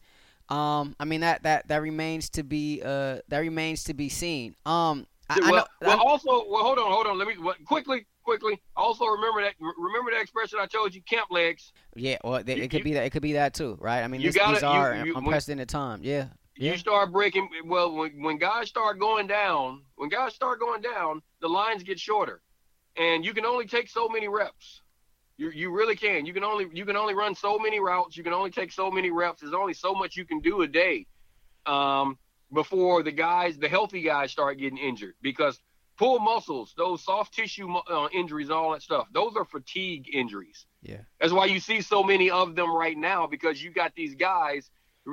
Um, 0.48 0.94
I 1.00 1.04
mean 1.04 1.20
that 1.22 1.42
that 1.42 1.68
that 1.68 1.82
remains 1.82 2.30
to 2.30 2.44
be 2.44 2.80
uh 2.84 3.18
that 3.28 3.38
remains 3.38 3.84
to 3.84 3.94
be 3.94 4.08
seen. 4.08 4.54
Um, 4.64 5.06
I, 5.28 5.40
well, 5.40 5.46
I 5.46 5.50
know, 5.50 5.64
well, 5.80 6.00
also, 6.00 6.44
well, 6.48 6.62
hold 6.62 6.78
on, 6.78 6.90
hold 6.90 7.06
on. 7.06 7.18
Let 7.18 7.26
me 7.26 7.34
quickly 7.64 8.06
quickly. 8.22 8.60
Also, 8.76 9.06
remember 9.06 9.42
that 9.42 9.54
remember 9.78 10.10
that 10.12 10.20
expression 10.20 10.58
I 10.60 10.66
told 10.66 10.94
you, 10.94 11.02
camp 11.02 11.30
legs. 11.30 11.72
Yeah, 11.94 12.18
well, 12.22 12.36
it, 12.36 12.48
it 12.48 12.70
could 12.70 12.78
you, 12.78 12.84
be 12.84 12.92
that. 12.94 13.04
It 13.04 13.10
could 13.10 13.22
be 13.22 13.32
that 13.34 13.54
too, 13.54 13.76
right? 13.80 14.02
I 14.02 14.08
mean, 14.08 14.22
this, 14.22 14.36
gotta, 14.36 14.54
these 14.54 14.62
are 14.62 14.96
you, 14.96 15.04
you, 15.06 15.16
unprecedented 15.16 15.68
time. 15.68 16.00
Yeah. 16.02 16.26
You 16.58 16.76
start 16.78 17.12
breaking. 17.12 17.50
Well, 17.66 17.92
when, 17.92 18.22
when 18.22 18.38
guys 18.38 18.68
start 18.68 18.98
going 18.98 19.26
down, 19.26 19.82
when 19.96 20.08
guys 20.08 20.34
start 20.34 20.58
going 20.58 20.80
down, 20.80 21.20
the 21.40 21.48
lines 21.48 21.82
get 21.82 22.00
shorter, 22.00 22.40
and 22.96 23.24
you 23.24 23.34
can 23.34 23.44
only 23.44 23.66
take 23.66 23.90
so 23.90 24.08
many 24.08 24.26
reps. 24.26 24.80
You 25.38 25.50
you 25.50 25.70
really 25.70 25.96
can. 25.96 26.26
You 26.26 26.32
can 26.32 26.44
only 26.44 26.66
you 26.72 26.84
can 26.86 26.96
only 26.96 27.14
run 27.14 27.34
so 27.34 27.58
many 27.58 27.80
routes. 27.80 28.16
You 28.16 28.24
can 28.24 28.32
only 28.32 28.50
take 28.50 28.72
so 28.72 28.90
many 28.90 29.10
reps. 29.10 29.42
There's 29.42 29.52
only 29.52 29.74
so 29.74 29.94
much 29.94 30.16
you 30.16 30.24
can 30.24 30.40
do 30.40 30.62
a 30.62 30.66
day. 30.66 31.06
Um, 31.66 32.18
before 32.52 33.02
the 33.02 33.12
guys, 33.12 33.58
the 33.58 33.68
healthy 33.68 34.02
guys, 34.02 34.30
start 34.30 34.58
getting 34.58 34.78
injured 34.78 35.14
because 35.20 35.60
pull 35.96 36.18
muscles, 36.18 36.74
those 36.76 37.02
soft 37.02 37.34
tissue 37.34 37.74
uh, 37.74 38.08
injuries, 38.12 38.50
all 38.50 38.72
that 38.72 38.82
stuff. 38.82 39.08
Those 39.12 39.34
are 39.36 39.44
fatigue 39.44 40.08
injuries. 40.12 40.66
Yeah. 40.82 41.00
That's 41.20 41.32
why 41.32 41.46
you 41.46 41.60
see 41.60 41.80
so 41.80 42.02
many 42.02 42.30
of 42.30 42.54
them 42.54 42.74
right 42.74 42.96
now 42.96 43.26
because 43.26 43.62
you 43.62 43.70
got 43.70 43.94
these 43.94 44.14
guys. 44.14 44.70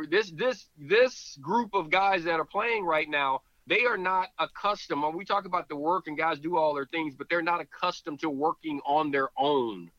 This 0.09 0.31
this 0.31 0.69
this 0.77 1.37
group 1.41 1.73
of 1.73 1.89
guys 1.89 2.23
that 2.23 2.39
are 2.39 2.45
playing 2.45 2.85
right 2.85 3.09
now, 3.09 3.41
they 3.67 3.85
are 3.85 3.97
not 3.97 4.29
accustomed. 4.39 5.03
When 5.03 5.15
we 5.15 5.23
talk 5.23 5.45
about 5.45 5.69
the 5.69 5.75
work 5.75 6.07
and 6.07 6.17
guys 6.17 6.39
do 6.39 6.57
all 6.57 6.73
their 6.73 6.87
things, 6.87 7.13
but 7.15 7.29
they're 7.29 7.43
not 7.43 7.61
accustomed 7.61 8.19
to 8.21 8.29
working 8.29 8.81
on 8.85 9.11
their 9.11 9.29
own, 9.37 9.91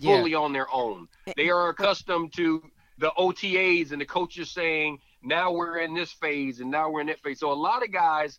fully 0.00 0.32
yeah. 0.32 0.38
on 0.38 0.52
their 0.52 0.66
own. 0.72 1.08
Eh, 1.26 1.32
they 1.36 1.50
are 1.50 1.68
accustomed 1.68 2.32
to 2.34 2.62
the 2.98 3.12
OTAs 3.18 3.92
and 3.92 4.00
the 4.00 4.06
coaches 4.06 4.50
saying, 4.50 4.98
now 5.22 5.52
we're 5.52 5.78
in 5.78 5.94
this 5.94 6.12
phase 6.12 6.60
and 6.60 6.70
now 6.70 6.90
we're 6.90 7.00
in 7.00 7.06
that 7.08 7.20
phase. 7.20 7.40
So 7.40 7.52
a 7.52 7.54
lot 7.54 7.82
of 7.82 7.92
guys 7.92 8.38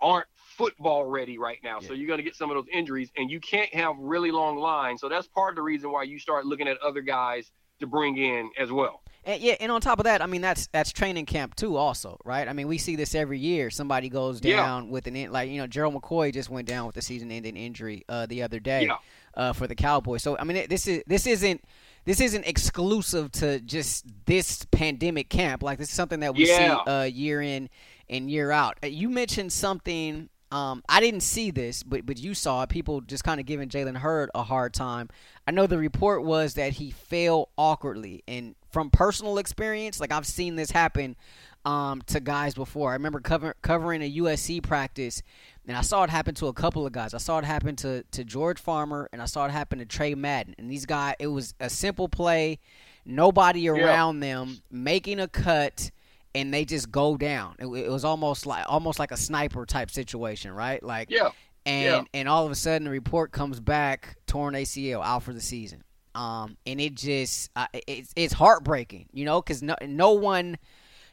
aren't 0.00 0.26
football 0.56 1.04
ready 1.04 1.38
right 1.38 1.58
now. 1.62 1.78
Yeah. 1.80 1.88
So 1.88 1.94
you're 1.94 2.06
going 2.06 2.18
to 2.18 2.24
get 2.24 2.34
some 2.34 2.50
of 2.50 2.56
those 2.56 2.66
injuries, 2.72 3.10
and 3.16 3.30
you 3.30 3.40
can't 3.40 3.72
have 3.74 3.96
really 3.98 4.30
long 4.30 4.56
lines. 4.56 5.00
So 5.00 5.08
that's 5.08 5.26
part 5.28 5.52
of 5.52 5.56
the 5.56 5.62
reason 5.62 5.92
why 5.92 6.04
you 6.04 6.18
start 6.18 6.46
looking 6.46 6.68
at 6.68 6.78
other 6.78 7.00
guys 7.00 7.50
to 7.80 7.86
bring 7.86 8.16
in 8.16 8.50
as 8.58 8.72
well. 8.72 9.02
And 9.24 9.42
yeah, 9.42 9.56
and 9.58 9.72
on 9.72 9.80
top 9.80 9.98
of 9.98 10.04
that, 10.04 10.22
I 10.22 10.26
mean 10.26 10.40
that's 10.40 10.68
that's 10.68 10.92
training 10.92 11.26
camp 11.26 11.56
too, 11.56 11.76
also, 11.76 12.16
right? 12.24 12.46
I 12.46 12.52
mean 12.52 12.68
we 12.68 12.78
see 12.78 12.94
this 12.94 13.14
every 13.14 13.40
year. 13.40 13.70
Somebody 13.70 14.08
goes 14.08 14.40
down 14.40 14.84
yeah. 14.84 14.90
with 14.90 15.08
an 15.08 15.32
like 15.32 15.50
you 15.50 15.58
know 15.58 15.66
Gerald 15.66 15.94
McCoy 15.94 16.32
just 16.32 16.48
went 16.48 16.68
down 16.68 16.86
with 16.86 16.96
a 16.96 17.02
season-ending 17.02 17.56
injury 17.56 18.04
uh, 18.08 18.26
the 18.26 18.44
other 18.44 18.60
day 18.60 18.86
yeah. 18.86 18.98
Uh, 19.36 19.52
for 19.52 19.66
the 19.66 19.74
Cowboys. 19.74 20.22
So 20.22 20.36
I 20.38 20.44
mean 20.44 20.66
this 20.68 20.86
is 20.86 21.02
this 21.06 21.26
isn't 21.26 21.62
this 22.04 22.20
isn't 22.20 22.46
exclusive 22.46 23.32
to 23.32 23.60
just 23.60 24.06
this 24.26 24.64
pandemic 24.70 25.28
camp. 25.28 25.62
Like 25.62 25.78
this 25.78 25.88
is 25.88 25.94
something 25.94 26.20
that 26.20 26.34
we 26.34 26.48
yeah. 26.48 26.84
see 26.84 26.90
uh, 26.90 27.02
year 27.02 27.42
in 27.42 27.68
and 28.08 28.30
year 28.30 28.50
out. 28.50 28.78
Uh, 28.82 28.86
you 28.86 29.08
mentioned 29.08 29.52
something 29.52 30.28
um, 30.52 30.84
I 30.88 31.00
didn't 31.00 31.20
see 31.20 31.50
this, 31.50 31.82
but 31.82 32.06
but 32.06 32.18
you 32.18 32.32
saw 32.32 32.62
it. 32.62 32.68
People 32.68 33.00
just 33.00 33.24
kind 33.24 33.40
of 33.40 33.46
giving 33.46 33.68
Jalen 33.68 33.96
Hurd 33.96 34.30
a 34.34 34.44
hard 34.44 34.72
time. 34.72 35.08
I 35.46 35.50
know 35.50 35.66
the 35.66 35.78
report 35.78 36.22
was 36.22 36.54
that 36.54 36.74
he 36.74 36.92
fell 36.92 37.48
awkwardly, 37.58 38.22
and 38.28 38.54
from 38.70 38.90
personal 38.90 39.38
experience, 39.38 40.00
like 40.00 40.12
I've 40.12 40.26
seen 40.26 40.54
this 40.54 40.70
happen 40.70 41.16
um, 41.64 42.00
to 42.06 42.20
guys 42.20 42.54
before. 42.54 42.90
I 42.90 42.94
remember 42.94 43.20
cover, 43.20 43.56
covering 43.60 44.02
a 44.02 44.12
USC 44.18 44.62
practice, 44.62 45.20
and 45.66 45.76
I 45.76 45.80
saw 45.80 46.04
it 46.04 46.10
happen 46.10 46.34
to 46.36 46.46
a 46.46 46.52
couple 46.52 46.86
of 46.86 46.92
guys. 46.92 47.14
I 47.14 47.18
saw 47.18 47.38
it 47.38 47.44
happen 47.44 47.76
to 47.76 48.02
to 48.12 48.24
George 48.24 48.60
Farmer, 48.60 49.08
and 49.12 49.20
I 49.20 49.26
saw 49.26 49.46
it 49.46 49.50
happen 49.50 49.78
to 49.78 49.86
Tre 49.86 50.14
Madden. 50.14 50.54
And 50.58 50.70
these 50.70 50.86
guys, 50.86 51.14
it 51.18 51.26
was 51.28 51.54
a 51.60 51.68
simple 51.70 52.08
play, 52.08 52.58
nobody 53.04 53.68
around 53.68 54.22
yeah. 54.22 54.34
them 54.34 54.62
making 54.70 55.20
a 55.20 55.28
cut 55.28 55.90
and 56.36 56.52
they 56.52 56.66
just 56.66 56.90
go 56.90 57.16
down. 57.16 57.56
It, 57.58 57.66
it, 57.66 57.90
was 57.90 58.04
almost 58.04 58.44
like 58.44 58.66
almost 58.68 58.98
like 58.98 59.10
a 59.10 59.16
sniper 59.16 59.64
type 59.64 59.90
situation, 59.90 60.52
right? 60.52 60.82
Like 60.82 61.10
yeah, 61.10 61.30
and 61.64 61.84
yeah. 61.84 62.20
and 62.20 62.28
all 62.28 62.44
of 62.44 62.52
a 62.52 62.54
sudden 62.54 62.84
the 62.84 62.90
report 62.90 63.32
comes 63.32 63.58
back 63.58 64.16
torn 64.26 64.54
ACL 64.54 65.02
out 65.02 65.22
for 65.22 65.32
the 65.32 65.40
season. 65.40 65.82
Um, 66.14 66.56
and 66.66 66.80
it 66.80 66.94
just 66.94 67.50
uh, 67.56 67.66
it's 67.72 68.12
it's 68.16 68.34
heartbreaking, 68.34 69.06
you 69.12 69.24
know, 69.24 69.40
because 69.40 69.62
no 69.62 69.76
no 69.86 70.12
one 70.12 70.58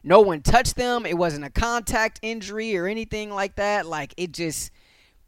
no 0.03 0.21
one 0.21 0.41
touched 0.41 0.75
them. 0.75 1.05
It 1.05 1.17
wasn't 1.17 1.45
a 1.45 1.49
contact 1.49 2.19
injury 2.21 2.77
or 2.77 2.87
anything 2.87 3.29
like 3.31 3.55
that. 3.55 3.85
Like 3.85 4.13
it 4.17 4.31
just 4.31 4.71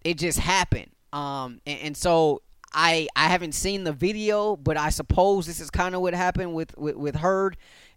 it 0.04 0.18
just 0.18 0.40
happened. 0.40 0.92
Um, 1.14 1.62
and, 1.66 1.80
and 1.80 1.98
so 1.98 2.42
I 2.74 3.08
I 3.16 3.28
haven't 3.28 3.54
seen 3.54 3.84
the 3.84 3.94
video, 3.94 4.56
but 4.56 4.78
I 4.78 4.90
suppose 4.90 5.46
this 5.46 5.60
is 5.60 5.70
kind 5.70 5.96
of 5.96 6.02
what 6.02 6.14
happened 6.14 6.54
with 6.54 6.78
with, 6.78 6.96
with 6.96 7.16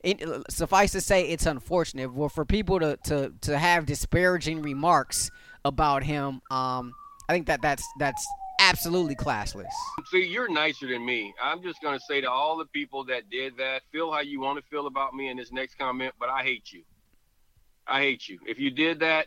it, 0.04 0.22
suffice 0.50 0.92
to 0.92 1.00
say, 1.00 1.28
it's 1.28 1.46
unfortunate. 1.46 2.12
Well, 2.12 2.28
for 2.28 2.44
people 2.44 2.78
to, 2.80 2.96
to, 3.04 3.32
to 3.42 3.58
have 3.58 3.86
disparaging 3.86 4.62
remarks 4.62 5.30
about 5.64 6.04
him, 6.04 6.40
um, 6.50 6.94
I 7.28 7.32
think 7.32 7.46
that 7.48 7.60
that's 7.62 7.84
that's 7.98 8.26
absolutely 8.58 9.14
classless. 9.14 9.66
See, 10.10 10.26
you're 10.26 10.48
nicer 10.48 10.88
than 10.88 11.04
me. 11.04 11.34
I'm 11.42 11.62
just 11.62 11.80
gonna 11.82 12.00
say 12.00 12.20
to 12.20 12.30
all 12.30 12.56
the 12.56 12.66
people 12.66 13.04
that 13.04 13.30
did 13.30 13.56
that, 13.58 13.82
feel 13.92 14.12
how 14.12 14.20
you 14.20 14.40
want 14.40 14.62
to 14.62 14.70
feel 14.70 14.86
about 14.86 15.14
me 15.14 15.28
in 15.28 15.36
this 15.36 15.52
next 15.52 15.76
comment, 15.76 16.14
but 16.18 16.28
I 16.28 16.42
hate 16.42 16.72
you. 16.72 16.82
I 17.86 18.00
hate 18.00 18.28
you. 18.28 18.38
If 18.46 18.58
you 18.58 18.70
did 18.70 19.00
that, 19.00 19.26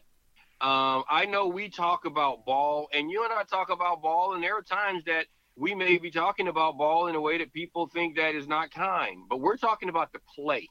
um, 0.62 1.04
I 1.10 1.26
know 1.28 1.48
we 1.48 1.70
talk 1.70 2.06
about 2.06 2.46
ball, 2.46 2.88
and 2.94 3.10
you 3.10 3.24
and 3.24 3.34
I 3.34 3.44
talk 3.44 3.72
about 3.72 4.02
ball, 4.02 4.34
and 4.34 4.44
there 4.44 4.56
are 4.56 4.62
times 4.62 5.04
that 5.06 5.26
we 5.56 5.74
may 5.74 5.98
be 5.98 6.12
talking 6.12 6.48
about 6.48 6.78
ball 6.78 7.08
in 7.08 7.16
a 7.16 7.22
way 7.22 7.38
that 7.40 7.52
people 7.52 7.88
think 7.88 8.16
that 8.18 8.36
is 8.36 8.48
not 8.48 8.72
kind, 8.72 9.24
but 9.30 9.42
we're 9.42 9.58
talking 9.58 9.90
about 9.90 10.14
the 10.14 10.20
play. 10.36 10.68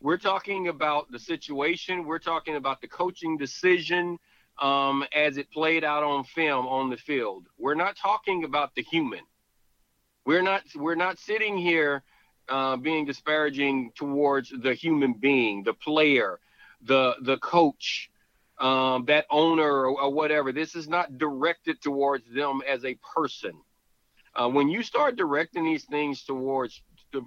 We're 0.00 0.18
talking 0.18 0.68
about 0.68 1.10
the 1.10 1.18
situation. 1.18 2.04
We're 2.04 2.18
talking 2.18 2.56
about 2.56 2.80
the 2.80 2.88
coaching 2.88 3.38
decision 3.38 4.18
um, 4.60 5.04
as 5.14 5.36
it 5.36 5.50
played 5.50 5.84
out 5.84 6.02
on 6.02 6.24
film 6.24 6.66
on 6.66 6.90
the 6.90 6.96
field. 6.96 7.46
We're 7.58 7.74
not 7.74 7.96
talking 7.96 8.44
about 8.44 8.74
the 8.74 8.82
human. 8.82 9.20
We're 10.24 10.42
not. 10.42 10.62
We're 10.74 10.94
not 10.94 11.18
sitting 11.18 11.56
here 11.56 12.02
uh, 12.48 12.76
being 12.76 13.04
disparaging 13.04 13.92
towards 13.94 14.50
the 14.50 14.74
human 14.74 15.14
being, 15.14 15.62
the 15.64 15.74
player, 15.74 16.38
the 16.82 17.14
the 17.22 17.38
coach, 17.38 18.10
um, 18.58 19.04
that 19.06 19.26
owner 19.30 19.64
or, 19.64 20.00
or, 20.00 20.12
whatever. 20.12 20.52
This 20.52 20.74
is 20.74 20.88
not 20.88 21.18
directed 21.18 21.82
towards 21.82 22.24
them 22.32 22.60
as 22.68 22.84
a 22.84 22.96
person. 23.14 23.52
Uh, 24.34 24.48
when 24.48 24.68
you 24.68 24.82
start 24.82 25.16
directing 25.16 25.64
these 25.64 25.84
things 25.84 26.22
towards 26.22 26.82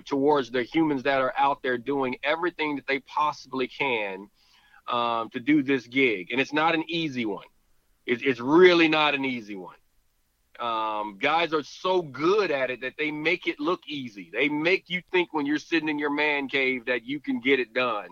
towards 0.05 0.49
the 0.49 0.63
humans 0.63 1.03
that 1.03 1.21
are 1.21 1.33
out 1.37 1.61
there 1.61 1.77
doing 1.77 2.15
everything 2.23 2.75
that 2.75 2.87
they 2.87 2.99
possibly 3.01 3.67
can 3.67 4.27
um, 4.87 5.29
to 5.31 5.39
do 5.39 5.63
this 5.63 5.85
gig, 5.87 6.31
and 6.31 6.39
it's 6.39 6.53
not 6.53 6.75
an 6.75 6.83
easy 6.87 7.25
one. 7.25 7.45
It's, 8.05 8.21
it's 8.23 8.39
really 8.39 8.87
not 8.87 9.15
an 9.15 9.25
easy 9.25 9.55
one. 9.55 9.75
Um, 10.59 11.17
guys 11.19 11.53
are 11.53 11.63
so 11.63 12.01
good 12.01 12.49
at 12.49 12.69
it 12.69 12.81
that 12.81 12.93
they 12.97 13.11
make 13.11 13.47
it 13.47 13.59
look 13.59 13.81
easy. 13.87 14.29
They 14.31 14.47
make 14.47 14.89
you 14.89 15.01
think 15.11 15.33
when 15.33 15.45
you're 15.45 15.59
sitting 15.59 15.89
in 15.89 15.99
your 15.99 16.11
man 16.11 16.47
cave 16.47 16.85
that 16.85 17.05
you 17.05 17.19
can 17.19 17.41
get 17.41 17.59
it 17.59 17.73
done 17.73 18.07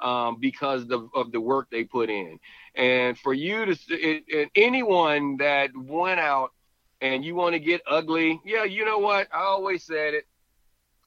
um, 0.00 0.36
because 0.38 0.90
of, 0.90 1.08
of, 1.14 1.32
the 1.32 1.40
work 1.40 1.68
they 1.70 1.84
put 1.84 2.10
in. 2.10 2.38
And 2.74 3.18
for 3.18 3.32
you 3.32 3.64
to, 3.64 3.72
it, 3.90 4.24
it, 4.28 4.50
anyone 4.54 5.38
that 5.38 5.70
went 5.74 6.20
out 6.20 6.52
and 7.00 7.24
you 7.24 7.34
want 7.34 7.54
to 7.54 7.58
get 7.58 7.80
ugly, 7.88 8.40
yeah, 8.44 8.64
you 8.64 8.84
know 8.84 8.98
what? 8.98 9.28
I 9.32 9.40
always 9.40 9.84
said 9.84 10.14
it. 10.14 10.26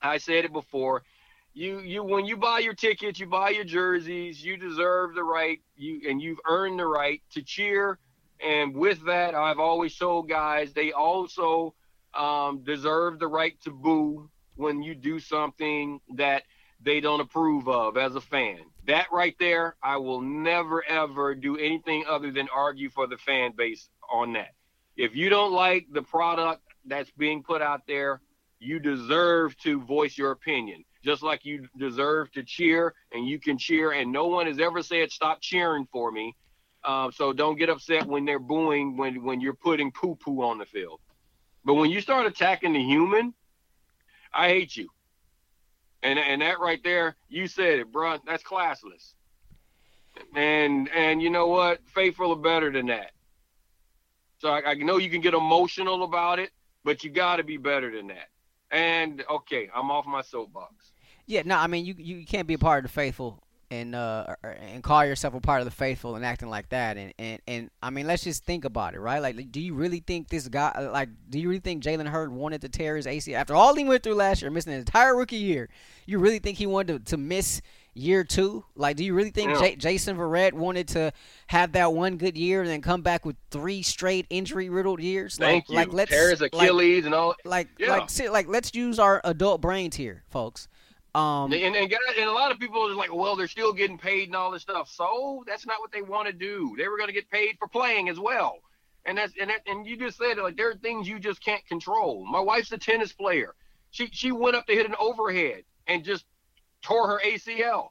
I 0.02 0.18
said 0.18 0.46
it 0.46 0.54
before. 0.54 1.04
You, 1.54 1.80
you, 1.80 2.04
when 2.04 2.26
you 2.26 2.38
buy 2.38 2.60
your 2.60 2.74
tickets, 2.74 3.20
you 3.20 3.28
buy 3.28 3.50
your 3.50 3.66
jerseys. 3.66 4.44
You 4.44 4.56
deserve 4.56 5.16
the 5.16 5.24
right. 5.24 5.60
You 5.76 6.10
and 6.10 6.22
you've 6.22 6.40
earned 6.48 6.80
the 6.80 6.88
right 6.88 7.22
to 7.34 7.42
cheer. 7.42 8.00
And 8.44 8.74
with 8.74 9.06
that, 9.06 9.36
I've 9.36 9.60
always 9.60 9.96
told 9.96 10.30
guys 10.30 10.74
they 10.74 10.94
also 10.94 11.76
um, 12.14 12.64
deserve 12.64 13.20
the 13.20 13.28
right 13.28 13.60
to 13.64 13.72
boo 13.72 14.30
when 14.56 14.82
you 14.82 14.96
do 14.96 15.20
something 15.20 16.00
that 16.16 16.44
they 16.84 17.00
don't 17.00 17.20
approve 17.20 17.68
of 17.68 17.98
as 17.98 18.16
a 18.16 18.22
fan. 18.22 18.60
That 18.88 19.08
right 19.12 19.36
there, 19.40 19.76
I 19.84 19.98
will 19.98 20.22
never 20.22 20.84
ever 20.88 21.36
do 21.36 21.58
anything 21.58 22.06
other 22.08 22.32
than 22.32 22.48
argue 22.54 22.90
for 22.90 23.08
the 23.08 23.18
fan 23.18 23.54
base 23.56 23.90
on 24.12 24.34
that. 24.34 24.54
If 24.96 25.16
you 25.16 25.30
don't 25.30 25.52
like 25.52 25.88
the 25.92 26.02
product 26.02 26.64
that's 26.86 27.12
being 27.12 27.44
put 27.44 27.62
out 27.62 27.86
there, 27.88 28.22
you 28.60 28.80
deserve 28.80 29.58
to 29.60 29.82
voice 29.82 30.18
your 30.18 30.32
opinion. 30.32 30.84
Just 31.04 31.24
like 31.24 31.46
you 31.46 31.68
deserve 31.78 32.32
to 32.34 32.44
cheer 32.44 32.94
and 33.12 33.28
you 33.28 33.40
can 33.40 33.58
cheer, 33.58 33.92
and 33.92 34.12
no 34.12 34.28
one 34.28 34.48
has 34.48 34.60
ever 34.60 34.84
said 34.84 35.12
stop 35.12 35.42
cheering 35.42 35.88
for 35.92 36.12
me. 36.12 36.36
Um, 36.84 37.12
so 37.12 37.34
don't 37.34 37.58
get 37.58 37.70
upset 37.70 38.06
when 38.06 38.26
they're 38.26 38.40
booing 38.40 38.98
when 38.98 39.24
when 39.24 39.42
you're 39.42 39.54
putting 39.54 39.92
poo 39.92 40.16
poo 40.16 40.42
on 40.44 40.58
the 40.58 40.66
field. 40.66 41.00
But 41.64 41.76
when 41.76 41.92
you 41.92 42.02
start 42.02 42.26
attacking 42.26 42.74
the 42.74 42.84
human, 42.84 43.34
I 44.34 44.50
hate 44.50 44.76
you. 44.76 44.90
And 46.04 46.18
and 46.18 46.42
that 46.42 46.60
right 46.60 46.84
there, 46.84 47.16
you 47.30 47.48
said 47.48 47.80
it, 47.80 47.92
bro. 47.92 48.18
That's 48.26 48.44
classless. 48.44 49.14
And 50.36 50.90
and 50.90 51.22
you 51.22 51.30
know 51.30 51.48
what? 51.48 51.80
Faithful 51.88 52.32
are 52.32 52.36
better 52.36 52.72
than 52.72 52.88
that. 52.88 53.12
So 54.40 54.50
I, 54.50 54.72
I 54.72 54.74
know 54.74 54.98
you 54.98 55.10
can 55.10 55.22
get 55.22 55.36
emotional 55.36 56.04
about 56.04 56.40
it, 56.40 56.50
but 56.84 57.04
you 57.04 57.12
got 57.12 57.36
to 57.36 57.44
be 57.44 57.58
better 57.58 57.96
than 57.96 58.08
that. 58.08 58.30
And 58.72 59.24
okay, 59.30 59.70
I'm 59.76 59.92
off 59.92 60.08
my 60.08 60.22
soapbox. 60.22 60.81
Yeah, 61.32 61.44
no, 61.46 61.58
I 61.58 61.68
mean 61.68 61.86
you 61.86 61.96
you 61.98 62.26
can't 62.26 62.46
be 62.46 62.56
a 62.56 62.60
part 62.60 62.84
of 62.84 62.92
the 62.92 62.94
faithful 62.94 63.42
and 63.72 63.96
uh 63.96 64.36
and 64.44 64.84
call 64.84 65.06
yourself 65.06 65.34
a 65.34 65.40
part 65.40 65.62
of 65.62 65.66
the 65.66 65.72
faithful 65.72 66.18
and 66.18 66.26
acting 66.26 66.50
like 66.50 66.68
that 66.70 66.98
and 66.98 67.14
and 67.18 67.40
and 67.48 67.70
I 67.82 67.90
mean 67.90 68.06
let's 68.06 68.26
just 68.26 68.44
think 68.44 68.66
about 68.66 68.96
it 68.96 69.00
right 69.00 69.20
like 69.20 69.50
do 69.50 69.62
you 69.62 69.74
really 69.74 70.02
think 70.06 70.28
this 70.28 70.50
guy 70.50 70.90
like 70.92 71.08
do 71.30 71.40
you 71.40 71.48
really 71.48 71.62
think 71.62 71.82
Jalen 71.82 72.10
Hurd 72.10 72.34
wanted 72.34 72.60
to 72.62 72.70
tear 72.70 72.98
his 72.98 73.08
AC 73.08 73.34
after 73.34 73.56
all 73.56 73.74
he 73.74 73.86
went 73.86 74.04
through 74.04 74.16
last 74.16 74.42
year 74.42 74.52
missing 74.52 74.74
an 74.74 74.80
entire 74.80 75.16
rookie 75.16 75.38
year 75.38 75.70
you 76.06 76.20
really 76.20 76.40
think 76.40 76.58
he 76.58 76.68
wanted 76.68 77.06
to, 77.06 77.12
to 77.12 77.18
miss 77.18 77.62
year 77.94 78.26
two 78.26 78.66
like 78.76 78.98
do 78.98 79.06
you 79.06 79.14
really 79.14 79.32
think 79.32 79.52
yeah. 79.52 79.60
J- 79.60 79.76
Jason 79.78 80.18
Verrett 80.18 80.52
wanted 80.52 80.90
to 80.90 81.14
have 81.48 81.72
that 81.72 81.94
one 81.94 82.18
good 82.18 82.38
year 82.38 82.60
and 82.62 82.70
then 82.70 82.82
come 82.82 83.02
back 83.02 83.26
with 83.26 83.38
three 83.52 83.84
straight 83.84 84.26
injury 84.30 84.68
riddled 84.70 85.02
years 85.02 85.38
Thank 85.38 85.70
like 85.70 85.70
you. 85.70 85.76
like 85.76 85.94
let's 85.94 86.12
tear 86.12 86.30
his 86.30 86.42
Achilles 86.42 87.04
like, 87.04 87.06
and 87.06 87.16
all 87.16 87.36
like 87.46 87.70
yeah. 87.80 87.92
like 87.96 88.30
like 88.30 88.48
let's 88.50 88.76
use 88.76 89.00
our 89.00 89.22
adult 89.24 89.62
brains 89.62 89.96
here 89.96 90.24
folks 90.30 90.68
um, 91.14 91.52
and, 91.52 91.76
and, 91.76 91.94
and 92.18 92.30
a 92.30 92.32
lot 92.32 92.52
of 92.52 92.60
people 92.60 92.88
are 92.88 92.96
like, 92.96 93.14
well, 93.14 93.36
they're 93.36 93.48
still 93.48 93.74
getting 93.74 93.98
paid 93.98 94.28
and 94.28 94.36
all 94.36 94.52
this 94.52 94.62
stuff. 94.62 94.90
So 94.90 95.44
that's 95.46 95.66
not 95.66 95.80
what 95.80 95.92
they 95.92 96.02
want 96.02 96.28
to 96.28 96.34
do. 96.34 96.74
They 96.78 96.88
were 96.88 96.98
going 96.98 97.10
to 97.10 97.14
get 97.14 97.30
paid 97.30 97.58
for 97.60 97.68
playing 97.68 98.08
as 98.08 98.18
well. 98.18 98.60
And 99.06 99.18
that's 99.18 99.34
and 99.40 99.50
that, 99.50 99.62
and 99.66 99.86
you 99.86 99.98
just 99.98 100.18
said 100.18 100.38
like 100.38 100.56
there 100.56 100.70
are 100.70 100.76
things 100.76 101.08
you 101.08 101.20
just 101.20 101.44
can't 101.44 101.66
control. 101.66 102.26
My 102.26 102.40
wife's 102.40 102.72
a 102.72 102.78
tennis 102.78 103.12
player. 103.12 103.56
She 103.90 104.10
she 104.14 104.32
went 104.32 104.56
up 104.56 104.68
to 104.68 104.74
hit 104.74 104.86
an 104.86 104.96
overhead 105.00 105.64
and 105.88 106.04
just 106.04 106.24
tore 106.84 107.08
her 107.08 107.22
ACL. 107.26 107.90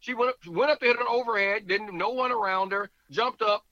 She 0.00 0.14
went 0.14 0.30
up 0.30 0.46
went 0.46 0.70
up 0.70 0.80
to 0.80 0.86
hit 0.86 0.96
an 0.96 1.06
overhead, 1.08 1.66
didn't 1.66 1.96
no 1.96 2.10
one 2.10 2.30
around 2.30 2.72
her, 2.72 2.90
jumped 3.10 3.40
up, 3.40 3.64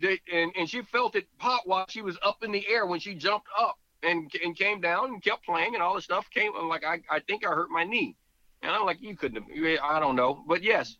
and 0.00 0.52
and 0.56 0.70
she 0.70 0.82
felt 0.82 1.16
it 1.16 1.26
pop 1.36 1.62
while 1.64 1.86
she 1.88 2.00
was 2.00 2.16
up 2.24 2.44
in 2.44 2.52
the 2.52 2.66
air 2.68 2.86
when 2.86 3.00
she 3.00 3.14
jumped 3.16 3.48
up 3.58 3.76
and 4.02 4.30
and 4.44 4.56
came 4.56 4.80
down 4.80 5.06
and 5.06 5.22
kept 5.22 5.44
playing 5.44 5.74
and 5.74 5.82
all 5.82 5.94
this 5.94 6.04
stuff 6.04 6.28
came 6.30 6.52
I'm 6.58 6.68
like 6.68 6.84
I, 6.84 7.00
I 7.10 7.20
think 7.20 7.44
I 7.46 7.50
hurt 7.50 7.70
my 7.70 7.84
knee. 7.84 8.16
And 8.62 8.72
I'm 8.72 8.84
like 8.84 9.00
you 9.00 9.16
couldn't 9.16 9.42
have 9.42 9.78
I 9.82 10.00
don't 10.00 10.16
know. 10.16 10.42
But 10.46 10.62
yes. 10.62 10.96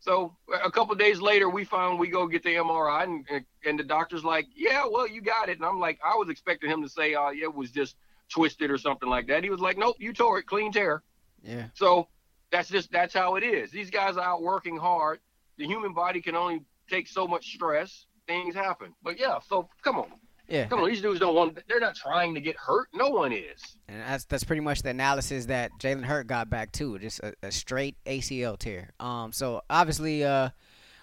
So 0.00 0.34
a 0.64 0.70
couple 0.70 0.94
days 0.94 1.20
later 1.20 1.50
we 1.50 1.64
found 1.64 1.98
we 1.98 2.08
go 2.08 2.26
get 2.26 2.42
the 2.42 2.54
MRI 2.54 3.04
and 3.04 3.44
and 3.64 3.78
the 3.78 3.84
doctor's 3.84 4.24
like 4.24 4.46
yeah 4.54 4.84
well 4.90 5.08
you 5.08 5.20
got 5.20 5.48
it. 5.48 5.58
And 5.58 5.64
I'm 5.64 5.78
like 5.78 5.98
I 6.04 6.16
was 6.16 6.28
expecting 6.28 6.70
him 6.70 6.82
to 6.82 6.88
say 6.88 7.14
uh 7.14 7.30
yeah, 7.30 7.44
it 7.44 7.54
was 7.54 7.70
just 7.70 7.96
twisted 8.28 8.70
or 8.70 8.78
something 8.78 9.08
like 9.08 9.26
that. 9.28 9.44
He 9.44 9.50
was 9.50 9.60
like 9.60 9.78
nope 9.78 9.96
you 9.98 10.12
tore 10.12 10.38
it 10.38 10.46
clean 10.46 10.72
tear. 10.72 11.02
Yeah. 11.42 11.66
So 11.74 12.08
that's 12.50 12.68
just 12.68 12.90
that's 12.90 13.14
how 13.14 13.36
it 13.36 13.44
is. 13.44 13.70
These 13.70 13.90
guys 13.90 14.16
are 14.16 14.24
out 14.24 14.42
working 14.42 14.76
hard. 14.76 15.20
The 15.56 15.66
human 15.66 15.92
body 15.92 16.20
can 16.20 16.34
only 16.34 16.62
take 16.88 17.06
so 17.06 17.28
much 17.28 17.52
stress. 17.54 18.06
Things 18.26 18.54
happen. 18.54 18.94
But 19.02 19.20
yeah 19.20 19.38
so 19.48 19.68
come 19.82 19.98
on 19.98 20.10
yeah. 20.50 20.66
Come 20.66 20.80
on, 20.80 20.88
these 20.88 21.00
dudes 21.00 21.20
don't 21.20 21.34
want. 21.34 21.58
They're 21.68 21.80
not 21.80 21.94
trying 21.94 22.34
to 22.34 22.40
get 22.40 22.56
hurt. 22.56 22.88
No 22.92 23.08
one 23.08 23.32
is. 23.32 23.76
And 23.88 24.00
that's 24.00 24.24
that's 24.24 24.44
pretty 24.44 24.60
much 24.60 24.82
the 24.82 24.90
analysis 24.90 25.46
that 25.46 25.70
Jalen 25.78 26.04
Hurd 26.04 26.26
got 26.26 26.50
back 26.50 26.72
too. 26.72 26.98
Just 26.98 27.20
a, 27.20 27.34
a, 27.42 27.52
straight 27.52 27.96
ACL 28.04 28.58
tear. 28.58 28.90
Um. 28.98 29.32
So 29.32 29.62
obviously, 29.70 30.24
uh, 30.24 30.50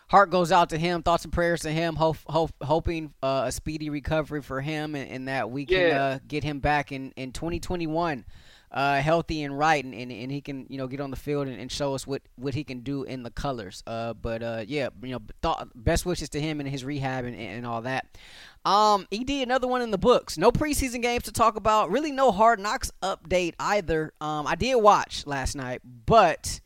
heart 0.09 0.29
goes 0.29 0.51
out 0.51 0.69
to 0.69 0.77
him. 0.77 1.01
Thoughts 1.01 1.23
and 1.23 1.33
prayers 1.33 1.61
to 1.61 1.71
him. 1.71 1.95
Hope, 1.95 2.17
hope 2.27 2.51
hoping 2.61 3.13
uh, 3.23 3.43
a 3.47 3.51
speedy 3.51 3.89
recovery 3.89 4.41
for 4.41 4.61
him, 4.61 4.95
and, 4.95 5.09
and 5.09 5.27
that 5.27 5.49
we 5.49 5.65
can 5.65 5.79
yeah. 5.79 6.03
uh, 6.03 6.19
get 6.27 6.43
him 6.43 6.59
back 6.59 6.91
in 6.91 7.11
in 7.15 7.31
2021 7.31 8.25
uh, 8.71 8.99
healthy 9.01 9.43
and 9.43 9.57
right, 9.57 9.83
and, 9.83 9.93
and, 9.93 10.11
and 10.11 10.31
he 10.31 10.41
can 10.41 10.65
you 10.69 10.77
know 10.77 10.87
get 10.87 10.99
on 10.99 11.09
the 11.09 11.15
field 11.15 11.47
and, 11.47 11.59
and, 11.59 11.71
show 11.71 11.95
us 11.95 12.05
what, 12.05 12.21
what 12.35 12.53
he 12.53 12.63
can 12.63 12.81
do 12.81 13.03
in 13.03 13.23
the 13.23 13.31
colors. 13.31 13.81
Uh, 13.87 14.13
but 14.13 14.43
uh, 14.43 14.63
yeah, 14.67 14.89
you 15.01 15.11
know, 15.11 15.21
th- 15.41 15.69
best 15.73 16.05
wishes 16.05 16.29
to 16.29 16.41
him 16.41 16.59
and 16.59 16.67
his 16.67 16.83
rehab 16.83 17.25
and, 17.25 17.35
and 17.35 17.65
all 17.65 17.81
that. 17.81 18.17
Um, 18.65 19.07
ED, 19.11 19.29
another 19.29 19.67
one 19.67 19.81
in 19.81 19.91
the 19.91 19.97
books. 19.97 20.37
No 20.37 20.51
preseason 20.51 21.01
games 21.01 21.23
to 21.23 21.31
talk 21.31 21.55
about. 21.55 21.91
Really, 21.91 22.11
no 22.11 22.31
hard 22.31 22.59
knocks 22.59 22.91
update 23.01 23.53
either. 23.59 24.11
Um, 24.19 24.45
I 24.45 24.55
did 24.55 24.75
watch 24.75 25.25
last 25.25 25.55
night, 25.55 25.81
but. 26.05 26.59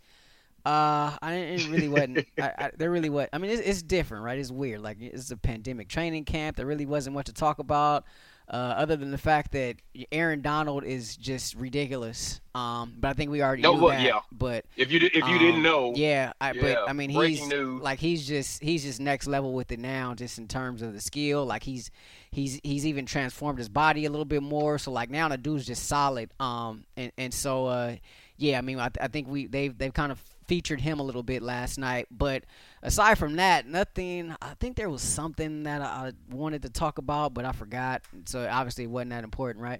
Uh, 0.63 1.17
I 1.23 1.33
didn't 1.57 1.71
really 1.71 1.87
wasn't. 1.87 2.27
I, 2.39 2.51
I, 2.55 2.71
there 2.77 2.91
really 2.91 3.09
was. 3.09 3.27
I 3.33 3.39
mean, 3.39 3.49
it's, 3.49 3.61
it's 3.61 3.81
different, 3.81 4.23
right? 4.23 4.37
It's 4.37 4.51
weird. 4.51 4.81
Like 4.81 4.97
it's 5.01 5.31
a 5.31 5.37
pandemic 5.37 5.87
training 5.89 6.25
camp. 6.25 6.55
There 6.55 6.67
really 6.67 6.85
wasn't 6.85 7.15
much 7.15 7.25
to 7.25 7.33
talk 7.33 7.57
about. 7.57 8.05
Uh, 8.51 8.75
other 8.75 8.97
than 8.97 9.11
the 9.11 9.17
fact 9.17 9.53
that 9.53 9.77
Aaron 10.11 10.41
Donald 10.41 10.83
is 10.83 11.15
just 11.15 11.55
ridiculous. 11.55 12.41
Um, 12.53 12.95
but 12.99 13.07
I 13.07 13.13
think 13.13 13.31
we 13.31 13.41
already 13.41 13.61
no, 13.61 13.77
knew 13.77 13.87
that. 13.87 14.01
Yeah. 14.01 14.19
But 14.29 14.65
if 14.75 14.91
you 14.91 14.99
if 15.01 15.15
you 15.15 15.23
um, 15.23 15.39
didn't 15.39 15.63
know, 15.63 15.93
yeah, 15.95 16.33
I, 16.41 16.51
yeah, 16.51 16.61
but 16.61 16.89
I 16.89 16.91
mean 16.91 17.09
he's 17.09 17.47
news. 17.47 17.81
like 17.81 17.99
he's 17.99 18.27
just 18.27 18.61
he's 18.61 18.83
just 18.83 18.99
next 18.99 19.27
level 19.27 19.53
with 19.53 19.71
it 19.71 19.79
now, 19.79 20.15
just 20.15 20.37
in 20.37 20.49
terms 20.49 20.81
of 20.81 20.91
the 20.91 20.99
skill. 20.99 21.45
Like 21.45 21.63
he's 21.63 21.91
he's 22.31 22.59
he's 22.61 22.85
even 22.85 23.05
transformed 23.05 23.57
his 23.57 23.69
body 23.69 24.03
a 24.03 24.09
little 24.09 24.25
bit 24.25 24.43
more. 24.43 24.77
So 24.77 24.91
like 24.91 25.09
now 25.09 25.29
the 25.29 25.37
dude's 25.37 25.65
just 25.65 25.87
solid. 25.87 26.29
Um, 26.37 26.83
and 26.97 27.13
and 27.17 27.33
so 27.33 27.67
uh, 27.67 27.95
yeah, 28.35 28.57
I 28.57 28.61
mean 28.61 28.79
I, 28.81 28.89
I 28.99 29.07
think 29.07 29.29
we 29.29 29.47
they've 29.47 29.77
they've 29.77 29.93
kind 29.93 30.11
of 30.11 30.21
featured 30.51 30.81
him 30.81 30.99
a 30.99 31.03
little 31.03 31.23
bit 31.23 31.41
last 31.41 31.77
night. 31.77 32.07
But 32.11 32.43
aside 32.83 33.17
from 33.17 33.37
that, 33.37 33.65
nothing. 33.65 34.35
I 34.41 34.53
think 34.59 34.75
there 34.75 34.89
was 34.89 35.01
something 35.01 35.63
that 35.63 35.81
I 35.81 36.11
wanted 36.29 36.63
to 36.63 36.69
talk 36.69 36.97
about, 36.97 37.33
but 37.33 37.45
I 37.45 37.53
forgot. 37.53 38.01
So 38.25 38.45
obviously 38.51 38.83
it 38.83 38.89
wasn't 38.89 39.11
that 39.11 39.23
important, 39.23 39.63
right? 39.63 39.79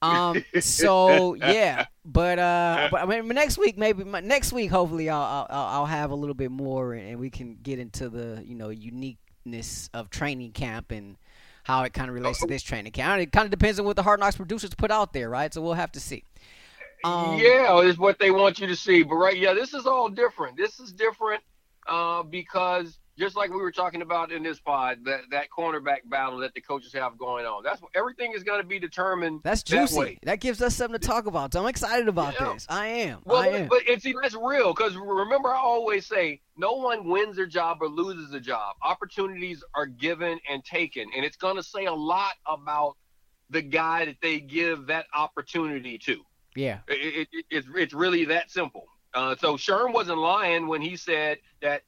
Um. 0.00 0.44
So 0.60 1.34
yeah, 1.34 1.86
but 2.04 2.38
uh, 2.38 2.86
but 2.92 3.02
I 3.02 3.06
mean, 3.06 3.26
next 3.34 3.58
week 3.58 3.76
maybe 3.76 4.04
next 4.04 4.52
week 4.52 4.70
hopefully 4.70 5.10
I'll 5.10 5.48
I'll, 5.50 5.66
I'll 5.66 5.86
have 5.86 6.12
a 6.12 6.14
little 6.14 6.36
bit 6.36 6.52
more 6.52 6.92
and 6.92 7.18
we 7.18 7.28
can 7.28 7.58
get 7.60 7.80
into 7.80 8.08
the 8.08 8.44
you 8.46 8.54
know 8.54 8.68
uniqueness 8.68 9.90
of 9.92 10.08
training 10.08 10.52
camp 10.52 10.92
and 10.92 11.16
how 11.64 11.82
it 11.82 11.94
kind 11.94 12.08
of 12.08 12.14
relates 12.14 12.38
to 12.38 12.46
this 12.46 12.62
training 12.62 12.92
camp. 12.92 13.20
It 13.20 13.32
kind 13.32 13.44
of 13.44 13.50
depends 13.50 13.80
on 13.80 13.86
what 13.86 13.96
the 13.96 14.04
Hard 14.04 14.20
Knocks 14.20 14.36
producers 14.36 14.72
put 14.72 14.92
out 14.92 15.12
there, 15.12 15.28
right? 15.28 15.52
So 15.52 15.60
we'll 15.60 15.74
have 15.74 15.90
to 15.92 16.00
see. 16.00 16.22
Um, 17.04 17.38
yeah, 17.38 17.80
is 17.80 17.98
what 17.98 18.18
they 18.18 18.30
want 18.30 18.60
you 18.60 18.66
to 18.66 18.76
see. 18.76 19.02
But 19.02 19.16
right, 19.16 19.36
yeah, 19.36 19.54
this 19.54 19.74
is 19.74 19.86
all 19.86 20.08
different. 20.08 20.56
This 20.56 20.78
is 20.78 20.92
different 20.92 21.42
uh, 21.88 22.22
because 22.22 22.98
just 23.18 23.36
like 23.36 23.50
we 23.50 23.56
were 23.56 23.72
talking 23.72 24.02
about 24.02 24.32
in 24.32 24.42
this 24.42 24.58
pod, 24.58 24.98
that 25.04 25.22
that 25.30 25.48
cornerback 25.56 25.98
battle 26.06 26.38
that 26.38 26.54
the 26.54 26.60
coaches 26.60 26.92
have 26.92 27.18
going 27.18 27.44
on. 27.44 27.62
That's 27.62 27.80
everything 27.94 28.32
is 28.34 28.42
going 28.42 28.60
to 28.60 28.66
be 28.66 28.78
determined. 28.78 29.40
That's 29.42 29.62
juicy. 29.62 30.18
That, 30.22 30.26
that, 30.26 30.40
gives 30.40 30.62
us 30.62 30.74
something 30.74 30.98
to 30.98 31.06
talk 31.06 31.26
about. 31.26 31.52
So 31.52 31.60
I'm 31.60 31.68
excited 31.68 32.08
about 32.08 32.34
yeah. 32.40 32.52
this. 32.52 32.66
I 32.68 32.86
am. 32.86 33.20
Well, 33.24 33.38
I 33.42 33.48
am. 33.48 33.68
but 33.68 33.86
and 33.88 34.00
see, 34.00 34.14
that's 34.20 34.34
real 34.34 34.72
because 34.72 34.96
remember, 34.96 35.50
I 35.50 35.58
always 35.58 36.06
say 36.06 36.40
no 36.56 36.72
one 36.72 37.08
wins 37.08 37.36
their 37.36 37.46
job 37.46 37.78
or 37.80 37.88
loses 37.88 38.32
a 38.32 38.40
job. 38.40 38.76
Opportunities 38.82 39.62
are 39.74 39.86
given 39.86 40.38
and 40.48 40.64
taken, 40.64 41.08
and 41.14 41.24
it's 41.24 41.36
going 41.36 41.56
to 41.56 41.62
say 41.62 41.86
a 41.86 41.94
lot 41.94 42.32
about 42.46 42.96
the 43.50 43.62
guy 43.62 44.06
that 44.06 44.16
they 44.22 44.40
give 44.40 44.86
that 44.86 45.06
opportunity 45.14 45.98
to. 45.98 46.22
Yeah, 46.54 46.78
it, 46.88 47.28
it, 47.32 47.44
it's 47.50 47.68
it's 47.74 47.94
really 47.94 48.26
that 48.26 48.50
simple. 48.50 48.86
Uh, 49.14 49.36
so 49.36 49.56
Sherm 49.56 49.92
wasn't 49.92 50.18
lying 50.18 50.68
when 50.68 50.80
he 50.80 50.96
said 50.96 51.38
that 51.60 51.82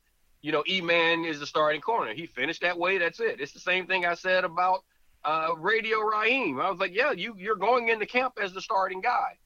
you 0.44 0.52
know, 0.52 0.62
E 0.68 0.82
Man 0.82 1.24
is 1.24 1.40
the 1.40 1.46
starting 1.46 1.80
corner. 1.80 2.12
He 2.12 2.26
finished 2.26 2.60
that 2.60 2.78
way. 2.78 2.98
That's 2.98 3.18
it. 3.18 3.40
It's 3.40 3.52
the 3.52 3.60
same 3.60 3.86
thing 3.86 4.04
I 4.04 4.12
said 4.12 4.44
about 4.44 4.84
uh, 5.24 5.54
Radio 5.56 6.00
Raheem. 6.00 6.60
I 6.60 6.70
was 6.70 6.78
like, 6.78 6.94
yeah, 6.94 7.12
you 7.12 7.34
you're 7.38 7.56
going 7.56 7.88
into 7.88 8.04
camp 8.04 8.34
as 8.42 8.52
the 8.52 8.60
starting 8.60 9.00
guy. 9.00 9.38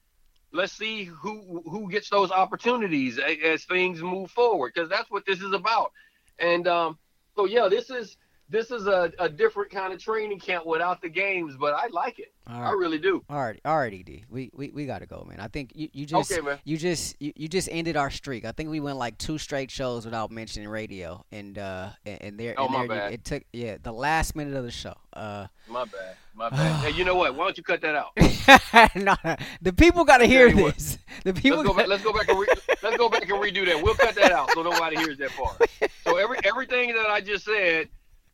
Let's 0.51 0.73
see 0.73 1.05
who 1.05 1.63
who 1.65 1.89
gets 1.89 2.09
those 2.09 2.31
opportunities 2.31 3.17
as, 3.17 3.37
as 3.45 3.63
things 3.63 4.01
move 4.01 4.29
forward, 4.31 4.73
because 4.75 4.89
that's 4.89 5.09
what 5.09 5.25
this 5.25 5.41
is 5.41 5.53
about. 5.53 5.93
And 6.37 6.67
um, 6.67 6.97
so 7.33 7.45
yeah, 7.45 7.69
this 7.69 7.89
is 7.89 8.17
this 8.49 8.71
is 8.71 8.87
a, 8.87 9.11
a 9.19 9.29
different 9.29 9.71
kind 9.71 9.93
of 9.93 9.99
training 9.99 10.39
camp 10.39 10.65
without 10.65 11.01
the 11.01 11.09
games, 11.09 11.55
but 11.59 11.73
I 11.73 11.87
like 11.87 12.19
it. 12.19 12.33
Right. 12.47 12.69
I 12.69 12.71
really 12.71 12.97
do. 12.97 13.23
All 13.29 13.39
right, 13.39 13.59
all 13.63 13.77
right, 13.77 13.93
Ed. 13.93 14.21
We 14.27 14.49
we, 14.53 14.71
we 14.71 14.85
got 14.87 14.99
to 14.99 15.05
go, 15.05 15.23
man. 15.29 15.39
I 15.39 15.47
think 15.47 15.71
you, 15.75 15.87
you 15.93 16.05
just 16.07 16.31
okay, 16.31 16.57
you 16.63 16.77
just 16.77 17.15
you, 17.21 17.31
you 17.35 17.47
just 17.47 17.69
ended 17.71 17.95
our 17.95 18.09
streak. 18.09 18.45
I 18.45 18.51
think 18.51 18.71
we 18.71 18.79
went 18.79 18.97
like 18.97 19.19
two 19.19 19.37
straight 19.37 19.69
shows 19.69 20.03
without 20.03 20.31
mentioning 20.31 20.67
radio, 20.67 21.23
and 21.31 21.59
uh 21.59 21.89
and, 22.07 22.21
and 22.21 22.39
there, 22.39 22.55
oh, 22.57 22.65
and 22.65 22.73
my 22.73 22.87
there 22.87 22.97
bad. 22.97 23.13
it 23.13 23.23
took 23.23 23.43
yeah 23.53 23.77
the 23.81 23.91
last 23.91 24.35
minute 24.35 24.55
of 24.55 24.63
the 24.63 24.71
show. 24.71 24.95
Uh, 25.13 25.45
my 25.69 25.85
bad, 25.85 26.15
my 26.33 26.49
bad. 26.49 26.85
hey, 26.85 26.97
you 26.97 27.05
know 27.05 27.15
what? 27.15 27.35
Why 27.35 27.45
don't 27.45 27.57
you 27.57 27.63
cut 27.63 27.81
that 27.81 27.95
out? 27.95 28.95
no, 28.95 29.15
the 29.61 29.71
people 29.71 30.03
got 30.03 30.17
to 30.17 30.25
hear 30.25 30.51
this. 30.51 30.97
The 31.25 31.33
people. 31.33 31.57
Let's 31.57 31.67
go, 31.67 31.73
back, 31.75 31.87
let's 31.87 32.03
go 32.03 32.13
back 32.13 32.29
and 32.29 32.39
re- 32.39 32.47
let's 32.81 32.95
go 32.95 33.09
back 33.09 33.23
and 33.23 33.31
redo 33.31 33.65
that. 33.65 33.83
We'll 33.83 33.93
cut 33.93 34.15
that 34.15 34.31
out 34.31 34.51
so 34.53 34.63
nobody 34.63 34.95
hears 34.95 35.17
that 35.17 35.31
part. 35.31 35.69
So 36.05 36.15
every 36.15 36.37
everything 36.45 36.93
that 36.93 37.07
I 37.07 37.19
just 37.19 37.43
said 37.43 37.89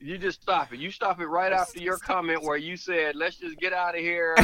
you 0.06 0.20
just 0.20 0.42
stop 0.42 0.72
it. 0.72 0.80
You 0.80 0.92
stop 0.92 1.20
it 1.20 1.26
right 1.26 1.52
after 1.52 1.80
your 1.80 1.98
comment 1.98 2.44
where 2.44 2.58
you 2.58 2.78
said, 2.78 3.16
"Let's 3.16 3.38
just 3.38 3.58
get 3.58 3.74
out 3.74 3.96
of 3.96 4.02
here. 4.02 4.36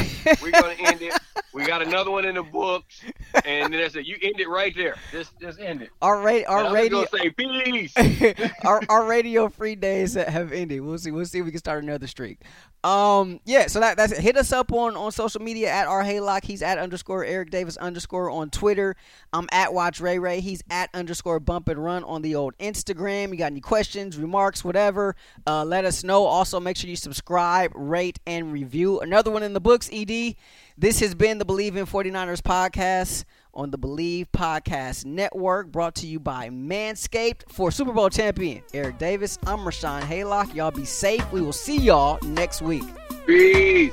We're 0.42 0.50
gonna 0.50 0.74
end 0.78 1.02
it. 1.02 1.14
We 1.54 1.66
got 1.66 1.82
another 1.82 2.10
one 2.10 2.24
in 2.24 2.36
the 2.36 2.42
books." 2.42 3.02
And 3.44 3.74
then 3.74 3.84
I 3.84 3.88
said, 3.88 4.06
"You 4.06 4.16
end 4.22 4.40
it 4.40 4.48
right 4.48 4.74
there. 4.74 4.94
Just 5.10 5.38
just 5.38 5.60
end 5.60 5.82
it." 5.82 5.90
Our, 6.00 6.18
ra- 6.22 6.40
our 6.48 6.72
radio. 6.72 7.04
say 7.04 7.28
peace. 7.28 7.92
our 8.64 8.80
our 8.88 9.04
radio 9.04 9.50
free 9.50 9.74
days 9.74 10.14
have 10.14 10.50
ended. 10.50 10.80
We'll 10.80 10.96
see. 10.96 11.10
We'll 11.10 11.26
see 11.26 11.40
if 11.40 11.44
we 11.44 11.50
can 11.50 11.58
start 11.58 11.84
another 11.84 12.06
streak. 12.06 12.40
Um, 12.84 13.38
yeah. 13.44 13.66
So 13.66 13.80
that 13.80 13.98
that's 13.98 14.12
it. 14.12 14.20
Hit 14.20 14.38
us 14.38 14.50
up 14.50 14.72
on 14.72 14.96
on 14.96 15.12
social 15.12 15.42
media 15.42 15.68
at 15.68 15.86
our 15.88 16.02
Haylock. 16.02 16.44
He's 16.44 16.62
at 16.62 16.78
underscore 16.78 17.22
Eric 17.22 17.50
Davis 17.50 17.76
underscore 17.76 18.30
on 18.30 18.48
Twitter. 18.48 18.96
I'm 19.34 19.46
at 19.52 19.74
Watch 19.74 20.00
Ray 20.00 20.18
Ray. 20.18 20.40
He's 20.40 20.62
at 20.70 20.88
underscore 20.94 21.38
Bump 21.38 21.68
and 21.68 21.84
Run 21.84 22.02
on 22.04 22.22
the 22.22 22.34
old 22.34 22.56
Instagram. 22.56 23.28
You 23.28 23.36
got 23.36 23.52
any 23.52 23.60
questions, 23.60 24.16
remarks, 24.16 24.64
whatever? 24.64 25.16
Uh, 25.46 25.51
Uh, 25.52 25.64
let 25.66 25.84
us 25.84 26.02
know. 26.02 26.24
Also, 26.24 26.58
make 26.58 26.78
sure 26.78 26.88
you 26.88 26.96
subscribe, 26.96 27.72
rate, 27.74 28.18
and 28.26 28.50
review. 28.50 29.00
Another 29.00 29.30
one 29.30 29.42
in 29.42 29.52
the 29.52 29.60
books, 29.60 29.90
ED. 29.92 30.34
This 30.78 31.00
has 31.00 31.14
been 31.14 31.36
the 31.36 31.44
Bleav 31.44 31.76
in 31.76 31.84
49ers 31.84 32.40
podcast 32.40 33.24
on 33.52 33.70
the 33.70 33.78
Bleav 33.78 34.28
Podcast 34.32 35.04
Network, 35.04 35.70
brought 35.70 35.94
to 35.96 36.06
you 36.06 36.18
by 36.18 36.48
Manscaped. 36.48 37.42
For 37.50 37.70
Super 37.70 37.92
Bowl 37.92 38.08
champion 38.08 38.62
Eric 38.72 38.96
Davis, 38.96 39.38
I'm 39.46 39.58
Rashawn 39.58 40.00
Haylock. 40.00 40.54
Y'all 40.54 40.70
be 40.70 40.86
safe. 40.86 41.30
We 41.30 41.42
will 41.42 41.52
see 41.52 41.76
y'all 41.76 42.18
next 42.22 42.62
week. 42.62 42.84
Peace. 43.26 43.92